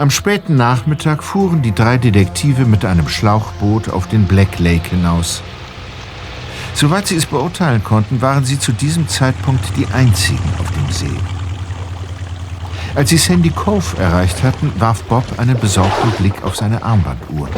Am 0.04 0.10
späten 0.10 0.54
Nachmittag 0.54 1.24
fuhren 1.24 1.62
die 1.62 1.74
drei 1.74 1.96
Detektive 1.96 2.66
mit 2.66 2.84
einem 2.84 3.08
Schlauchboot 3.08 3.88
auf 3.88 4.06
den 4.06 4.26
Black 4.26 4.58
Lake 4.58 4.90
hinaus. 4.90 5.40
Soweit 6.74 7.06
sie 7.06 7.16
es 7.16 7.24
beurteilen 7.24 7.82
konnten, 7.82 8.20
waren 8.20 8.44
sie 8.44 8.58
zu 8.58 8.72
diesem 8.72 9.08
Zeitpunkt 9.08 9.64
die 9.78 9.86
einzigen 9.94 10.44
auf 10.60 10.70
dem 10.72 10.92
See. 10.92 11.18
Als 12.94 13.08
sie 13.08 13.16
Sandy 13.16 13.48
Cove 13.48 13.96
erreicht 13.96 14.42
hatten, 14.42 14.70
warf 14.78 15.02
Bob 15.04 15.24
einen 15.38 15.58
besorgten 15.58 16.10
Blick 16.18 16.42
auf 16.42 16.54
seine 16.54 16.82
Armbanduhr. 16.82 17.48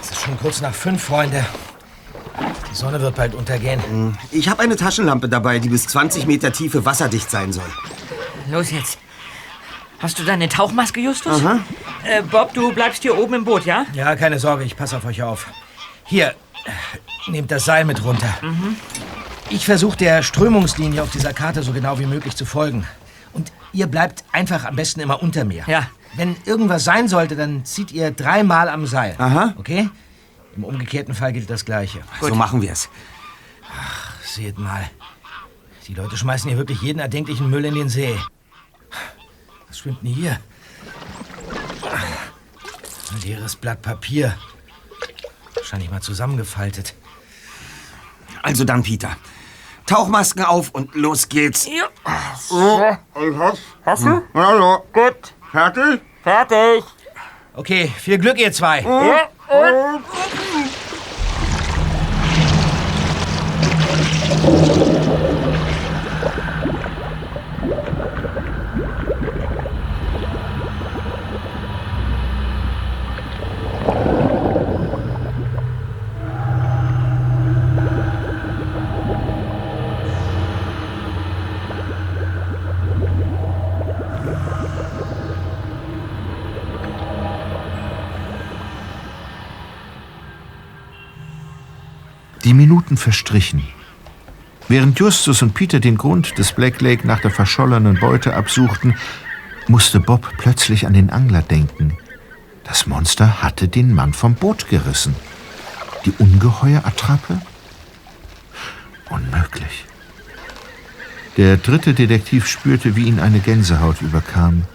Es 0.00 0.12
ist 0.12 0.22
schon 0.22 0.38
kurz 0.38 0.62
nach 0.62 0.72
fünf, 0.72 1.02
Freunde. 1.02 1.44
Die 2.72 2.74
Sonne 2.74 3.02
wird 3.02 3.16
bald 3.16 3.34
untergehen. 3.34 4.16
Ich 4.30 4.48
habe 4.48 4.62
eine 4.62 4.76
Taschenlampe 4.76 5.28
dabei, 5.28 5.58
die 5.58 5.68
bis 5.68 5.86
20 5.88 6.26
Meter 6.26 6.52
Tiefe 6.52 6.86
wasserdicht 6.86 7.30
sein 7.30 7.52
soll. 7.52 7.70
Los 8.50 8.70
jetzt. 8.70 8.98
Hast 9.98 10.18
du 10.18 10.24
deine 10.24 10.48
Tauchmaske, 10.48 11.00
Justus? 11.00 11.42
Aha. 11.44 11.60
Äh, 12.04 12.22
Bob, 12.22 12.52
du 12.52 12.72
bleibst 12.72 13.02
hier 13.02 13.16
oben 13.18 13.34
im 13.34 13.44
Boot, 13.44 13.64
ja? 13.64 13.86
Ja, 13.94 14.14
keine 14.14 14.38
Sorge, 14.38 14.64
ich 14.64 14.76
passe 14.76 14.96
auf 14.96 15.04
euch 15.04 15.22
auf. 15.22 15.46
Hier, 16.04 16.34
nehmt 17.28 17.50
das 17.50 17.64
Seil 17.64 17.84
mit 17.84 18.04
runter. 18.04 18.28
Ich 19.48 19.64
versuche 19.64 19.96
der 19.96 20.22
Strömungslinie 20.22 21.02
auf 21.02 21.10
dieser 21.10 21.32
Karte 21.32 21.62
so 21.62 21.72
genau 21.72 21.98
wie 21.98 22.06
möglich 22.06 22.36
zu 22.36 22.44
folgen. 22.44 22.86
Und 23.32 23.52
ihr 23.72 23.86
bleibt 23.86 24.24
einfach 24.32 24.64
am 24.64 24.76
besten 24.76 25.00
immer 25.00 25.22
unter 25.22 25.44
mir. 25.44 25.64
Ja. 25.66 25.88
Wenn 26.14 26.36
irgendwas 26.44 26.84
sein 26.84 27.08
sollte, 27.08 27.36
dann 27.36 27.64
zieht 27.64 27.92
ihr 27.92 28.10
dreimal 28.10 28.68
am 28.68 28.86
Seil. 28.86 29.14
Aha. 29.18 29.54
Okay? 29.58 29.88
Im 30.56 30.64
umgekehrten 30.64 31.14
Fall 31.14 31.32
gilt 31.32 31.50
das 31.50 31.64
Gleiche. 31.64 32.00
So 32.20 32.34
machen 32.34 32.62
wir 32.62 32.72
es. 32.72 32.88
Seht 34.24 34.58
mal. 34.58 34.88
Die 35.86 35.94
Leute 35.94 36.16
schmeißen 36.16 36.48
hier 36.48 36.58
wirklich 36.58 36.80
jeden 36.82 36.98
erdenklichen 36.98 37.48
Müll 37.50 37.64
in 37.64 37.74
den 37.74 37.88
See. 37.88 38.16
Was 39.68 39.78
schwimmt 39.78 40.02
denn 40.02 40.12
hier? 40.12 40.40
Ein 43.12 43.20
leeres 43.22 43.56
Blatt 43.56 43.82
Papier. 43.82 44.36
Wahrscheinlich 45.54 45.90
mal 45.90 46.00
zusammengefaltet. 46.00 46.94
Also 48.42 48.64
dann, 48.64 48.82
Peter. 48.82 49.16
Tauchmasken 49.86 50.44
auf 50.44 50.70
und 50.70 50.94
los 50.94 51.28
geht's. 51.28 51.66
Ja. 51.66 51.88
Oh, 52.50 52.82
ich 53.20 53.36
hast, 53.36 53.60
hast 53.84 54.04
du? 54.04 54.22
Ja, 54.34 54.56
ja. 54.58 54.82
Gut. 54.92 55.34
Fertig? 55.50 56.00
Fertig. 56.22 56.84
Okay, 57.54 57.92
viel 57.98 58.18
Glück, 58.18 58.38
ihr 58.38 58.52
zwei. 58.52 58.82
Ja. 58.82 59.28
Die 92.46 92.54
Minuten 92.54 92.96
verstrichen. 92.96 93.66
Während 94.68 95.00
Justus 95.00 95.42
und 95.42 95.54
Peter 95.54 95.80
den 95.80 95.98
Grund 95.98 96.38
des 96.38 96.52
Black 96.52 96.80
Lake 96.80 97.04
nach 97.04 97.18
der 97.18 97.32
verschollenen 97.32 97.98
Beute 97.98 98.34
absuchten, 98.34 98.94
musste 99.66 99.98
Bob 99.98 100.32
plötzlich 100.38 100.86
an 100.86 100.92
den 100.92 101.10
Angler 101.10 101.42
denken. 101.42 101.98
Das 102.62 102.86
Monster 102.86 103.42
hatte 103.42 103.66
den 103.66 103.92
Mann 103.92 104.12
vom 104.12 104.36
Boot 104.36 104.68
gerissen. 104.68 105.16
Die 106.04 106.12
Ungeheuerattrappe? 106.12 107.42
Unmöglich. 109.10 109.84
Der 111.36 111.56
dritte 111.56 111.94
Detektiv 111.94 112.46
spürte, 112.46 112.94
wie 112.94 113.06
ihn 113.06 113.18
eine 113.18 113.40
Gänsehaut 113.40 114.02
überkam. 114.02 114.66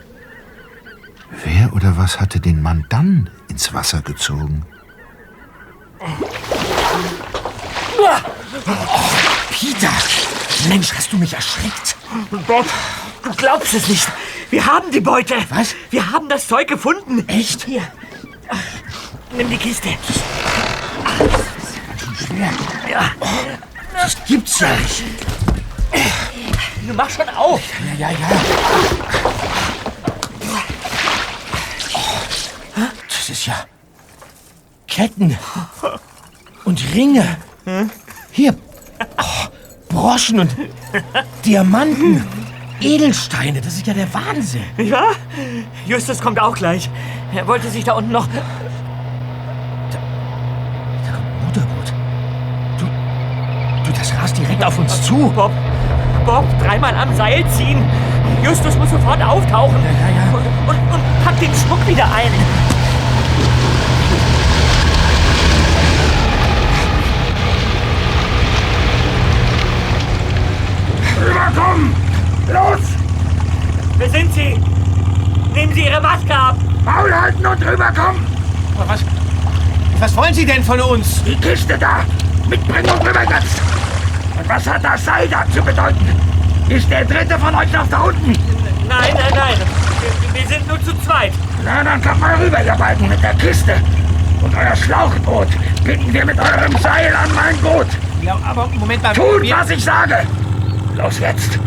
Wer 1.45 1.71
oder 1.73 1.95
was 1.95 2.19
hatte 2.19 2.41
den 2.41 2.61
Mann 2.61 2.85
dann 2.89 3.29
ins 3.47 3.73
Wasser 3.73 4.01
gezogen? 4.01 4.65
Peter! 9.51 9.91
Mensch, 10.69 10.93
hast 10.93 11.11
du 11.13 11.17
mich 11.17 11.33
erschreckt? 11.33 11.95
Bob, 12.47 12.65
du 13.23 13.33
glaubst 13.35 13.73
es 13.73 13.87
nicht. 13.87 14.07
Wir 14.49 14.65
haben 14.65 14.91
die 14.91 14.99
Beute. 14.99 15.35
Was? 15.49 15.75
Wir 15.89 16.11
haben 16.11 16.27
das 16.29 16.47
Zeug 16.47 16.67
gefunden. 16.67 17.27
Echt? 17.27 17.63
Hier. 17.63 17.83
Nimm 19.31 19.49
die 19.49 19.57
Kiste. 19.57 19.89
Ganz 21.17 21.31
schön 21.99 22.15
schwer. 22.27 22.49
Ja. 22.89 23.11
Das 23.93 24.17
gibt's 24.25 24.59
ja 24.59 24.75
nicht. 24.75 25.03
Du 26.87 26.93
mach 26.93 27.09
schon 27.09 27.29
auf. 27.29 27.61
Ja, 27.97 28.09
ja, 28.09 28.17
ja. 28.17 28.41
Das 33.07 33.29
ist 33.29 33.45
ja 33.45 33.65
Ketten 34.87 35.37
und 36.65 36.83
Ringe. 36.93 37.37
Hier 38.31 38.55
oh, 39.17 39.47
Broschen 39.89 40.39
und 40.39 40.55
Diamanten, 41.45 42.23
Edelsteine. 42.79 43.61
Das 43.61 43.73
ist 43.73 43.85
ja 43.85 43.93
der 43.93 44.11
Wahnsinn. 44.13 44.63
Ja? 44.77 45.03
Justus 45.85 46.19
kommt 46.21 46.39
auch 46.39 46.55
gleich. 46.55 46.89
Er 47.35 47.47
wollte 47.47 47.69
sich 47.69 47.83
da 47.83 47.93
unten 47.93 48.11
noch. 48.11 48.27
Motorboot. 51.45 51.93
Du, 52.77 52.85
du, 53.85 53.97
das 53.97 54.13
rast 54.15 54.37
direkt 54.37 54.63
auf 54.63 54.77
uns 54.79 55.01
zu. 55.03 55.31
Bob, 55.35 55.51
Bob, 56.25 56.45
dreimal 56.59 56.95
am 56.95 57.15
Seil 57.15 57.45
ziehen. 57.49 57.83
Justus 58.43 58.75
muss 58.77 58.89
sofort 58.89 59.21
auftauchen. 59.21 59.77
Ja, 59.83 59.91
ja, 59.91 60.15
ja. 60.15 60.31
Und, 60.33 60.45
und, 60.69 60.93
und 60.93 61.23
pack 61.23 61.39
den 61.39 61.51
Schmuck 61.53 61.85
wieder 61.87 62.05
ein. 62.05 62.31
Rüberkommen! 71.21 71.93
Los! 72.51 72.79
Wer 73.97 74.09
sind 74.09 74.33
Sie? 74.33 74.59
Nehmen 75.53 75.73
Sie 75.73 75.81
Ihre 75.85 76.01
Maske 76.01 76.33
ab. 76.35 76.55
Maul 76.83 77.13
halten 77.13 77.45
und 77.45 77.61
rüberkommen! 77.65 78.25
Was, 78.87 79.01
was 79.99 80.15
wollen 80.15 80.33
Sie 80.33 80.45
denn 80.45 80.63
von 80.63 80.79
uns? 80.79 81.23
Die 81.23 81.35
Kiste 81.35 81.77
da! 81.77 81.99
Mitbringen 82.49 82.89
und 82.89 83.07
rüber 83.07 83.21
jetzt! 83.21 83.61
Und 84.39 84.49
was 84.49 84.67
hat 84.67 84.83
das 84.83 85.05
Seil 85.05 85.27
da 85.27 85.45
zu 85.53 85.61
bedeuten? 85.61 86.07
Ist 86.69 86.89
der 86.89 87.05
dritte 87.05 87.37
von 87.37 87.53
euch 87.53 87.71
noch 87.71 87.87
da 87.87 87.99
unten? 88.01 88.31
Nein, 88.31 89.13
nein, 89.13 89.33
nein. 89.35 89.57
Wir, 90.33 90.41
wir 90.41 90.47
sind 90.47 90.67
nur 90.67 90.79
zu 90.83 90.97
zweit. 91.05 91.33
Na, 91.63 91.83
dann 91.83 92.01
kommt 92.01 92.19
mal 92.19 92.35
rüber, 92.35 92.63
ihr 92.63 92.73
beiden, 92.73 93.07
mit 93.07 93.21
der 93.21 93.33
Kiste. 93.35 93.75
Und 94.41 94.55
euer 94.55 94.75
Schlauchboot 94.75 95.47
binden 95.83 96.11
wir 96.11 96.25
mit 96.25 96.39
eurem 96.39 96.75
Seil 96.81 97.13
an 97.15 97.29
mein 97.35 97.55
Boot. 97.57 97.85
Ja, 98.23 98.37
aber 98.43 98.67
Moment 98.79 99.03
mal. 99.03 99.13
Tut, 99.13 99.41
wir- 99.43 99.55
was 99.57 99.69
ich 99.69 99.83
sage! 99.83 100.25
Los 100.95 101.19
jetzt! 101.19 101.59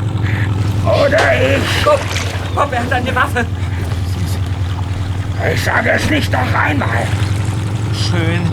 Oder 0.84 1.18
ich! 1.34 1.84
Bob, 1.84 2.00
Bob, 2.54 2.72
er 2.72 2.80
hat 2.80 2.92
eine 2.92 3.14
Waffe. 3.14 3.46
Ich 5.52 5.62
sage 5.62 5.90
es 5.90 6.08
nicht 6.08 6.32
noch 6.32 6.54
einmal. 6.54 7.06
Schön. 7.92 8.50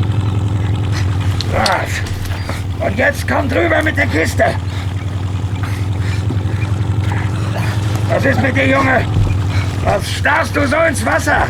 Was? 1.52 2.86
Und 2.86 2.98
jetzt 2.98 3.28
kommt 3.28 3.54
rüber 3.54 3.82
mit 3.84 3.98
der 3.98 4.08
Kiste. 4.08 4.46
Was 8.10 8.26
ist 8.26 8.42
mit 8.42 8.56
dir, 8.56 8.68
Junge? 8.68 9.06
Was 9.84 10.10
starrst 10.10 10.56
du 10.56 10.68
so 10.68 10.78
ins 10.78 11.06
Wasser? 11.06 11.48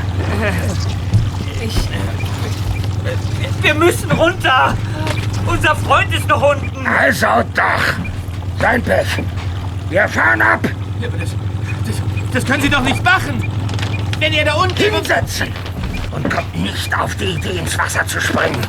Ich. 1.63 1.75
Wir 3.61 3.73
müssen 3.73 4.11
runter. 4.11 4.75
Unser 5.45 5.75
Freund 5.75 6.13
ist 6.13 6.27
noch 6.27 6.41
unten. 6.41 6.85
Also 6.85 7.27
doch. 7.55 8.10
Sein 8.61 8.83
Pech. 8.83 9.07
Wir 9.89 10.07
fahren 10.07 10.39
ab. 10.39 10.59
Ja, 11.01 11.07
aber 11.07 11.17
das, 11.17 11.31
das, 11.87 11.95
das 12.31 12.45
können 12.45 12.61
Sie 12.61 12.69
doch 12.69 12.81
nicht 12.83 13.03
machen. 13.03 13.49
Wenn 14.19 14.33
ihr 14.33 14.45
da 14.45 14.53
unten... 14.53 14.75
Hinsetzen. 14.77 15.47
Und 16.11 16.29
kommt 16.29 16.55
nicht 16.55 16.95
auf 16.95 17.15
die 17.15 17.25
Idee, 17.25 17.57
ins 17.57 17.75
Wasser 17.79 18.05
zu 18.05 18.21
springen. 18.21 18.61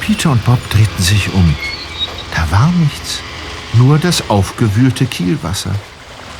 Peter 0.00 0.30
und 0.30 0.42
Bob 0.46 0.58
drehten 0.70 1.04
sich 1.04 1.32
um. 1.34 1.54
Da 2.34 2.50
war 2.50 2.72
nichts. 2.78 3.20
Nur 3.74 3.98
das 3.98 4.30
aufgewühlte 4.30 5.04
Kielwasser. 5.04 5.74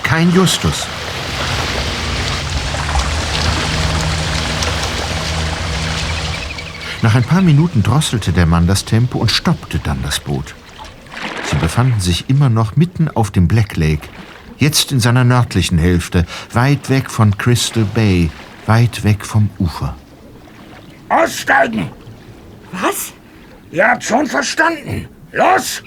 Kein 0.02 0.32
Justus. 0.34 0.86
Nach 7.02 7.16
ein 7.16 7.24
paar 7.24 7.42
Minuten 7.42 7.82
drosselte 7.82 8.30
der 8.32 8.46
Mann 8.46 8.68
das 8.68 8.84
Tempo 8.84 9.18
und 9.18 9.32
stoppte 9.32 9.80
dann 9.80 10.00
das 10.04 10.20
Boot. 10.20 10.54
Sie 11.44 11.56
befanden 11.56 11.98
sich 12.00 12.30
immer 12.30 12.48
noch 12.48 12.76
mitten 12.76 13.08
auf 13.08 13.32
dem 13.32 13.48
Black 13.48 13.76
Lake, 13.76 14.08
jetzt 14.58 14.92
in 14.92 15.00
seiner 15.00 15.24
nördlichen 15.24 15.78
Hälfte, 15.78 16.24
weit 16.52 16.88
weg 16.90 17.10
von 17.10 17.36
Crystal 17.36 17.84
Bay, 17.84 18.30
weit 18.66 19.02
weg 19.02 19.26
vom 19.26 19.50
Ufer. 19.58 19.96
Aussteigen! 21.08 21.90
Was? 22.70 23.12
Ihr 23.72 23.88
habt 23.88 24.04
schon 24.04 24.26
verstanden. 24.26 25.08
Los! 25.32 25.82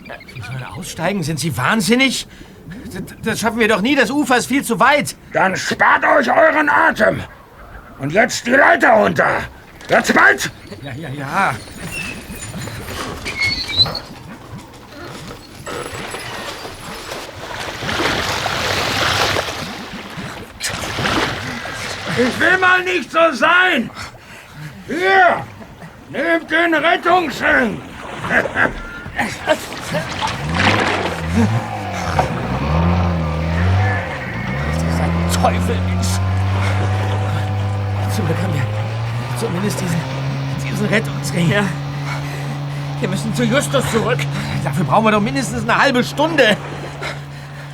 Aussteigen? 0.76 1.24
Sind 1.24 1.40
Sie 1.40 1.56
wahnsinnig? 1.56 2.28
Das, 2.94 3.04
das 3.24 3.40
schaffen 3.40 3.60
wir 3.60 3.70
doch 3.70 3.82
nie. 3.82 3.96
Das 3.96 4.12
Ufer 4.12 4.38
ist 4.38 4.48
viel 4.48 4.64
zu 4.64 4.80
weit. 4.80 5.16
Dann 5.32 5.56
spart 5.56 6.04
euch 6.04 6.30
euren 6.30 6.70
Atem. 6.70 7.22
Und 8.00 8.12
jetzt 8.12 8.46
die 8.46 8.52
Leiter 8.52 8.92
runter. 8.92 9.44
Jetzt 9.88 10.14
bald! 10.14 10.52
Ja, 10.82 10.94
ja, 10.94 11.10
ja. 11.10 11.56
Ich 22.18 22.40
will 22.40 22.58
mal 22.58 22.82
nicht 22.84 23.12
so 23.12 23.20
sein. 23.34 23.90
Hier, 24.88 25.46
nehmt 26.10 26.50
den 26.50 26.74
Rettungsring. 26.74 27.82
Teufel 35.34 35.78
ist. 36.00 36.20
Zum 38.16 38.26
Glück 38.26 38.42
haben 38.42 38.54
wir 38.54 38.75
zumindest 39.40 39.80
diesen, 39.82 40.02
diesen 40.70 40.86
Rettungsring. 40.88 41.50
Ja. 41.50 41.64
Wir 43.00 43.10
müssen 43.10 43.34
zu 43.36 43.44
Justus 43.44 43.84
zurück. 43.92 44.20
Dafür 44.64 44.86
brauchen 44.86 45.06
wir 45.06 45.12
doch 45.12 45.22
mindestens 45.22 45.64
eine 45.64 45.78
halbe 45.78 46.04
Stunde. 46.04 46.58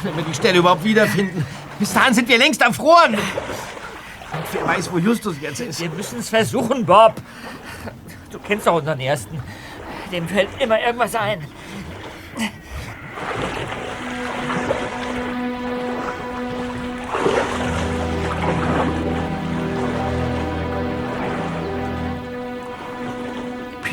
Wenn 0.03 0.15
wir 0.15 0.23
die 0.23 0.33
Stelle 0.33 0.59
überhaupt 0.59 0.83
wiederfinden. 0.83 1.45
Bis 1.79 1.93
dahin 1.93 2.13
sind 2.13 2.27
wir 2.27 2.37
längst 2.37 2.61
erfroren. 2.61 3.13
Und 3.13 4.43
wer 4.51 4.67
weiß, 4.67 4.91
wo 4.91 4.97
Justus 4.97 5.35
jetzt 5.41 5.59
ist. 5.59 5.79
Wir 5.79 5.89
müssen 5.89 6.19
es 6.19 6.29
versuchen, 6.29 6.85
Bob. 6.85 7.15
Du 8.31 8.39
kennst 8.39 8.65
doch 8.65 8.75
unseren 8.75 8.99
Ersten. 8.99 9.39
Dem 10.11 10.27
fällt 10.27 10.49
immer 10.59 10.79
irgendwas 10.79 11.15
ein. 11.15 11.45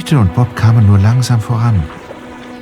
Käthe 0.09 0.21
und 0.21 0.33
Bob 0.33 0.57
kamen 0.57 0.87
nur 0.87 0.99
langsam 0.99 1.39
voran. 1.39 1.83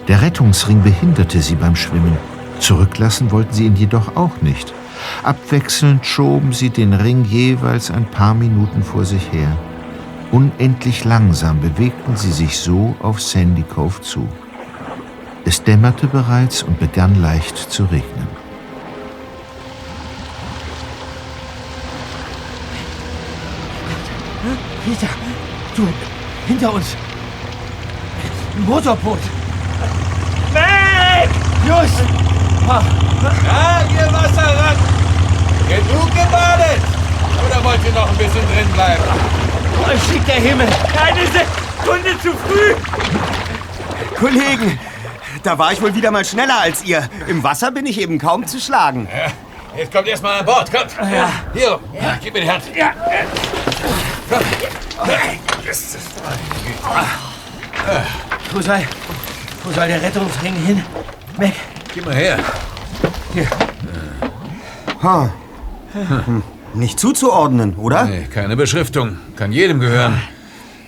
Der 0.08 0.20
Rettungsring 0.20 0.82
behinderte 0.82 1.40
sie 1.40 1.54
beim 1.54 1.76
Schwimmen. 1.76 2.16
Zurücklassen 2.58 3.30
wollten 3.30 3.52
sie 3.52 3.66
ihn 3.66 3.76
jedoch 3.76 4.16
auch 4.16 4.42
nicht. 4.42 4.74
Abwechselnd 5.22 6.04
schoben 6.04 6.52
sie 6.52 6.70
den 6.70 6.92
Ring 6.92 7.24
jeweils 7.24 7.92
ein 7.92 8.04
paar 8.06 8.34
Minuten 8.34 8.82
vor 8.82 9.04
sich 9.04 9.30
her. 9.30 9.56
Unendlich 10.32 11.04
langsam 11.04 11.60
bewegten 11.60 12.16
sie 12.16 12.32
sich 12.32 12.58
so 12.58 12.96
auf 13.00 13.22
Sandy 13.22 13.62
Cove 13.62 14.00
zu. 14.00 14.26
Es 15.44 15.62
dämmerte 15.62 16.08
bereits 16.08 16.64
und 16.64 16.80
begann 16.80 17.14
leicht 17.22 17.56
zu 17.58 17.84
regnen. 17.84 18.26
Peter, 24.84 25.08
du, 25.76 25.86
hinter 26.48 26.74
uns! 26.74 26.96
Ein 28.56 28.64
Motorboot. 28.64 29.18
Weg! 30.52 31.28
Just! 31.66 32.00
Ja, 32.66 33.82
ihr 33.92 34.12
Wasserrad! 34.12 34.76
Genug 35.68 36.08
gebadet! 36.08 36.80
Oder 37.46 37.62
wollt 37.64 37.84
ihr 37.84 37.92
noch 37.92 38.08
ein 38.08 38.16
bisschen 38.16 38.46
drin 38.54 38.68
bleiben? 38.72 39.02
Euch 39.86 40.02
schickt 40.10 40.26
der 40.26 40.36
Himmel. 40.36 40.66
Keine 40.94 41.26
Sekunde 41.26 42.18
zu 42.22 42.32
früh! 42.32 42.74
Kollegen, 44.18 44.78
da 45.42 45.58
war 45.58 45.72
ich 45.72 45.82
wohl 45.82 45.94
wieder 45.94 46.10
mal 46.10 46.24
schneller 46.24 46.58
als 46.62 46.82
ihr. 46.82 47.06
Im 47.28 47.42
Wasser 47.42 47.70
bin 47.70 47.84
ich 47.84 48.00
eben 48.00 48.18
kaum 48.18 48.46
zu 48.46 48.58
schlagen. 48.58 49.06
Ja, 49.14 49.32
jetzt 49.78 49.92
kommt 49.92 50.08
erstmal 50.08 50.40
an 50.40 50.46
Bord, 50.46 50.72
kommt. 50.72 50.92
Ja. 51.12 51.28
Hier, 51.52 51.78
ja. 51.92 52.18
gib 52.22 52.32
mir 52.32 52.40
die 52.40 52.50
Hand. 52.50 52.62
Ja. 52.74 52.94
Komm. 54.30 54.40
Wo 58.52 58.60
soll, 58.60 58.80
wo 59.64 59.70
soll 59.72 59.88
der 59.88 60.02
Rettungsring 60.02 60.54
hin? 60.54 60.82
Weg. 61.38 61.54
Gib 61.94 62.06
mal 62.06 62.14
her. 62.14 62.38
Hier. 63.34 63.46
Ha. 65.02 65.30
Hm. 65.92 66.42
Nicht 66.74 67.00
zuzuordnen, 67.00 67.74
oder? 67.76 68.04
Nee, 68.04 68.26
keine 68.32 68.56
Beschriftung. 68.56 69.18
Kann 69.36 69.52
jedem 69.52 69.80
gehören. 69.80 70.20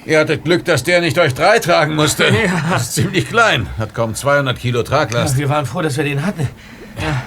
Ihr 0.05 0.21
hattet 0.21 0.45
Glück, 0.45 0.65
dass 0.65 0.85
der 0.85 1.01
nicht 1.01 1.19
euch 1.19 1.35
drei 1.35 1.59
tragen 1.59 1.95
musste. 1.95 2.25
Ja. 2.25 2.77
Ist 2.77 2.95
ziemlich 2.95 3.29
klein. 3.29 3.69
Hat 3.79 3.95
kaum 3.95 4.15
200 4.15 4.59
Kilo 4.59 4.83
Traglast. 4.83 5.37
Wir 5.37 5.49
waren 5.49 5.67
froh, 5.67 5.83
dass 5.83 5.97
wir 5.97 6.05
den 6.05 6.25
hatten. 6.25 6.49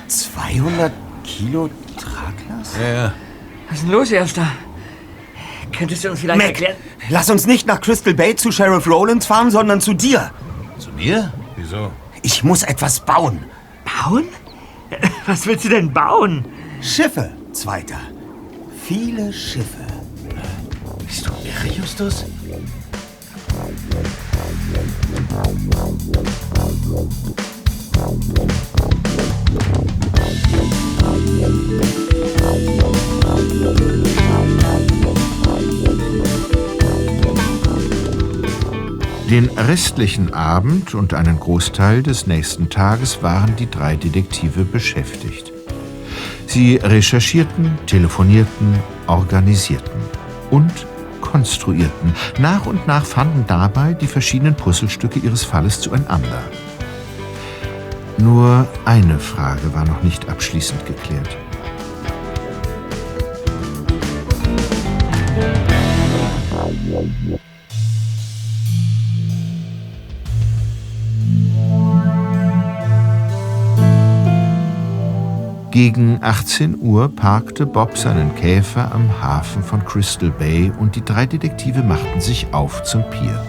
200 0.07 0.91
Kilo 1.23 1.69
Traglast? 1.95 2.77
Ja, 2.81 2.87
ja. 2.87 3.13
Was 3.69 3.77
ist 3.77 3.83
denn 3.83 3.91
los, 3.91 4.11
Erster? 4.11 4.47
Könntest 5.77 6.03
du 6.03 6.09
uns 6.11 6.19
vielleicht 6.19 6.37
Mac, 6.37 6.47
erklären? 6.49 6.75
lass 7.09 7.29
uns 7.29 7.45
nicht 7.47 7.67
nach 7.67 7.81
Crystal 7.81 8.13
Bay 8.13 8.35
zu 8.35 8.51
Sheriff 8.51 8.87
Rowlands 8.87 9.25
fahren, 9.25 9.51
sondern 9.51 9.81
zu 9.81 9.93
dir. 9.93 10.31
Zu 10.77 10.91
mir? 10.91 11.31
Wieso? 11.55 11.91
Ich 12.21 12.43
muss 12.43 12.63
etwas 12.63 12.99
bauen. 12.99 13.43
Bauen? 14.03 14.25
Was 15.25 15.45
willst 15.47 15.65
du 15.65 15.69
denn 15.69 15.91
bauen? 15.93 16.45
Schiffe, 16.81 17.31
Zweiter. 17.53 17.99
Viele 18.85 19.31
Schiffe. 19.31 19.85
Bist 21.05 21.25
du 21.27 21.31
irre, 21.43 21.73
Justus? 21.73 22.25
Den 39.31 39.49
restlichen 39.51 40.33
Abend 40.33 40.93
und 40.93 41.13
einen 41.13 41.39
Großteil 41.39 42.03
des 42.03 42.27
nächsten 42.27 42.67
Tages 42.69 43.23
waren 43.23 43.55
die 43.55 43.71
drei 43.71 43.95
Detektive 43.95 44.65
beschäftigt. 44.65 45.53
Sie 46.47 46.75
recherchierten, 46.75 47.79
telefonierten, 47.87 48.75
organisierten 49.07 50.01
und 50.49 50.73
konstruierten. 51.21 52.13
Nach 52.39 52.65
und 52.65 52.87
nach 52.87 53.05
fanden 53.05 53.45
dabei 53.47 53.93
die 53.93 54.07
verschiedenen 54.07 54.55
Puzzlestücke 54.55 55.19
ihres 55.19 55.45
Falles 55.45 55.79
zueinander. 55.79 56.43
Nur 58.17 58.67
eine 58.83 59.17
Frage 59.17 59.73
war 59.73 59.85
noch 59.85 60.03
nicht 60.03 60.27
abschließend 60.27 60.85
geklärt. 60.85 61.37
Gegen 75.71 76.19
18 76.21 76.79
Uhr 76.81 77.07
parkte 77.07 77.65
Bob 77.65 77.97
seinen 77.97 78.35
Käfer 78.35 78.93
am 78.93 79.09
Hafen 79.21 79.63
von 79.63 79.85
Crystal 79.85 80.29
Bay 80.29 80.69
und 80.77 80.97
die 80.97 81.05
drei 81.05 81.25
Detektive 81.25 81.81
machten 81.81 82.19
sich 82.19 82.47
auf 82.51 82.83
zum 82.83 83.09
Pier. 83.09 83.41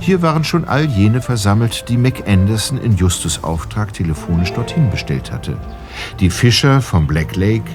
Hier 0.00 0.22
waren 0.22 0.42
schon 0.42 0.64
all 0.64 0.86
jene 0.86 1.20
versammelt, 1.20 1.90
die 1.90 1.98
Mac 1.98 2.26
Anderson 2.26 2.78
in 2.78 2.96
Justus 2.96 3.44
Auftrag 3.44 3.92
telefonisch 3.92 4.54
dorthin 4.54 4.88
bestellt 4.88 5.30
hatte. 5.30 5.58
Die 6.18 6.30
Fischer 6.30 6.80
vom 6.80 7.06
Black 7.06 7.36
Lake, 7.36 7.70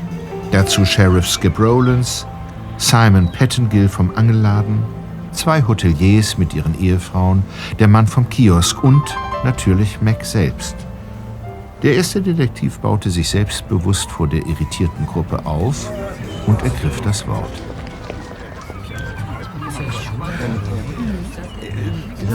dazu 0.52 0.84
Sheriff 0.84 1.28
Skip 1.28 1.60
Rowlands, 1.60 2.26
Simon 2.78 3.32
Pettengill 3.32 3.88
vom 3.88 4.12
Angelladen, 4.16 4.80
zwei 5.32 5.62
Hoteliers 5.62 6.40
mit 6.40 6.56
ihren 6.56 6.80
Ehefrauen, 6.82 7.44
der 7.78 7.88
Mann 7.88 8.08
vom 8.08 8.28
Kiosk 8.30 8.84
und 8.84 9.04
natürlich 9.44 10.02
Mac 10.02 10.26
selbst. 10.26 10.76
Der 11.84 11.96
erste 11.96 12.22
Detektiv 12.22 12.80
baute 12.80 13.12
sich 13.12 13.30
selbstbewusst 13.30 14.10
vor 14.10 14.28
der 14.28 14.46
irritierten 14.48 15.06
Gruppe 15.06 15.46
auf 15.46 15.92
und 16.48 16.62
ergriff 16.64 17.02
das 17.02 17.28
Wort. 17.28 17.52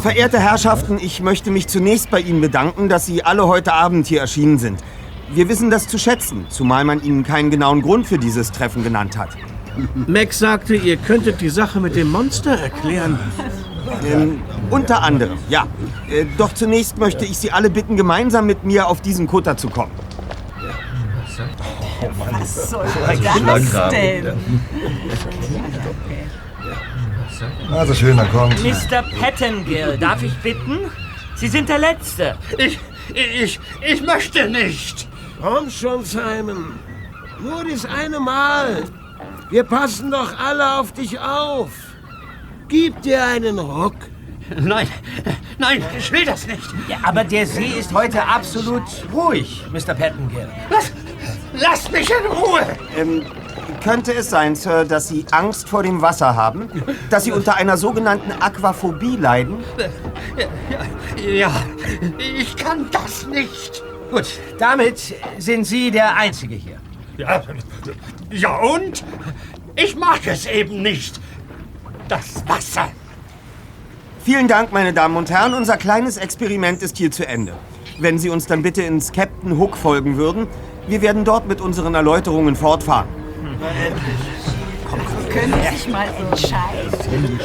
Verehrte 0.01 0.39
Herrschaften, 0.39 0.99
ich 1.01 1.21
möchte 1.21 1.51
mich 1.51 1.67
zunächst 1.67 2.11
bei 2.11 2.21
Ihnen 2.21 2.41
bedanken, 2.41 2.89
dass 2.89 3.07
Sie 3.07 3.25
alle 3.25 3.49
heute 3.49 3.73
Abend 3.73 4.07
hier 4.07 4.21
erschienen 4.21 4.59
sind. 4.59 4.81
Wir 5.35 5.49
wissen 5.49 5.71
das 5.71 5.89
zu 5.89 5.99
schätzen, 5.99 6.47
zumal 6.49 6.85
man 6.85 7.03
Ihnen 7.03 7.25
keinen 7.25 7.51
genauen 7.51 7.83
Grund 7.83 8.07
für 8.07 8.19
dieses 8.19 8.53
Treffen 8.53 8.85
genannt 8.85 9.17
hat. 9.17 9.31
Max 10.07 10.39
sagte, 10.39 10.77
ihr 10.77 10.97
könntet 10.99 11.41
die 11.41 11.49
Sache 11.49 11.81
mit 11.81 11.97
dem 11.97 12.11
Monster 12.11 12.59
erklären. 12.59 13.19
Ähm, 14.05 14.43
unter 14.71 15.03
anderem, 15.03 15.39
ja. 15.49 15.67
Äh, 16.11 16.25
doch 16.37 16.53
zunächst 16.55 16.99
möchte 16.99 17.25
ich 17.25 17.39
Sie 17.39 17.53
alle 17.53 17.71
bitten, 17.71 17.97
gemeinsam 17.97 18.47
mit 18.47 18.65
mir 18.65 18.87
auf 18.87 19.01
diesen 19.01 19.27
Kutter 19.27 19.57
zu 19.57 19.69
kommen. 19.69 19.93
Was 22.41 22.71
soll 22.71 22.87
das 23.47 23.91
denn? 23.91 24.33
Also 27.71 27.95
schön, 27.95 28.17
dann 28.17 28.31
kommt. 28.31 28.63
Mr. 28.63 29.03
Pettengill, 29.21 29.99
darf 29.99 30.23
ich 30.23 30.35
bitten? 30.39 30.79
Sie 31.35 31.49
sind 31.49 31.69
der 31.69 31.79
Letzte. 31.79 32.37
Ich, 32.59 32.79
ich, 33.15 33.59
ich 33.81 34.03
möchte 34.03 34.49
nicht. 34.49 35.09
Komm 35.41 35.71
schon, 35.71 36.05
Simon. 36.05 36.79
Nur 37.41 37.65
das 37.65 37.85
eine 37.85 38.21
Mal. 38.21 38.85
Wir 39.51 39.65
passen 39.65 40.11
doch 40.11 40.39
alle 40.39 40.79
auf 40.79 40.93
dich 40.93 41.19
auf. 41.19 41.71
Gib 42.73 43.03
dir 43.03 43.23
einen 43.23 43.59
Ruck. 43.59 43.97
Nein, 44.59 44.89
nein, 45.59 45.85
ich 45.99 46.11
will 46.11 46.25
das 46.25 46.47
nicht. 46.47 46.63
Ja, 46.89 46.97
aber 47.03 47.23
der 47.23 47.47
See 47.47 47.79
ist 47.79 47.93
heute 47.93 48.27
absolut 48.27 48.83
ruhig, 49.13 49.63
Mr. 49.71 49.93
Pettengill. 49.93 50.49
Lass, 50.71 50.91
lass 51.53 51.93
mich 51.93 52.09
in 52.09 52.27
Ruhe. 52.33 52.63
Ähm, 52.97 53.27
könnte 53.85 54.15
es 54.15 54.31
sein, 54.31 54.57
Sir, 54.57 54.87
dass 54.87 55.09
Sie 55.09 55.27
Angst 55.33 55.69
vor 55.69 55.83
dem 55.83 56.01
Wasser 56.01 56.35
haben? 56.35 56.71
Dass 57.11 57.25
Sie 57.25 57.33
unter 57.33 57.57
einer 57.57 57.77
sogenannten 57.77 58.33
Aquaphobie 58.41 59.17
leiden? 59.17 59.59
Ja, 61.29 61.53
ich 62.19 62.57
kann 62.57 62.87
das 62.91 63.27
nicht. 63.27 63.83
Gut, 64.11 64.41
damit 64.59 65.15
sind 65.37 65.65
Sie 65.67 65.91
der 65.91 66.17
Einzige 66.17 66.55
hier. 66.55 66.81
Ja, 67.19 67.43
ja 68.31 68.57
und? 68.57 69.05
Ich 69.77 69.95
mag 69.95 70.21
es 70.27 70.47
eben 70.47 70.81
nicht. 70.81 71.21
Das 72.09 72.43
Wasser. 72.47 72.89
Vielen 74.25 74.49
Dank, 74.49 74.73
meine 74.73 74.93
Damen 74.93 75.17
und 75.17 75.31
Herren. 75.31 75.55
Unser 75.55 75.77
kleines 75.77 76.17
Experiment 76.17 76.83
ist 76.83 76.97
hier 76.97 77.11
zu 77.11 77.27
Ende. 77.27 77.55
Wenn 77.99 78.19
Sie 78.19 78.31
uns 78.31 78.47
dann 78.47 78.63
bitte 78.63 78.83
ins 78.83 79.13
Captain 79.13 79.59
Hook 79.59 79.77
folgen 79.77 80.17
würden, 80.17 80.47
wir 80.87 81.03
werden 81.03 81.25
dort 81.25 81.47
mit 81.47 81.61
unseren 81.61 81.95
Erläuterungen 81.95 82.57
fortfahren. 82.57 83.09
Können 85.29 85.55
Sie 85.71 85.77
sich 85.77 85.89
mal 85.89 86.07
entscheiden? 86.09 87.39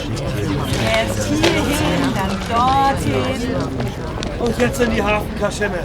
Erst 0.93 1.27
hierhin, 1.27 2.13
dann 2.15 2.37
dorthin. 2.49 3.55
Und 4.39 4.59
jetzt 4.59 4.81
in 4.81 4.91
die 4.91 5.01
Hafenkaschemme. 5.01 5.79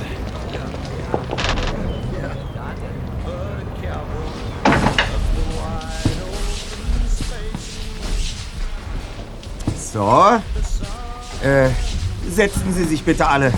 So. 9.92 10.40
Äh, 11.42 11.68
setzen 12.30 12.72
Sie 12.72 12.84
sich 12.84 13.04
bitte 13.04 13.26
alle. 13.26 13.52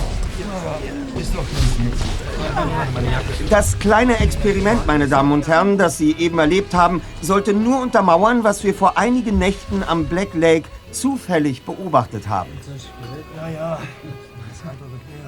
Das 3.51 3.78
kleine 3.78 4.18
Experiment, 4.18 4.87
meine 4.87 5.07
Damen 5.07 5.32
und 5.32 5.47
Herren, 5.47 5.78
das 5.78 5.99
Sie 5.99 6.12
eben 6.12 6.39
erlebt 6.39 6.74
haben, 6.74 7.03
sollte 7.20 7.53
nur 7.53 7.80
untermauern, 7.80 8.43
was 8.43 8.64
wir 8.64 8.74
vor 8.74 8.99
einigen 8.99 9.39
Nächten 9.39 9.82
am 9.85 10.07
Black 10.07 10.35
Lake 10.35 10.68
zufällig 10.91 11.62
beobachtet 11.62 12.28
haben. 12.28 12.51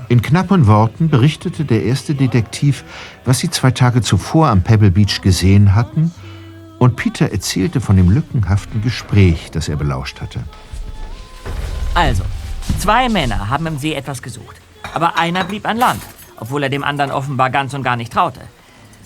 In 0.09 0.23
knappen 0.23 0.67
Worten 0.67 1.09
berichtete 1.09 1.65
der 1.65 1.85
erste 1.85 2.15
Detektiv, 2.15 2.85
was 3.25 3.41
sie 3.41 3.51
zwei 3.51 3.71
Tage 3.73 4.03
zuvor 4.03 4.49
am 4.49 4.63
Pebble 4.63 4.91
Beach 4.91 5.21
gesehen 5.21 5.75
hatten 5.75 6.13
Und 6.79 6.97
Peter 6.97 7.33
erzählte 7.33 7.81
von 7.81 7.97
dem 7.97 8.11
lückenhaften 8.11 8.83
Gespräch, 8.83 9.51
das 9.51 9.69
er 9.69 9.77
belauscht 9.77 10.21
hatte. 10.21 10.41
Also, 11.97 12.25
zwei 12.79 13.09
Männer 13.09 13.49
haben 13.49 13.67
im 13.67 13.79
See 13.79 13.95
etwas 13.95 14.21
gesucht. 14.21 14.57
Aber 14.93 15.19
einer 15.19 15.45
blieb 15.45 15.67
an 15.67 15.79
Land, 15.79 16.03
obwohl 16.39 16.63
er 16.63 16.69
dem 16.69 16.85
anderen 16.85 17.11
offenbar 17.11 17.49
ganz 17.49 17.73
und 17.73 17.85
gar 17.85 17.97
nicht 17.97 18.13
traute. 18.13 18.43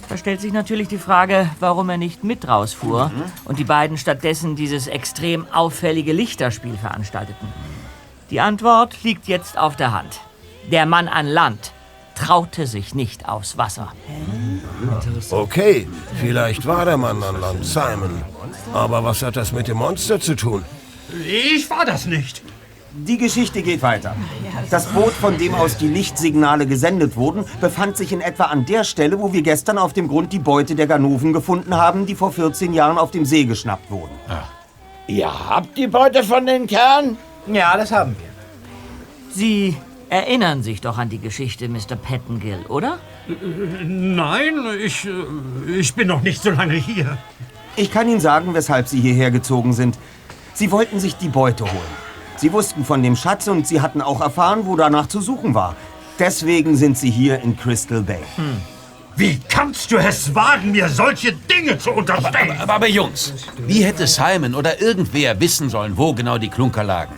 Da 0.08 0.16
stellt 0.16 0.40
sich 0.40 0.52
natürlich 0.52 0.88
die 0.88 0.98
Frage, 0.98 1.48
warum 1.60 1.88
er 1.88 1.98
nicht 1.98 2.24
mit 2.24 2.48
rausfuhr 2.48 3.12
und 3.44 3.60
die 3.60 3.64
beiden 3.64 3.96
stattdessen 3.96 4.56
dieses 4.56 4.88
extrem 4.88 5.46
auffällige 5.52 6.12
Lichterspiel 6.12 6.76
veranstalteten. 6.76 7.46
Die 8.30 8.40
Antwort 8.40 9.04
liegt 9.04 9.28
jetzt 9.28 9.56
auf 9.56 9.76
der 9.76 9.92
Hand. 9.92 10.18
Der 10.72 10.84
Mann 10.84 11.06
an 11.06 11.28
Land 11.28 11.70
traute 12.16 12.66
sich 12.66 12.92
nicht 12.92 13.28
aufs 13.28 13.56
Wasser. 13.56 13.92
Okay, 15.30 15.86
vielleicht 16.20 16.66
war 16.66 16.86
der 16.86 16.96
Mann 16.96 17.22
an 17.22 17.40
Land 17.40 17.64
Simon. 17.64 18.24
Aber 18.74 19.04
was 19.04 19.22
hat 19.22 19.36
das 19.36 19.52
mit 19.52 19.68
dem 19.68 19.76
Monster 19.76 20.18
zu 20.18 20.34
tun? 20.34 20.64
Ich 21.24 21.70
war 21.70 21.84
das 21.84 22.06
nicht. 22.06 22.42
Die 22.92 23.18
Geschichte 23.18 23.62
geht 23.62 23.82
weiter. 23.82 24.16
Das 24.68 24.86
Boot, 24.86 25.12
von 25.12 25.38
dem 25.38 25.54
aus 25.54 25.76
die 25.76 25.86
Lichtsignale 25.86 26.66
gesendet 26.66 27.16
wurden, 27.16 27.44
befand 27.60 27.96
sich 27.96 28.12
in 28.12 28.20
etwa 28.20 28.44
an 28.44 28.66
der 28.66 28.82
Stelle, 28.82 29.20
wo 29.20 29.32
wir 29.32 29.42
gestern 29.42 29.78
auf 29.78 29.92
dem 29.92 30.08
Grund 30.08 30.32
die 30.32 30.40
Beute 30.40 30.74
der 30.74 30.88
Ganoven 30.88 31.32
gefunden 31.32 31.76
haben, 31.76 32.06
die 32.06 32.16
vor 32.16 32.32
14 32.32 32.74
Jahren 32.74 32.98
auf 32.98 33.12
dem 33.12 33.24
See 33.24 33.44
geschnappt 33.44 33.90
wurden. 33.90 34.14
Ihr 35.06 35.28
habt 35.28 35.78
die 35.78 35.86
Beute 35.86 36.24
von 36.24 36.46
den 36.46 36.66
Kerlen? 36.66 37.16
Ja, 37.46 37.76
das 37.76 37.92
haben 37.92 38.16
wir. 38.18 38.28
Sie 39.32 39.76
erinnern 40.08 40.64
sich 40.64 40.80
doch 40.80 40.98
an 40.98 41.08
die 41.08 41.18
Geschichte, 41.18 41.68
Mr. 41.68 41.94
Pettengill, 41.94 42.66
oder? 42.68 42.98
Nein, 43.84 44.54
ich, 44.84 45.06
ich 45.68 45.94
bin 45.94 46.08
noch 46.08 46.22
nicht 46.22 46.42
so 46.42 46.50
lange 46.50 46.74
hier. 46.74 47.18
Ich 47.76 47.92
kann 47.92 48.08
Ihnen 48.08 48.20
sagen, 48.20 48.52
weshalb 48.52 48.88
Sie 48.88 49.00
hierher 49.00 49.30
gezogen 49.30 49.72
sind. 49.72 49.96
Sie 50.54 50.72
wollten 50.72 50.98
sich 50.98 51.16
die 51.16 51.28
Beute 51.28 51.64
holen. 51.64 52.09
Sie 52.40 52.50
wussten 52.54 52.86
von 52.86 53.02
dem 53.02 53.16
Schatz 53.16 53.48
und 53.48 53.66
Sie 53.66 53.82
hatten 53.82 54.00
auch 54.00 54.22
erfahren, 54.22 54.60
wo 54.64 54.74
danach 54.74 55.08
zu 55.08 55.20
suchen 55.20 55.54
war. 55.54 55.76
Deswegen 56.18 56.74
sind 56.74 56.96
Sie 56.96 57.10
hier 57.10 57.42
in 57.42 57.54
Crystal 57.54 58.00
Bay. 58.00 58.22
Wie 59.14 59.38
kannst 59.46 59.92
du 59.92 59.98
es 59.98 60.34
wagen, 60.34 60.70
mir 60.70 60.88
solche 60.88 61.34
Dinge 61.34 61.76
zu 61.76 61.90
unterstellen? 61.90 62.52
Aber, 62.52 62.62
aber, 62.62 62.72
aber 62.72 62.88
Jungs, 62.88 63.34
wie 63.66 63.84
hätte 63.84 64.06
Simon 64.06 64.54
oder 64.54 64.80
irgendwer 64.80 65.38
wissen 65.38 65.68
sollen, 65.68 65.98
wo 65.98 66.14
genau 66.14 66.38
die 66.38 66.48
Klunker 66.48 66.82
lagen? 66.82 67.12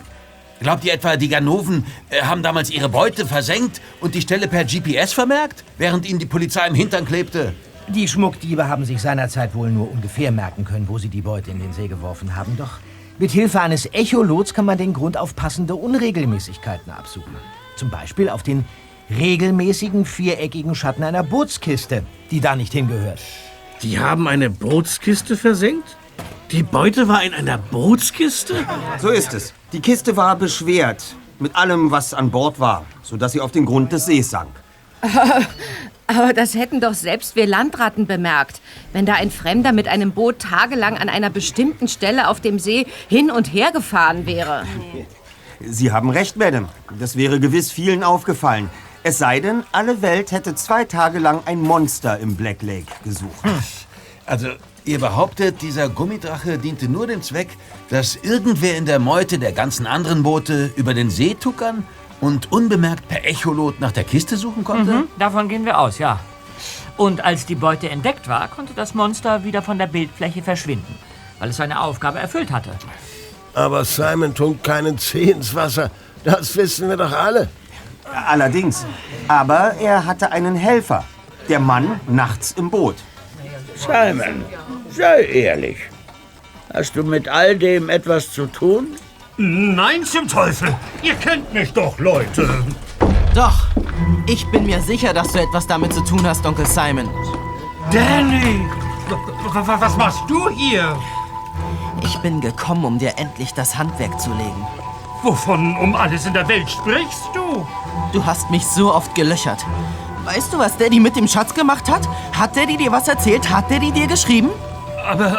Glaubt 0.58 0.84
ihr 0.84 0.92
etwa, 0.92 1.16
die 1.16 1.28
Ganoven 1.28 1.86
äh, 2.10 2.22
haben 2.22 2.42
damals 2.42 2.70
ihre 2.70 2.88
Beute 2.88 3.24
versenkt 3.24 3.80
und 4.00 4.16
die 4.16 4.22
Stelle 4.22 4.48
per 4.48 4.64
GPS 4.64 5.12
vermerkt, 5.12 5.62
während 5.78 6.04
ihnen 6.04 6.18
die 6.18 6.26
Polizei 6.26 6.66
im 6.66 6.74
Hintern 6.74 7.04
klebte? 7.04 7.52
Die 7.86 8.08
Schmuckdiebe 8.08 8.66
haben 8.66 8.84
sich 8.84 9.00
seinerzeit 9.00 9.54
wohl 9.54 9.70
nur 9.70 9.88
ungefähr 9.88 10.32
merken 10.32 10.64
können, 10.64 10.88
wo 10.88 10.98
sie 10.98 11.08
die 11.08 11.22
Beute 11.22 11.52
in 11.52 11.60
den 11.60 11.72
See 11.72 11.86
geworfen 11.86 12.34
haben. 12.34 12.56
Doch 12.56 12.80
mit 13.18 13.30
Hilfe 13.30 13.60
eines 13.60 13.86
Echolots 13.92 14.54
kann 14.54 14.64
man 14.64 14.78
den 14.78 14.92
Grund 14.92 15.16
auf 15.16 15.36
passende 15.36 15.74
Unregelmäßigkeiten 15.74 16.92
absuchen. 16.92 17.36
Zum 17.76 17.90
Beispiel 17.90 18.28
auf 18.28 18.42
den 18.42 18.64
regelmäßigen 19.10 20.04
viereckigen 20.04 20.74
Schatten 20.74 21.02
einer 21.02 21.22
Bootskiste, 21.22 22.04
die 22.30 22.40
da 22.40 22.56
nicht 22.56 22.72
hingehört. 22.72 23.20
Die 23.82 23.98
haben 23.98 24.28
eine 24.28 24.48
Bootskiste 24.50 25.36
versenkt? 25.36 25.96
Die 26.50 26.62
Beute 26.62 27.08
war 27.08 27.22
in 27.22 27.34
einer 27.34 27.58
Bootskiste? 27.58 28.54
So 28.98 29.08
ist 29.08 29.34
es. 29.34 29.54
Die 29.72 29.80
Kiste 29.80 30.16
war 30.16 30.36
beschwert 30.36 31.16
mit 31.38 31.56
allem, 31.56 31.90
was 31.90 32.14
an 32.14 32.30
Bord 32.30 32.60
war, 32.60 32.84
sodass 33.02 33.32
sie 33.32 33.40
auf 33.40 33.52
den 33.52 33.66
Grund 33.66 33.92
des 33.92 34.06
Sees 34.06 34.30
sank. 34.30 34.50
Aber 36.14 36.32
das 36.32 36.54
hätten 36.54 36.80
doch 36.80 36.94
selbst 36.94 37.36
wir 37.36 37.46
Landratten 37.46 38.06
bemerkt, 38.06 38.60
wenn 38.92 39.06
da 39.06 39.14
ein 39.14 39.30
Fremder 39.30 39.72
mit 39.72 39.88
einem 39.88 40.12
Boot 40.12 40.40
tagelang 40.40 40.98
an 40.98 41.08
einer 41.08 41.30
bestimmten 41.30 41.88
Stelle 41.88 42.28
auf 42.28 42.40
dem 42.40 42.58
See 42.58 42.86
hin 43.08 43.30
und 43.30 43.52
her 43.52 43.72
gefahren 43.72 44.26
wäre. 44.26 44.64
Sie 45.60 45.92
haben 45.92 46.10
recht, 46.10 46.36
Madame. 46.36 46.68
Das 46.98 47.16
wäre 47.16 47.40
gewiss 47.40 47.70
vielen 47.70 48.02
aufgefallen. 48.02 48.68
Es 49.04 49.18
sei 49.18 49.40
denn, 49.40 49.64
alle 49.72 50.02
Welt 50.02 50.32
hätte 50.32 50.54
zwei 50.54 50.84
Tage 50.84 51.18
lang 51.18 51.40
ein 51.46 51.60
Monster 51.60 52.18
im 52.18 52.36
Black 52.36 52.62
Lake 52.62 52.92
gesucht. 53.04 53.42
Also, 54.26 54.48
ihr 54.84 55.00
behauptet, 55.00 55.62
dieser 55.62 55.88
Gummidrache 55.88 56.58
diente 56.58 56.88
nur 56.88 57.06
dem 57.06 57.22
Zweck, 57.22 57.48
dass 57.90 58.16
irgendwer 58.16 58.76
in 58.76 58.86
der 58.86 58.98
Meute 58.98 59.38
der 59.38 59.52
ganzen 59.52 59.86
anderen 59.86 60.22
Boote 60.22 60.72
über 60.76 60.94
den 60.94 61.10
See 61.10 61.34
tuckern 61.34 61.84
und 62.22 62.52
unbemerkt 62.52 63.08
per 63.08 63.26
Echolot 63.26 63.80
nach 63.80 63.92
der 63.92 64.04
Kiste 64.04 64.36
suchen 64.36 64.62
konnte? 64.64 64.92
Mhm, 64.92 65.08
davon 65.18 65.48
gehen 65.48 65.66
wir 65.66 65.78
aus, 65.78 65.98
ja. 65.98 66.20
Und 66.96 67.24
als 67.24 67.46
die 67.46 67.56
Beute 67.56 67.90
entdeckt 67.90 68.28
war, 68.28 68.46
konnte 68.48 68.74
das 68.74 68.94
Monster 68.94 69.44
wieder 69.44 69.60
von 69.60 69.76
der 69.76 69.88
Bildfläche 69.88 70.40
verschwinden, 70.40 70.94
weil 71.40 71.50
es 71.50 71.56
seine 71.56 71.80
Aufgabe 71.80 72.20
erfüllt 72.20 72.52
hatte. 72.52 72.70
Aber 73.54 73.84
Simon 73.84 74.34
tunkt 74.34 74.62
keinen 74.62 74.98
Zeh 74.98 75.32
ins 75.32 75.54
Wasser. 75.54 75.90
Das 76.22 76.56
wissen 76.56 76.88
wir 76.88 76.96
doch 76.96 77.12
alle. 77.12 77.48
Allerdings. 78.26 78.86
Aber 79.26 79.74
er 79.80 80.06
hatte 80.06 80.30
einen 80.30 80.54
Helfer. 80.54 81.04
Der 81.48 81.58
Mann 81.58 82.00
nachts 82.06 82.52
im 82.52 82.70
Boot. 82.70 82.94
Simon, 83.74 84.44
sei 84.90 85.24
ehrlich. 85.24 85.76
Hast 86.72 86.94
du 86.94 87.02
mit 87.02 87.28
all 87.28 87.58
dem 87.58 87.90
etwas 87.90 88.32
zu 88.32 88.46
tun? 88.46 88.96
Nein, 89.38 90.04
zum 90.04 90.28
Teufel. 90.28 90.74
Ihr 91.02 91.14
kennt 91.14 91.52
mich 91.54 91.72
doch, 91.72 91.98
Leute. 91.98 92.64
Doch. 93.34 93.66
Ich 94.26 94.46
bin 94.50 94.64
mir 94.66 94.80
sicher, 94.82 95.14
dass 95.14 95.32
du 95.32 95.40
etwas 95.40 95.66
damit 95.66 95.92
zu 95.94 96.02
tun 96.02 96.26
hast, 96.26 96.44
Onkel 96.44 96.66
Simon. 96.66 97.08
Danny! 97.90 98.66
Was 99.54 99.96
machst 99.96 100.22
du 100.28 100.48
hier? 100.50 100.96
Ich 102.02 102.16
bin 102.18 102.40
gekommen, 102.40 102.84
um 102.84 102.98
dir 102.98 103.14
endlich 103.16 103.54
das 103.54 103.76
Handwerk 103.76 104.20
zu 104.20 104.30
legen. 104.30 104.66
Wovon 105.22 105.76
um 105.78 105.94
alles 105.94 106.26
in 106.26 106.34
der 106.34 106.46
Welt 106.48 106.68
sprichst 106.68 107.30
du? 107.34 107.66
Du 108.12 108.24
hast 108.24 108.50
mich 108.50 108.66
so 108.66 108.94
oft 108.94 109.14
gelöchert. 109.14 109.64
Weißt 110.24 110.52
du, 110.52 110.58
was 110.58 110.76
Daddy 110.76 111.00
mit 111.00 111.16
dem 111.16 111.26
Schatz 111.26 111.54
gemacht 111.54 111.90
hat? 111.90 112.08
Hat 112.38 112.56
Daddy 112.56 112.76
dir 112.76 112.92
was 112.92 113.08
erzählt? 113.08 113.48
Hat 113.50 113.70
Daddy 113.70 113.92
dir 113.92 114.06
geschrieben? 114.06 114.50
Aber, 115.08 115.38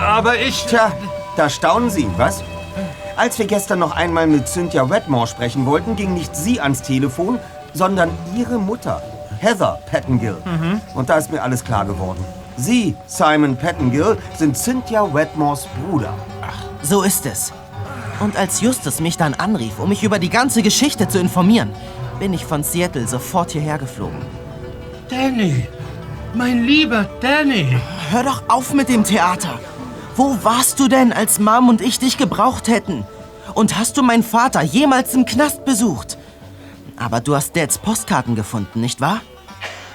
aber 0.00 0.38
ich... 0.38 0.64
Tja, 0.66 0.92
da 1.36 1.48
staunen 1.48 1.90
Sie, 1.90 2.06
was? 2.16 2.42
Als 3.16 3.38
wir 3.38 3.46
gestern 3.46 3.78
noch 3.78 3.94
einmal 3.94 4.26
mit 4.26 4.48
Cynthia 4.48 4.88
Wetmore 4.88 5.26
sprechen 5.26 5.66
wollten, 5.66 5.96
ging 5.96 6.14
nicht 6.14 6.34
sie 6.34 6.60
ans 6.60 6.82
Telefon, 6.82 7.38
sondern 7.74 8.10
ihre 8.36 8.58
Mutter, 8.58 9.02
Heather 9.38 9.78
Pettengill. 9.86 10.36
Und 10.94 11.10
da 11.10 11.16
ist 11.16 11.30
mir 11.30 11.42
alles 11.42 11.62
klar 11.64 11.84
geworden. 11.84 12.24
Sie, 12.56 12.94
Simon 13.06 13.56
Pettengill, 13.56 14.16
sind 14.36 14.56
Cynthia 14.56 15.12
Wetmores 15.12 15.66
Bruder. 15.88 16.14
So 16.82 17.02
ist 17.02 17.26
es. 17.26 17.52
Und 18.20 18.36
als 18.36 18.60
Justus 18.60 19.00
mich 19.00 19.16
dann 19.16 19.34
anrief, 19.34 19.78
um 19.78 19.88
mich 19.88 20.02
über 20.02 20.18
die 20.18 20.30
ganze 20.30 20.62
Geschichte 20.62 21.08
zu 21.08 21.18
informieren, 21.18 21.70
bin 22.18 22.32
ich 22.32 22.44
von 22.44 22.62
Seattle 22.62 23.06
sofort 23.06 23.50
hierher 23.50 23.78
geflogen. 23.78 24.20
Danny! 25.10 25.66
Mein 26.34 26.64
lieber 26.64 27.06
Danny! 27.20 27.76
Hör 28.10 28.22
doch 28.22 28.42
auf 28.48 28.72
mit 28.72 28.88
dem 28.88 29.04
Theater! 29.04 29.58
Wo 30.14 30.36
warst 30.42 30.78
du 30.78 30.88
denn, 30.88 31.12
als 31.12 31.38
Mom 31.38 31.68
und 31.68 31.80
ich 31.80 31.98
dich 31.98 32.18
gebraucht 32.18 32.68
hätten? 32.68 33.04
Und 33.54 33.78
hast 33.78 33.96
du 33.96 34.02
meinen 34.02 34.22
Vater 34.22 34.62
jemals 34.62 35.14
im 35.14 35.24
Knast 35.24 35.64
besucht? 35.64 36.18
Aber 36.96 37.20
du 37.20 37.34
hast 37.34 37.56
Dads 37.56 37.78
Postkarten 37.78 38.34
gefunden, 38.34 38.80
nicht 38.80 39.00
wahr? 39.00 39.20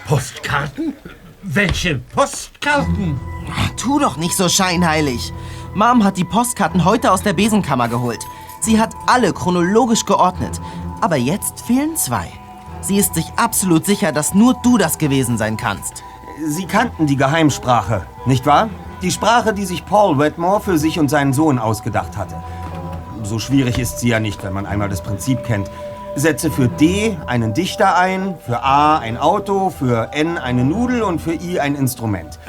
Postkarten? 0.08 0.94
Welche 1.44 2.00
Postkarten? 2.16 3.20
Tu 3.78 4.00
doch 4.00 4.18
nicht 4.18 4.36
so 4.36 4.50
scheinheilig. 4.50 5.32
Mom 5.76 6.04
hat 6.04 6.18
die 6.18 6.26
Postkarten 6.26 6.84
heute 6.84 7.12
aus 7.12 7.22
der 7.22 7.34
Besenkammer 7.34 7.88
geholt. 7.88 8.20
Sie 8.60 8.80
hat 8.80 8.96
alle 9.06 9.34
chronologisch 9.34 10.06
geordnet. 10.06 10.60
Aber 11.00 11.16
jetzt 11.16 11.62
fehlen 11.62 11.96
zwei. 11.96 12.28
Sie 12.82 12.98
ist 12.98 13.14
sich 13.14 13.26
absolut 13.36 13.86
sicher, 13.86 14.12
dass 14.12 14.34
nur 14.34 14.56
du 14.64 14.80
das 14.80 14.98
gewesen 14.98 15.38
sein 15.38 15.58
kannst. 15.58 16.04
Sie 16.48 16.66
kannten 16.66 17.06
die 17.06 17.18
Geheimsprache, 17.18 18.08
nicht 18.26 18.46
wahr? 18.46 18.70
Die 19.04 19.12
Sprache, 19.12 19.54
die 19.54 19.66
sich 19.66 19.86
Paul 19.86 20.18
Wetmore 20.18 20.60
für 20.60 20.80
sich 20.80 20.98
und 20.98 21.10
seinen 21.10 21.32
Sohn 21.32 21.60
ausgedacht 21.60 22.18
hatte. 22.18 22.36
So 23.22 23.38
schwierig 23.38 23.78
ist 23.78 24.00
sie 24.00 24.10
ja 24.10 24.20
nicht, 24.20 24.44
wenn 24.44 24.54
man 24.54 24.66
einmal 24.66 24.90
das 24.90 25.02
Prinzip 25.02 25.44
kennt. 25.44 25.70
Setze 26.16 26.50
für 26.50 26.68
D 26.68 27.16
einen 27.28 27.54
Dichter 27.54 27.96
ein, 27.96 28.34
für 28.44 28.64
A 28.64 28.98
ein 28.98 29.18
Auto, 29.18 29.70
für 29.70 30.14
N 30.14 30.40
eine 30.40 30.64
Nudel 30.64 31.04
und 31.04 31.22
für 31.22 31.34
I 31.34 31.60
ein 31.60 31.76
Instrument. 31.76 32.40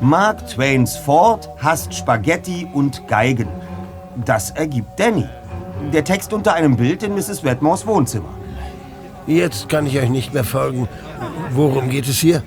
Mark 0.00 0.44
Twains 0.48 0.96
Ford 0.96 1.48
hasst 1.62 1.94
Spaghetti 1.94 2.66
und 2.72 3.06
Geigen. 3.06 3.48
Das 4.24 4.50
ergibt 4.50 4.98
Danny. 4.98 5.28
Der 5.92 6.02
Text 6.02 6.32
unter 6.32 6.54
einem 6.54 6.76
Bild 6.76 7.04
in 7.04 7.14
Mrs. 7.14 7.44
Wetmores 7.44 7.86
Wohnzimmer. 7.86 8.30
Jetzt 9.28 9.68
kann 9.68 9.86
ich 9.86 9.96
euch 10.00 10.10
nicht 10.10 10.34
mehr 10.34 10.42
folgen. 10.42 10.88
Worum 11.50 11.88
geht 11.88 12.08
es 12.08 12.18
hier? 12.18 12.42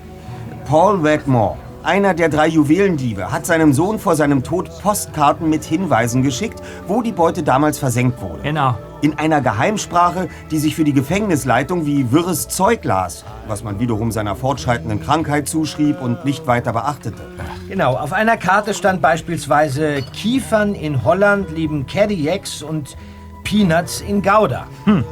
Paul 0.68 1.04
Wetmore, 1.04 1.56
Einer 1.86 2.16
der 2.16 2.30
drei 2.30 2.48
Juwelendiebe 2.48 3.32
hat 3.32 3.46
seinem 3.46 3.72
Sohn 3.72 4.00
vor 4.00 4.16
seinem 4.16 4.42
Tod 4.42 4.72
Postkarten 4.82 5.52
mit 5.52 5.64
Hinweisen 5.64 6.24
geschickt, 6.24 6.60
wo 6.88 7.04
die 7.04 7.12
Beute 7.12 7.44
damals 7.44 7.78
versenkt 7.78 8.24
wurde. 8.24 8.42
Genau. 8.42 8.76
In 9.04 9.20
einer 9.20 9.40
Geheimsprache, 9.40 10.28
die 10.50 10.58
sich 10.58 10.76
für 10.76 10.84
die 10.84 10.94
Gefängnisleitung 10.94 11.86
wie 11.86 12.12
wirres 12.12 12.48
Zeug 12.48 12.84
las, 12.86 13.24
was 13.48 13.64
man 13.64 13.80
wiederum 13.80 14.12
seiner 14.12 14.36
fortschreitenden 14.36 15.00
Krankheit 15.00 15.48
zuschrieb 15.48 16.02
und 16.02 16.26
nicht 16.26 16.48
weiter 16.48 16.74
beachtete. 16.74 17.22
Genau, 17.68 17.94
auf 17.94 18.14
einer 18.14 18.38
Karte 18.38 18.74
stand 18.74 19.04
beispielsweise 19.04 20.02
Kiefern 20.12 20.74
in 20.74 21.04
Holland 21.04 21.52
lieben 21.52 21.86
Cadillacs 21.86 22.64
und 22.64 22.98
Peanuts 23.44 24.02
in 24.02 24.24
Gouda. 24.24 24.66
Hm. 24.86 25.04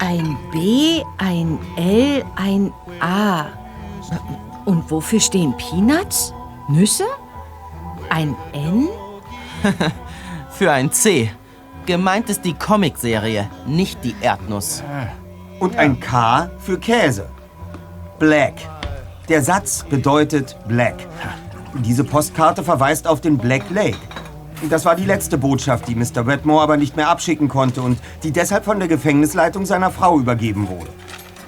Ein 0.00 0.36
B, 0.52 1.02
ein 1.16 1.58
L, 1.78 2.22
ein 2.36 2.72
A. 3.00 3.46
Und 4.64 4.90
wofür 4.90 5.20
stehen 5.20 5.54
Peanuts? 5.56 6.32
Nüsse? 6.68 7.04
Ein 8.10 8.34
N? 8.52 8.88
Für 10.50 10.72
ein 10.72 10.90
C. 10.92 11.30
Gemeint 11.86 12.30
ist 12.30 12.44
die 12.44 12.54
Comicserie, 12.54 13.50
nicht 13.66 14.02
die 14.04 14.14
Erdnuss. 14.22 14.82
Und 15.60 15.76
ein 15.76 16.00
K 16.00 16.48
für 16.58 16.78
Käse. 16.78 17.28
Black. 18.18 18.54
Der 19.28 19.42
Satz 19.42 19.84
bedeutet 19.84 20.56
Black. 20.66 20.94
Diese 21.74 22.04
Postkarte 22.04 22.62
verweist 22.62 23.06
auf 23.06 23.20
den 23.20 23.36
Black 23.36 23.68
Lake. 23.70 23.98
Das 24.70 24.86
war 24.86 24.96
die 24.96 25.04
letzte 25.04 25.36
Botschaft, 25.36 25.88
die 25.88 25.94
Mr. 25.94 26.26
Wetmore 26.26 26.62
aber 26.62 26.76
nicht 26.78 26.96
mehr 26.96 27.08
abschicken 27.08 27.48
konnte 27.48 27.82
und 27.82 27.98
die 28.22 28.30
deshalb 28.30 28.64
von 28.64 28.78
der 28.78 28.88
Gefängnisleitung 28.88 29.66
seiner 29.66 29.90
Frau 29.90 30.18
übergeben 30.18 30.68
wurde. 30.68 30.90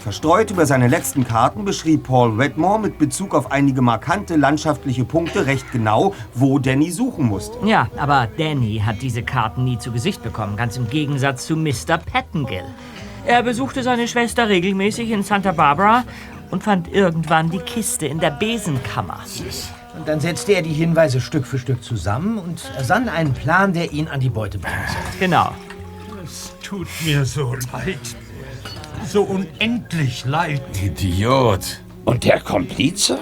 Verstreut 0.07 0.53
über 0.53 0.67
seine 0.67 0.87
letzten 0.87 1.27
Karten 1.27 1.65
beschrieb 1.65 2.05
Paul 2.05 2.39
Wetmore 2.39 2.79
mit 2.79 2.97
Bezug 2.97 3.35
auf 3.35 3.51
einige 3.51 3.83
markante 3.83 4.37
landschaftliche 4.37 5.05
Punkte 5.05 5.47
recht 5.47 5.73
genau, 5.73 6.15
wo 6.33 6.61
Danny 6.61 6.93
suchen 6.93 7.27
musste. 7.27 7.59
Ja, 7.67 7.89
aber 7.97 8.29
Danny 8.39 8.81
hat 8.87 9.03
diese 9.03 9.25
Karten 9.25 9.65
nie 9.65 9.81
zu 9.81 9.91
Gesicht 9.91 10.23
bekommen, 10.23 10.57
ganz 10.57 10.77
im 10.77 10.89
Gegensatz 10.89 11.45
zu 11.47 11.57
Mr. 11.57 11.99
Pettengill. 11.99 12.63
Er 13.27 13.43
besuchte 13.43 13.83
seine 13.83 14.07
Schwester 14.07 14.49
regelmäßig 14.49 15.11
in 15.11 15.25
Santa 15.25 15.51
Barbara 15.51 16.05
und 16.53 16.63
fand 16.63 16.87
irgendwann 16.87 17.51
die 17.51 17.59
Kiste 17.59 18.07
in 18.07 18.21
der 18.21 18.31
Besenkammer. 18.31 19.19
Und 19.99 20.07
dann 20.07 20.21
setzte 20.21 20.53
er 20.53 20.63
die 20.63 20.73
Hinweise 20.73 21.21
Stück 21.21 21.45
für 21.45 21.59
Stück 21.59 21.83
zusammen 21.83 22.39
und 22.39 22.63
ersann 22.77 23.09
einen 23.09 23.35
Plan, 23.35 23.73
der 23.73 23.91
ihn 23.91 24.07
an 24.07 24.21
die 24.21 24.31
Beute 24.31 24.61
bringen 24.61 24.87
soll. 24.87 25.19
Genau. 25.19 25.51
Es 26.23 26.53
tut 26.63 26.87
mir 27.05 27.25
so 27.25 27.57
leid. 27.73 27.99
So 29.05 29.23
unendlich 29.23 30.25
leid. 30.25 30.63
Idiot. 30.83 31.81
Und 32.05 32.25
der 32.25 32.41
Komplize? 32.41 33.19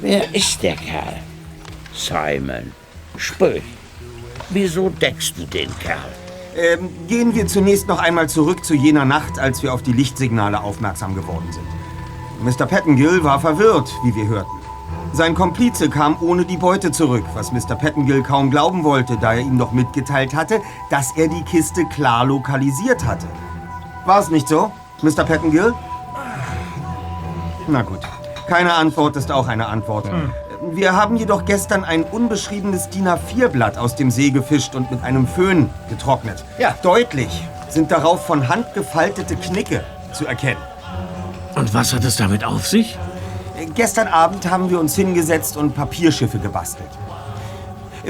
Wer 0.00 0.34
ist 0.34 0.62
der 0.62 0.76
Kerl? 0.76 1.16
Simon, 1.92 2.72
sprich. 3.16 3.62
Wieso 4.50 4.88
deckst 4.88 5.34
du 5.36 5.44
den 5.44 5.70
Kerl? 5.78 5.98
Ähm, 6.56 6.88
gehen 7.06 7.34
wir 7.34 7.46
zunächst 7.46 7.86
noch 7.86 7.98
einmal 7.98 8.28
zurück 8.28 8.64
zu 8.64 8.74
jener 8.74 9.04
Nacht, 9.04 9.38
als 9.38 9.62
wir 9.62 9.74
auf 9.74 9.82
die 9.82 9.92
Lichtsignale 9.92 10.60
aufmerksam 10.60 11.14
geworden 11.14 11.48
sind. 11.52 11.66
Mr. 12.40 12.66
Pettengill 12.66 13.22
war 13.22 13.40
verwirrt, 13.40 13.92
wie 14.04 14.14
wir 14.14 14.28
hörten. 14.28 14.50
Sein 15.12 15.34
Komplize 15.34 15.88
kam 15.88 16.16
ohne 16.20 16.44
die 16.44 16.56
Beute 16.56 16.92
zurück, 16.92 17.24
was 17.34 17.50
Mr. 17.52 17.74
Pettengill 17.74 18.22
kaum 18.22 18.50
glauben 18.50 18.84
wollte, 18.84 19.16
da 19.20 19.34
er 19.34 19.40
ihm 19.40 19.58
doch 19.58 19.72
mitgeteilt 19.72 20.34
hatte, 20.34 20.60
dass 20.90 21.16
er 21.16 21.28
die 21.28 21.42
Kiste 21.42 21.84
klar 21.86 22.24
lokalisiert 22.24 23.04
hatte. 23.04 23.26
War 24.08 24.20
es 24.20 24.30
nicht 24.30 24.48
so, 24.48 24.72
Mr. 25.02 25.22
Pettengill? 25.22 25.74
Na 27.66 27.82
gut. 27.82 27.98
Keine 28.46 28.72
Antwort 28.72 29.16
ist 29.16 29.30
auch 29.30 29.48
eine 29.48 29.66
Antwort. 29.68 30.10
Wir 30.70 30.96
haben 30.96 31.18
jedoch 31.18 31.44
gestern 31.44 31.84
ein 31.84 32.04
unbeschriebenes 32.04 32.88
DIN 32.88 33.06
A4-Blatt 33.06 33.76
aus 33.76 33.96
dem 33.96 34.10
See 34.10 34.30
gefischt 34.30 34.74
und 34.74 34.90
mit 34.90 35.02
einem 35.04 35.26
Föhn 35.26 35.68
getrocknet. 35.90 36.42
Ja. 36.58 36.74
Deutlich 36.82 37.46
sind 37.68 37.90
darauf 37.90 38.24
von 38.24 38.48
Hand 38.48 38.72
gefaltete 38.72 39.36
Knicke 39.36 39.84
zu 40.14 40.24
erkennen. 40.24 40.62
Und 41.54 41.74
was 41.74 41.92
hat 41.92 42.02
es 42.02 42.16
damit 42.16 42.44
auf 42.44 42.66
sich? 42.66 42.98
Gestern 43.74 44.08
Abend 44.08 44.50
haben 44.50 44.70
wir 44.70 44.80
uns 44.80 44.96
hingesetzt 44.96 45.58
und 45.58 45.74
Papierschiffe 45.74 46.38
gebastelt. 46.38 46.88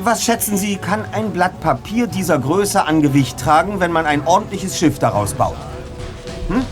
Was 0.00 0.22
schätzen 0.22 0.56
Sie, 0.56 0.76
kann 0.76 1.06
ein 1.10 1.32
Blatt 1.32 1.58
Papier 1.58 2.06
dieser 2.06 2.38
Größe 2.38 2.84
an 2.84 3.02
Gewicht 3.02 3.40
tragen, 3.40 3.80
wenn 3.80 3.90
man 3.90 4.06
ein 4.06 4.24
ordentliches 4.28 4.78
Schiff 4.78 5.00
daraus 5.00 5.34
baut? 5.34 5.56
Hm? 6.48 6.64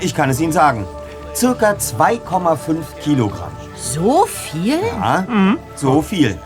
Ich 0.00 0.14
kann 0.14 0.30
es 0.30 0.40
Ihnen 0.40 0.52
sagen. 0.52 0.86
Circa 1.34 1.72
2,5 1.72 2.76
Kilogramm. 3.02 3.52
So 3.76 4.26
viel? 4.26 4.78
Ja, 5.00 5.26
so 5.74 6.00
viel. 6.02 6.38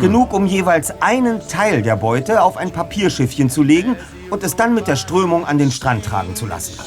Genug, 0.00 0.32
um 0.32 0.46
jeweils 0.46 0.92
einen 1.00 1.46
Teil 1.46 1.82
der 1.82 1.96
Beute 1.96 2.42
auf 2.42 2.56
ein 2.56 2.70
Papierschiffchen 2.70 3.50
zu 3.50 3.62
legen 3.62 3.96
und 4.30 4.42
es 4.42 4.56
dann 4.56 4.74
mit 4.74 4.86
der 4.86 4.96
Strömung 4.96 5.46
an 5.46 5.58
den 5.58 5.70
Strand 5.70 6.04
tragen 6.04 6.34
zu 6.34 6.46
lassen. 6.46 6.78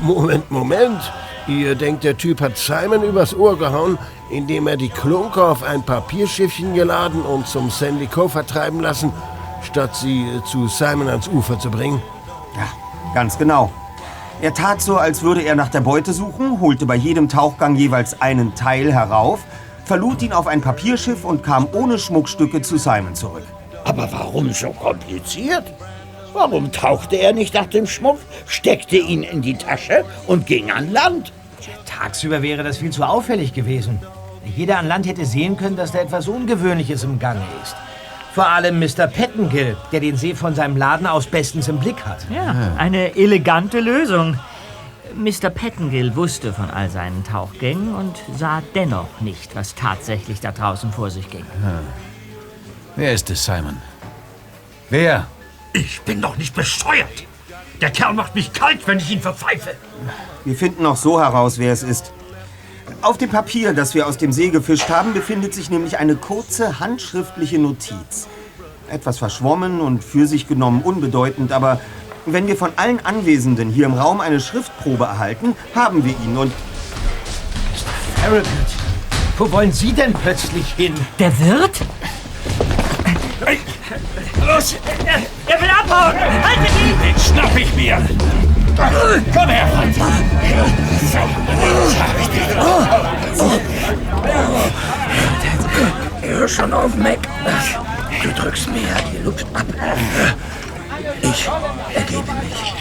Moment, 0.00 0.50
Moment. 0.50 1.00
Ihr 1.46 1.74
denkt, 1.74 2.04
der 2.04 2.16
Typ 2.16 2.40
hat 2.40 2.56
Simon 2.56 3.02
übers 3.02 3.34
Ohr 3.34 3.58
gehauen, 3.58 3.98
indem 4.30 4.68
er 4.68 4.76
die 4.76 4.88
Klunker 4.88 5.48
auf 5.48 5.62
ein 5.62 5.82
Papierschiffchen 5.82 6.74
geladen 6.74 7.22
und 7.22 7.46
zum 7.46 7.70
Sandy 7.70 8.06
Cove 8.06 8.28
vertreiben 8.28 8.80
lassen, 8.80 9.12
statt 9.62 9.96
sie 9.96 10.26
zu 10.46 10.68
Simon 10.68 11.08
ans 11.08 11.28
Ufer 11.28 11.58
zu 11.58 11.70
bringen? 11.70 12.00
Ja, 12.54 12.68
ganz 13.14 13.36
genau. 13.36 13.70
Er 14.42 14.54
tat 14.54 14.80
so, 14.80 14.96
als 14.96 15.20
würde 15.20 15.42
er 15.42 15.54
nach 15.54 15.68
der 15.68 15.82
Beute 15.82 16.14
suchen, 16.14 16.60
holte 16.60 16.86
bei 16.86 16.94
jedem 16.94 17.28
Tauchgang 17.28 17.76
jeweils 17.76 18.22
einen 18.22 18.54
Teil 18.54 18.90
herauf, 18.90 19.40
verlud 19.84 20.22
ihn 20.22 20.32
auf 20.32 20.46
ein 20.46 20.62
Papierschiff 20.62 21.26
und 21.26 21.42
kam 21.42 21.68
ohne 21.72 21.98
Schmuckstücke 21.98 22.62
zu 22.62 22.78
Simon 22.78 23.14
zurück. 23.14 23.46
Aber 23.84 24.10
warum 24.10 24.50
so 24.54 24.70
kompliziert? 24.70 25.64
Warum 26.32 26.72
tauchte 26.72 27.16
er 27.16 27.34
nicht 27.34 27.52
nach 27.52 27.66
dem 27.66 27.86
Schmuck, 27.86 28.18
steckte 28.46 28.96
ihn 28.96 29.24
in 29.24 29.42
die 29.42 29.58
Tasche 29.58 30.06
und 30.26 30.46
ging 30.46 30.70
an 30.70 30.90
Land? 30.90 31.32
Tagsüber 31.84 32.40
wäre 32.40 32.62
das 32.62 32.78
viel 32.78 32.90
zu 32.90 33.02
auffällig 33.02 33.52
gewesen. 33.52 33.98
Jeder 34.56 34.78
an 34.78 34.88
Land 34.88 35.06
hätte 35.06 35.26
sehen 35.26 35.58
können, 35.58 35.76
dass 35.76 35.92
da 35.92 35.98
etwas 35.98 36.28
Ungewöhnliches 36.28 37.04
im 37.04 37.18
Gange 37.18 37.44
ist. 37.62 37.76
Vor 38.34 38.46
allem 38.46 38.78
Mr. 38.78 39.06
Pettengill, 39.06 39.76
der 39.90 40.00
den 40.00 40.16
See 40.16 40.34
von 40.34 40.54
seinem 40.54 40.76
Laden 40.76 41.06
aus 41.06 41.26
bestens 41.26 41.68
im 41.68 41.78
Blick 41.78 42.06
hat. 42.06 42.26
Ja, 42.30 42.74
eine 42.78 43.16
elegante 43.16 43.80
Lösung. 43.80 44.38
Mr. 45.14 45.50
Pettengill 45.50 46.14
wusste 46.14 46.52
von 46.52 46.70
all 46.70 46.88
seinen 46.88 47.24
Tauchgängen 47.24 47.94
und 47.94 48.16
sah 48.36 48.62
dennoch 48.74 49.20
nicht, 49.20 49.56
was 49.56 49.74
tatsächlich 49.74 50.40
da 50.40 50.52
draußen 50.52 50.92
vor 50.92 51.10
sich 51.10 51.28
ging. 51.28 51.44
Wer 52.94 53.12
ist 53.12 53.28
es, 53.30 53.44
Simon? 53.44 53.78
Wer? 54.88 55.26
Ich 55.72 56.00
bin 56.02 56.22
doch 56.22 56.36
nicht 56.36 56.54
bescheuert. 56.54 57.24
Der 57.80 57.90
Kerl 57.90 58.14
macht 58.14 58.34
mich 58.34 58.52
kalt, 58.52 58.86
wenn 58.86 58.98
ich 58.98 59.10
ihn 59.10 59.20
verpfeife. 59.20 59.74
Wir 60.44 60.54
finden 60.54 60.86
auch 60.86 60.96
so 60.96 61.20
heraus, 61.20 61.58
wer 61.58 61.72
es 61.72 61.82
ist. 61.82 62.12
Auf 63.02 63.18
dem 63.18 63.30
Papier, 63.30 63.72
das 63.72 63.94
wir 63.94 64.06
aus 64.06 64.18
dem 64.18 64.32
See 64.32 64.50
gefischt 64.50 64.88
haben, 64.88 65.14
befindet 65.14 65.54
sich 65.54 65.70
nämlich 65.70 65.98
eine 65.98 66.16
kurze 66.16 66.80
handschriftliche 66.80 67.58
Notiz. 67.58 68.28
Etwas 68.88 69.18
verschwommen 69.18 69.80
und 69.80 70.04
für 70.04 70.26
sich 70.26 70.46
genommen 70.48 70.82
unbedeutend, 70.82 71.52
aber 71.52 71.80
wenn 72.26 72.46
wir 72.46 72.56
von 72.56 72.72
allen 72.76 73.04
Anwesenden 73.04 73.70
hier 73.70 73.86
im 73.86 73.94
Raum 73.94 74.20
eine 74.20 74.40
Schriftprobe 74.40 75.04
erhalten, 75.04 75.56
haben 75.74 76.04
wir 76.04 76.14
ihn 76.24 76.36
und... 76.36 76.52
Farragut, 78.16 78.46
wo 79.38 79.50
wollen 79.50 79.72
Sie 79.72 79.92
denn 79.92 80.12
plötzlich 80.12 80.74
hin? 80.74 80.94
Der 81.18 81.32
Wirt? 81.38 81.80
Los! 84.46 84.76
Er, 85.06 85.22
er 85.46 85.62
will 85.62 85.70
abhauen! 85.70 86.18
Haltet 86.18 86.74
ihn! 86.84 86.98
Den 87.02 87.18
schnapp 87.18 87.56
ich 87.56 87.74
mir! 87.74 88.49
Komm 88.80 89.48
her! 89.48 89.68
Hör 96.22 96.48
schon 96.48 96.72
auf, 96.72 96.94
Mac. 96.96 97.18
Du 98.22 98.32
drückst 98.32 98.68
mir 98.68 98.80
ja 98.80 98.96
die 99.12 99.18
Luft 99.22 99.46
ab. 99.52 99.66
Ich 101.22 101.48
ergebe 101.94 102.32
mich. 102.42 102.74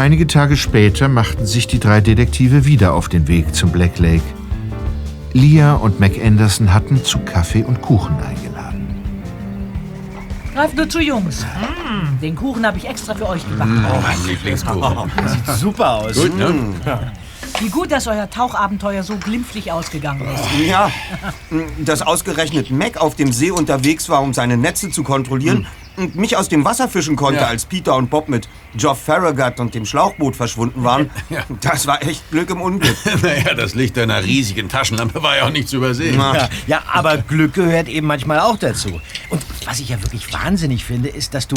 Einige 0.00 0.26
Tage 0.26 0.56
später 0.56 1.08
machten 1.08 1.44
sich 1.44 1.66
die 1.66 1.78
drei 1.78 2.00
Detektive 2.00 2.64
wieder 2.64 2.94
auf 2.94 3.10
den 3.10 3.28
Weg 3.28 3.54
zum 3.54 3.70
Black 3.70 3.98
Lake. 3.98 4.22
Leah 5.34 5.74
und 5.74 6.00
Mac 6.00 6.12
Anderson 6.24 6.72
hatten 6.72 7.04
zu 7.04 7.18
Kaffee 7.18 7.62
und 7.62 7.82
Kuchen 7.82 8.16
eingeladen. 8.16 8.88
Greift 10.54 10.74
nur 10.74 10.88
zu, 10.88 11.00
Jungs. 11.00 11.44
Mm, 11.44 12.18
den 12.18 12.34
Kuchen 12.34 12.66
habe 12.66 12.78
ich 12.78 12.88
extra 12.88 13.14
für 13.14 13.28
euch 13.28 13.46
gebacken. 13.46 13.84
Oh, 13.92 14.00
mein 14.00 14.26
Lieblingskuchen. 14.26 15.12
Sieht 15.26 15.56
super 15.58 15.96
aus. 15.96 16.16
Gut, 16.16 16.34
ne? 16.34 16.72
Wie 17.58 17.68
gut, 17.68 17.92
dass 17.92 18.06
euer 18.06 18.30
Tauchabenteuer 18.30 19.02
so 19.02 19.18
glimpflich 19.18 19.70
ausgegangen 19.70 20.26
ist. 20.34 20.66
Ja, 20.66 20.90
dass 21.84 22.00
ausgerechnet 22.00 22.70
Mac 22.70 22.96
auf 22.96 23.16
dem 23.16 23.34
See 23.34 23.50
unterwegs 23.50 24.08
war, 24.08 24.22
um 24.22 24.32
seine 24.32 24.56
Netze 24.56 24.88
zu 24.88 25.02
kontrollieren 25.02 25.66
und 26.00 26.16
mich 26.16 26.36
aus 26.36 26.48
dem 26.48 26.64
Wasser 26.64 26.88
fischen 26.88 27.16
konnte, 27.16 27.40
Ja. 27.40 27.46
als 27.48 27.64
Peter 27.64 27.94
und 27.96 28.10
Bob 28.10 28.28
mit 28.28 28.48
Geoff 28.74 29.02
Farragut 29.02 29.60
und 29.60 29.74
dem 29.74 29.84
Schlauchboot 29.86 30.36
verschwunden 30.36 30.82
waren. 30.84 31.10
Das 31.60 31.86
war 31.86 32.02
echt 32.02 32.30
Glück 32.30 32.50
im 32.50 32.60
Unglück. 32.60 32.96
naja, 33.22 33.54
das 33.54 33.74
Licht 33.74 33.96
deiner 33.96 34.22
riesigen 34.24 34.68
Taschenlampe 34.68 35.22
war 35.22 35.36
ja 35.36 35.44
auch 35.46 35.50
nicht 35.50 35.68
zu 35.68 35.76
übersehen. 35.76 36.18
Ja, 36.18 36.48
ja, 36.66 36.82
aber 36.92 37.18
Glück 37.18 37.54
gehört 37.54 37.88
eben 37.88 38.06
manchmal 38.06 38.40
auch 38.40 38.56
dazu. 38.58 39.00
Und 39.28 39.42
was 39.64 39.80
ich 39.80 39.88
ja 39.90 40.00
wirklich 40.02 40.32
wahnsinnig 40.32 40.84
finde, 40.84 41.08
ist, 41.08 41.34
dass 41.34 41.48
du, 41.48 41.56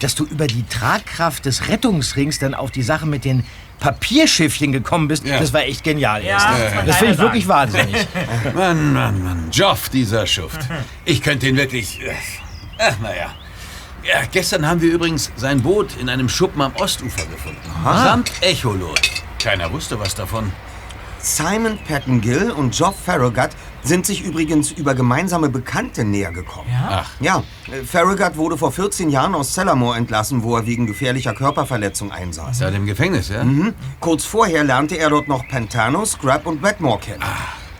dass 0.00 0.14
du 0.14 0.24
über 0.24 0.46
die 0.46 0.64
Tragkraft 0.66 1.44
des 1.46 1.68
Rettungsrings 1.68 2.38
dann 2.38 2.54
auf 2.54 2.70
die 2.70 2.82
Sache 2.82 3.06
mit 3.06 3.24
den 3.24 3.44
Papierschiffchen 3.80 4.72
gekommen 4.72 5.08
bist. 5.08 5.26
Das 5.28 5.52
war 5.52 5.62
echt 5.62 5.84
genial. 5.84 6.22
Ja, 6.22 6.30
erst. 6.30 6.46
das 6.46 6.86
das 6.86 6.96
finde 6.96 7.12
ich 7.14 7.18
wirklich 7.18 7.48
wahnsinnig. 7.48 8.06
Mann, 8.54 8.92
Mann, 8.92 9.22
Mann. 9.22 9.48
Joff, 9.52 9.88
dieser 9.90 10.26
Schuft. 10.26 10.60
Ich 11.04 11.20
könnte 11.22 11.48
ihn 11.48 11.56
wirklich. 11.56 12.00
äh, 12.00 12.12
Ach, 12.78 12.98
naja. 13.00 13.34
Ja, 14.06 14.22
gestern 14.30 14.66
haben 14.68 14.82
wir 14.82 14.92
übrigens 14.92 15.32
sein 15.36 15.62
Boot 15.62 15.96
in 15.98 16.10
einem 16.10 16.28
Schuppen 16.28 16.60
am 16.60 16.72
Ostufer 16.76 17.24
gefunden. 17.26 17.58
Aha. 17.82 18.04
Samt 18.04 18.30
Echolot. 18.42 19.00
Keiner 19.42 19.72
wusste 19.72 19.98
was 19.98 20.14
davon. 20.14 20.52
Simon 21.18 21.78
Pettengill 21.86 22.50
und 22.50 22.76
Geoff 22.76 22.96
Farragut 23.02 23.48
sind 23.82 24.04
sich 24.04 24.22
übrigens 24.22 24.70
über 24.72 24.94
gemeinsame 24.94 25.48
Bekannte 25.48 26.04
näher 26.04 26.32
gekommen. 26.32 26.68
Ach. 26.86 27.08
Ja, 27.20 27.42
äh, 27.72 27.82
Farragut 27.82 28.36
wurde 28.36 28.58
vor 28.58 28.72
14 28.72 29.08
Jahren 29.08 29.34
aus 29.34 29.54
Cellamore 29.54 29.96
entlassen, 29.96 30.42
wo 30.42 30.54
er 30.54 30.66
wegen 30.66 30.86
gefährlicher 30.86 31.32
Körperverletzung 31.32 32.12
einsaß. 32.12 32.58
Seit 32.58 32.74
im 32.74 32.84
Gefängnis, 32.84 33.30
ja? 33.30 33.42
Mhm. 33.42 33.72
Kurz 34.00 34.26
vorher 34.26 34.64
lernte 34.64 34.96
er 34.96 35.08
dort 35.08 35.28
noch 35.28 35.48
Pantano, 35.48 36.04
Scrap 36.04 36.46
und 36.46 36.62
Wetmore 36.62 36.98
kennen. 36.98 37.22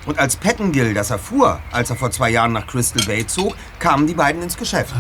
Und 0.07 0.19
als 0.19 0.37
Pettengill 0.37 0.95
das 0.95 1.11
erfuhr, 1.11 1.61
als 1.71 1.91
er 1.91 1.97
vor 1.97 2.11
zwei 2.11 2.31
Jahren 2.31 2.53
nach 2.53 2.67
Crystal 2.67 3.05
Bay 3.07 3.27
zog, 3.27 3.55
kamen 3.79 4.07
die 4.07 4.15
beiden 4.15 4.43
ins 4.43 4.57
Geschäft. 4.57 4.95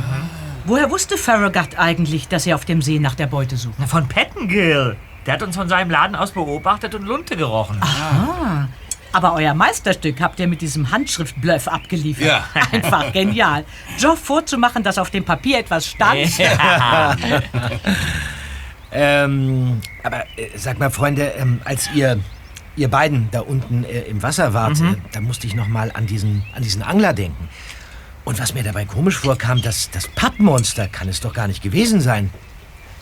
Woher 0.67 0.91
wusste 0.91 1.19
Farragut 1.19 1.79
eigentlich, 1.79 2.29
dass 2.29 2.47
er 2.47 2.55
auf 2.57 2.65
dem 2.65 2.81
See 2.81 2.99
nach 2.99 3.15
der 3.15 3.27
Beute 3.27 3.57
sucht? 3.57 3.75
Von 3.87 4.09
Pettengill. 4.09 4.97
Der 5.27 5.35
hat 5.35 5.43
uns 5.43 5.57
von 5.57 5.69
seinem 5.69 5.91
Laden 5.91 6.17
aus 6.17 6.33
beobachtet 6.33 6.95
und 6.95 7.05
Lunte 7.07 7.37
gerochen. 7.37 7.79
Ah, 7.83 8.67
aber 9.13 9.35
euer 9.35 9.55
Meisterstück 9.55 10.21
habt 10.21 10.41
ihr 10.41 10.49
mit 10.49 10.61
diesem 10.61 10.91
Handschriftbluff 10.91 11.69
abgeliefert. 11.69 12.27
Ja. 12.27 12.45
Einfach 12.73 13.13
genial. 13.13 13.65
Joff 13.99 14.19
vorzumachen, 14.19 14.83
dass 14.83 14.99
auf 14.99 15.11
dem 15.11 15.25
Papier 15.25 15.59
etwas 15.61 15.87
stand. 15.87 16.19
Ja. 16.39 17.17
ähm, 18.93 19.81
aber 20.03 20.25
äh, 20.37 20.49
sag 20.57 20.79
mal, 20.79 20.91
Freunde, 20.91 21.33
ähm, 21.39 21.61
als 21.65 21.91
ihr, 21.95 22.19
ihr 22.77 22.89
beiden 22.89 23.29
da 23.31 23.41
unten 23.41 23.85
äh, 23.85 24.01
im 24.03 24.23
Wasser 24.23 24.53
wart, 24.55 24.79
Mhm. 24.81 24.95
äh, 24.95 24.97
da 25.13 25.21
musste 25.21 25.47
ich 25.47 25.55
noch 25.55 25.69
mal 25.69 25.91
an 25.95 26.07
diesen, 26.07 26.43
an 26.55 26.63
diesen 26.63 26.83
Angler 26.83 27.13
denken. 27.13 27.49
Und 28.25 28.39
was 28.41 28.55
mir 28.55 28.63
dabei 28.63 28.85
komisch 28.87 29.19
vorkam, 29.19 29.61
das, 29.61 29.91
das 29.91 30.09
Pappmonster 30.09 30.89
kann 30.89 31.09
es 31.09 31.21
doch 31.21 31.35
gar 31.35 31.47
nicht 31.47 31.63
gewesen 31.63 32.01
sein, 32.01 32.31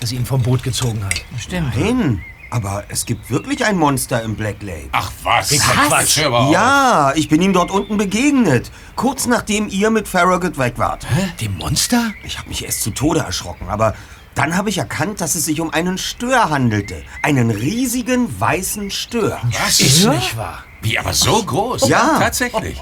das 0.00 0.10
ihn 0.12 0.26
vom 0.26 0.42
Boot 0.42 0.62
gezogen 0.62 1.04
hat. 1.04 1.14
Stimmt. 1.38 1.76
Nein, 1.76 2.24
aber 2.50 2.84
es 2.88 3.06
gibt 3.06 3.30
wirklich 3.30 3.64
ein 3.64 3.78
Monster 3.78 4.22
im 4.22 4.34
Black 4.34 4.62
Lake. 4.62 4.88
Ach 4.92 5.10
was? 5.22 5.52
Was? 5.52 5.88
Quatsch, 5.88 6.16
hör 6.18 6.30
mal 6.30 6.38
auf. 6.38 6.52
Ja, 6.52 7.12
ich 7.14 7.28
bin 7.28 7.40
ihm 7.40 7.52
dort 7.52 7.70
unten 7.70 7.96
begegnet. 7.96 8.70
Kurz 8.96 9.26
nachdem 9.26 9.68
ihr 9.68 9.90
mit 9.90 10.08
Farragut 10.08 10.58
weg 10.58 10.74
wart. 10.76 11.06
Dem 11.40 11.56
Monster? 11.56 12.12
Ich 12.24 12.38
habe 12.38 12.48
mich 12.48 12.64
erst 12.64 12.82
zu 12.82 12.90
Tode 12.90 13.20
erschrocken, 13.20 13.68
aber 13.68 13.94
dann 14.34 14.56
habe 14.56 14.70
ich 14.70 14.78
erkannt, 14.78 15.20
dass 15.20 15.34
es 15.34 15.44
sich 15.44 15.60
um 15.60 15.70
einen 15.70 15.98
Stör 15.98 16.50
handelte. 16.50 17.04
Einen 17.22 17.50
riesigen 17.50 18.40
weißen 18.40 18.90
Stör. 18.90 19.40
Was? 19.64 19.80
Ist 19.80 20.06
nicht 20.06 20.36
wahr. 20.36 20.64
Wie, 20.80 20.98
aber 20.98 21.12
so 21.12 21.42
groß? 21.42 21.88
Ja. 21.88 22.18
Tatsächlich. 22.18 22.80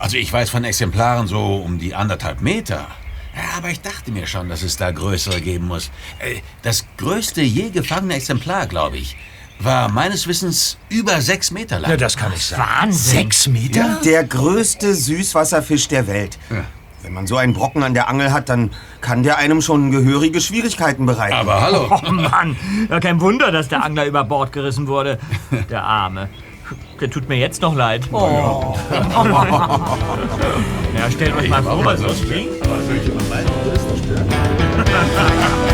Also 0.00 0.16
ich 0.16 0.32
weiß 0.32 0.50
von 0.50 0.64
Exemplaren 0.64 1.26
so 1.28 1.56
um 1.56 1.78
die 1.78 1.94
anderthalb 1.94 2.40
Meter. 2.40 2.88
Ja, 3.36 3.58
aber 3.58 3.68
ich 3.70 3.80
dachte 3.80 4.10
mir 4.10 4.26
schon, 4.26 4.48
dass 4.48 4.62
es 4.62 4.76
da 4.76 4.90
größere 4.90 5.40
geben 5.40 5.68
muss. 5.68 5.90
Äh, 6.18 6.40
Das 6.62 6.84
größte 6.96 7.42
je 7.42 7.70
gefangene 7.70 8.14
Exemplar, 8.14 8.66
glaube 8.66 8.96
ich, 8.96 9.16
war 9.60 9.88
meines 9.90 10.26
Wissens 10.26 10.78
über 10.88 11.20
sechs 11.20 11.50
Meter 11.50 11.78
lang. 11.78 11.90
Ja, 11.92 11.96
das 11.96 12.16
kann 12.16 12.32
ich 12.34 12.44
sagen. 12.44 12.62
Wahnsinn. 12.62 13.18
Sechs 13.20 13.46
Meter? 13.46 14.00
Der 14.04 14.24
größte 14.24 14.94
Süßwasserfisch 14.94 15.86
der 15.88 16.06
Welt. 16.06 16.38
Wenn 17.02 17.12
man 17.12 17.26
so 17.26 17.36
einen 17.36 17.52
Brocken 17.52 17.82
an 17.82 17.92
der 17.94 18.08
Angel 18.08 18.32
hat, 18.32 18.48
dann 18.48 18.70
kann 19.02 19.22
der 19.22 19.36
einem 19.38 19.60
schon 19.62 19.90
gehörige 19.90 20.40
Schwierigkeiten 20.40 21.06
bereiten. 21.06 21.34
Aber 21.34 21.60
hallo. 21.60 21.88
Oh 21.90 22.10
Mann, 22.10 22.56
ja, 22.88 23.00
kein 23.00 23.20
Wunder, 23.20 23.52
dass 23.52 23.68
der 23.68 23.84
Angler 23.84 24.06
über 24.06 24.24
Bord 24.24 24.52
gerissen 24.52 24.86
wurde. 24.86 25.18
Der 25.70 25.84
Arme. 25.84 26.28
Der 27.00 27.08
tut 27.08 27.28
mir 27.30 27.36
jetzt 27.36 27.62
noch 27.62 27.74
leid. 27.74 28.02
Oh. 28.12 28.74
ja, 30.94 31.10
stellt 31.10 31.34
euch 31.34 31.48
mal 31.48 31.62
vor, 31.62 31.82
was 31.82 32.02
das 32.02 32.20
klingt. 32.22 32.50
Aber 32.62 32.76
solche 32.82 33.10
beiden 33.10 33.50
größten 33.64 33.96
Störungen. 34.04 35.69